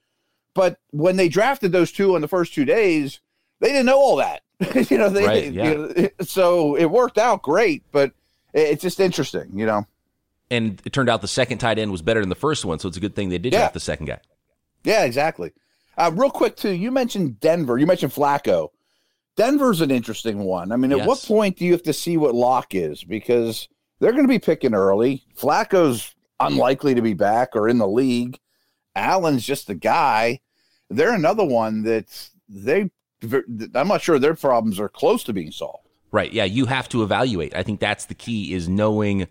But 0.54 0.78
when 0.90 1.16
they 1.16 1.28
drafted 1.28 1.72
those 1.72 1.92
two 1.92 2.14
on 2.14 2.20
the 2.20 2.28
first 2.28 2.54
two 2.54 2.64
days, 2.64 3.20
they 3.60 3.68
didn't 3.68 3.86
know 3.86 3.98
all 3.98 4.16
that. 4.16 4.42
you 4.90 4.98
know, 4.98 5.08
they, 5.08 5.26
right, 5.26 5.52
yeah. 5.52 5.70
You 5.70 5.92
know, 5.96 6.08
so 6.20 6.76
it 6.76 6.86
worked 6.86 7.18
out 7.18 7.42
great, 7.42 7.82
but 7.90 8.12
it's 8.52 8.82
just 8.82 9.00
interesting, 9.00 9.50
you 9.54 9.66
know 9.66 9.86
and 10.52 10.82
it 10.84 10.92
turned 10.92 11.08
out 11.08 11.22
the 11.22 11.28
second 11.28 11.58
tight 11.58 11.78
end 11.78 11.90
was 11.90 12.02
better 12.02 12.20
than 12.20 12.28
the 12.28 12.34
first 12.34 12.66
one, 12.66 12.78
so 12.78 12.86
it's 12.86 12.98
a 12.98 13.00
good 13.00 13.16
thing 13.16 13.30
they 13.30 13.38
did 13.38 13.54
yeah. 13.54 13.60
draft 13.60 13.74
the 13.74 13.80
second 13.80 14.04
guy. 14.04 14.20
Yeah, 14.84 15.04
exactly. 15.04 15.52
Uh, 15.96 16.10
real 16.14 16.30
quick 16.30 16.56
too, 16.56 16.72
you 16.72 16.90
mentioned 16.90 17.40
Denver. 17.40 17.78
You 17.78 17.86
mentioned 17.86 18.12
Flacco. 18.12 18.68
Denver's 19.34 19.80
an 19.80 19.90
interesting 19.90 20.40
one. 20.40 20.70
I 20.70 20.76
mean, 20.76 20.92
at 20.92 20.98
yes. 20.98 21.06
what 21.06 21.22
point 21.22 21.56
do 21.56 21.64
you 21.64 21.72
have 21.72 21.82
to 21.84 21.94
see 21.94 22.18
what 22.18 22.34
Lock 22.34 22.74
is? 22.74 23.02
Because 23.02 23.66
they're 23.98 24.12
going 24.12 24.24
to 24.24 24.28
be 24.28 24.38
picking 24.38 24.74
early. 24.74 25.24
Flacco's 25.34 26.14
unlikely 26.38 26.94
to 26.96 27.02
be 27.02 27.14
back 27.14 27.56
or 27.56 27.66
in 27.66 27.78
the 27.78 27.88
league. 27.88 28.38
Allen's 28.94 29.46
just 29.46 29.66
the 29.66 29.74
guy. 29.74 30.40
They're 30.90 31.14
another 31.14 31.44
one 31.44 31.82
that's 31.82 32.30
they. 32.48 32.90
I'm 33.74 33.88
not 33.88 34.02
sure 34.02 34.18
their 34.18 34.34
problems 34.34 34.80
are 34.80 34.88
close 34.88 35.22
to 35.24 35.32
being 35.32 35.52
solved. 35.52 35.88
Right. 36.10 36.32
Yeah. 36.32 36.44
You 36.44 36.66
have 36.66 36.88
to 36.90 37.02
evaluate. 37.02 37.54
I 37.54 37.62
think 37.62 37.80
that's 37.80 38.06
the 38.06 38.14
key 38.14 38.52
is 38.52 38.68
knowing 38.68 39.28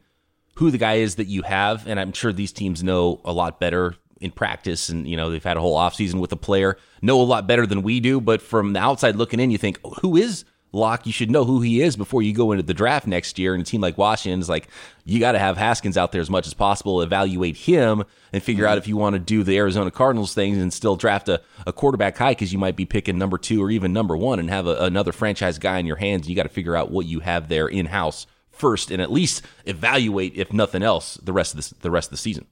who 0.56 0.72
the 0.72 0.78
guy 0.78 0.96
is 0.96 1.16
that 1.16 1.28
you 1.28 1.44
have. 1.44 1.88
And 1.88 2.00
I'm 2.00 2.14
sure 2.14 2.34
these 2.34 2.52
teams 2.52 2.84
know 2.84 3.22
a 3.26 3.34
lot 3.34 3.60
better 3.60 3.96
in 4.20 4.32
practice. 4.32 4.90
And, 4.90 5.08
you 5.08 5.18
know, 5.18 5.30
they've 5.30 5.44
had 5.44 5.58
a 5.58 5.62
whole 5.62 5.78
offseason 5.78 6.16
with 6.16 6.32
a 6.32 6.38
player, 6.38 6.78
know 7.02 7.22
a 7.22 7.24
lot 7.24 7.48
better 7.48 7.68
than 7.68 7.84
we 7.84 8.00
do. 8.00 8.22
But 8.22 8.42
from 8.42 8.74
the 8.74 8.80
outside 8.80 9.16
looking 9.16 9.40
in, 9.40 9.52
you 9.52 9.58
think, 9.58 9.80
oh, 9.84 9.94
who 10.02 10.16
is 10.16 10.46
Lock? 10.72 11.06
You 11.06 11.12
should 11.12 11.30
know 11.32 11.44
who 11.44 11.62
he 11.62 11.82
is 11.82 11.96
before 11.96 12.22
you 12.22 12.34
go 12.34 12.52
into 12.52 12.64
the 12.64 12.74
draft 12.74 13.08
next 13.08 13.38
year. 13.38 13.54
And 13.54 13.62
a 13.62 13.66
team 13.66 13.82
like 13.82 13.98
Washington 13.98 14.40
is 14.40 14.50
like, 14.50 14.68
you 15.04 15.20
got 15.20 15.34
to 15.34 15.40
have 15.40 15.58
Haskins 15.58 15.98
out 15.98 16.12
there 16.12 16.22
as 16.22 16.30
much 16.30 16.48
as 16.48 16.54
possible, 16.54 17.02
evaluate 17.02 17.58
him, 17.58 18.04
and 18.32 18.42
figure 18.42 18.66
out 18.66 18.78
if 18.78 18.88
you 18.88 18.98
want 18.98 19.14
to 19.14 19.20
do 19.20 19.44
the 19.44 19.58
Arizona 19.58 19.92
Cardinals 19.92 20.34
things 20.34 20.58
and 20.58 20.72
still 20.72 20.96
draft 20.96 21.28
a, 21.30 21.42
a 21.66 21.74
quarterback 21.74 22.18
high 22.18 22.32
because 22.32 22.54
you 22.54 22.60
might 22.60 22.76
be 22.76 22.86
picking 22.86 23.18
number 23.18 23.38
two 23.38 23.62
or 23.62 23.70
even 23.72 23.94
number 23.94 24.16
one 24.16 24.40
and 24.40 24.50
have 24.50 24.68
a, 24.68 24.76
another 24.78 25.12
franchise 25.12 25.60
guy 25.60 25.80
in 25.80 25.86
your 25.86 25.98
hands. 25.98 26.30
You 26.30 26.36
got 26.36 26.44
to 26.44 26.50
figure 26.50 26.76
out 26.76 26.92
what 26.92 27.06
you 27.06 27.20
have 27.20 27.50
there 27.50 27.68
in 27.68 27.88
house 27.88 28.28
first 28.52 28.92
and 28.92 29.02
at 29.02 29.12
least 29.12 29.44
evaluate, 29.66 30.34
if 30.36 30.54
nothing 30.54 30.84
else, 30.84 31.16
the 31.16 31.34
rest 31.34 31.56
of 31.56 31.68
the, 31.68 31.76
the 31.82 31.92
rest 31.92 32.08
of 32.08 32.12
the 32.12 32.18
season. 32.18 32.46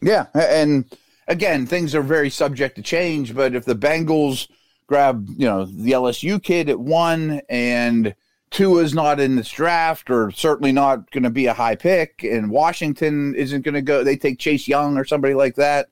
Yeah, 0.00 0.26
and 0.34 0.84
again, 1.26 1.66
things 1.66 1.94
are 1.94 2.02
very 2.02 2.30
subject 2.30 2.76
to 2.76 2.82
change. 2.82 3.34
But 3.34 3.54
if 3.54 3.64
the 3.64 3.74
Bengals 3.74 4.48
grab, 4.86 5.28
you 5.36 5.46
know, 5.46 5.64
the 5.64 5.92
LSU 5.92 6.42
kid 6.42 6.68
at 6.68 6.80
one, 6.80 7.40
and 7.48 8.14
Tua 8.50 8.82
is 8.82 8.94
not 8.94 9.20
in 9.20 9.36
this 9.36 9.50
draft, 9.50 10.10
or 10.10 10.30
certainly 10.30 10.72
not 10.72 11.10
going 11.10 11.24
to 11.24 11.30
be 11.30 11.46
a 11.46 11.54
high 11.54 11.76
pick, 11.76 12.22
and 12.22 12.50
Washington 12.50 13.34
isn't 13.34 13.62
going 13.62 13.74
to 13.74 13.82
go, 13.82 14.04
they 14.04 14.16
take 14.16 14.38
Chase 14.38 14.68
Young 14.68 14.96
or 14.96 15.04
somebody 15.04 15.34
like 15.34 15.56
that. 15.56 15.88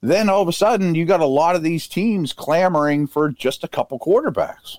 Then 0.00 0.28
all 0.28 0.42
of 0.42 0.48
a 0.48 0.52
sudden, 0.52 0.94
you 0.94 1.06
got 1.06 1.20
a 1.20 1.26
lot 1.26 1.56
of 1.56 1.62
these 1.62 1.88
teams 1.88 2.32
clamoring 2.32 3.06
for 3.06 3.30
just 3.30 3.64
a 3.64 3.68
couple 3.68 3.98
quarterbacks 3.98 4.78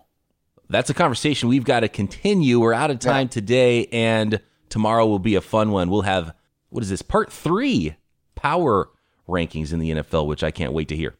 that's 0.69 0.89
a 0.89 0.93
conversation 0.93 1.49
we've 1.49 1.63
got 1.63 1.81
to 1.81 1.89
continue. 1.89 2.59
We're 2.59 2.73
out 2.73 2.91
of 2.91 2.99
time 2.99 3.25
yeah. 3.25 3.31
today, 3.31 3.85
and 3.87 4.39
tomorrow 4.69 5.05
will 5.05 5.19
be 5.19 5.35
a 5.35 5.41
fun 5.41 5.71
one. 5.71 5.89
We'll 5.89 6.01
have 6.01 6.33
what 6.69 6.83
is 6.83 6.89
this 6.89 7.01
part 7.01 7.31
three 7.31 7.95
power 8.35 8.89
rankings 9.27 9.73
in 9.73 9.79
the 9.79 9.91
NFL, 9.91 10.27
which 10.27 10.43
I 10.43 10.51
can't 10.51 10.73
wait 10.73 10.87
to 10.89 10.95
hear. 10.95 11.15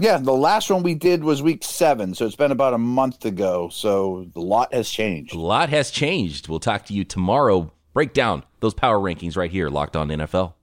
Yeah, 0.00 0.18
the 0.18 0.32
last 0.32 0.70
one 0.70 0.84
we 0.84 0.94
did 0.94 1.24
was 1.24 1.42
week 1.42 1.64
seven, 1.64 2.14
so 2.14 2.24
it's 2.24 2.36
been 2.36 2.52
about 2.52 2.72
a 2.72 2.78
month 2.78 3.24
ago. 3.24 3.68
So 3.68 4.30
a 4.36 4.38
lot 4.38 4.72
has 4.72 4.88
changed. 4.88 5.34
A 5.34 5.38
lot 5.40 5.70
has 5.70 5.90
changed. 5.90 6.46
We'll 6.46 6.60
talk 6.60 6.84
to 6.86 6.94
you 6.94 7.02
tomorrow. 7.02 7.72
Break 7.94 8.12
down 8.12 8.44
those 8.60 8.74
power 8.74 8.98
rankings 8.98 9.36
right 9.36 9.50
here, 9.50 9.68
locked 9.68 9.96
on 9.96 10.08
NFL. 10.08 10.54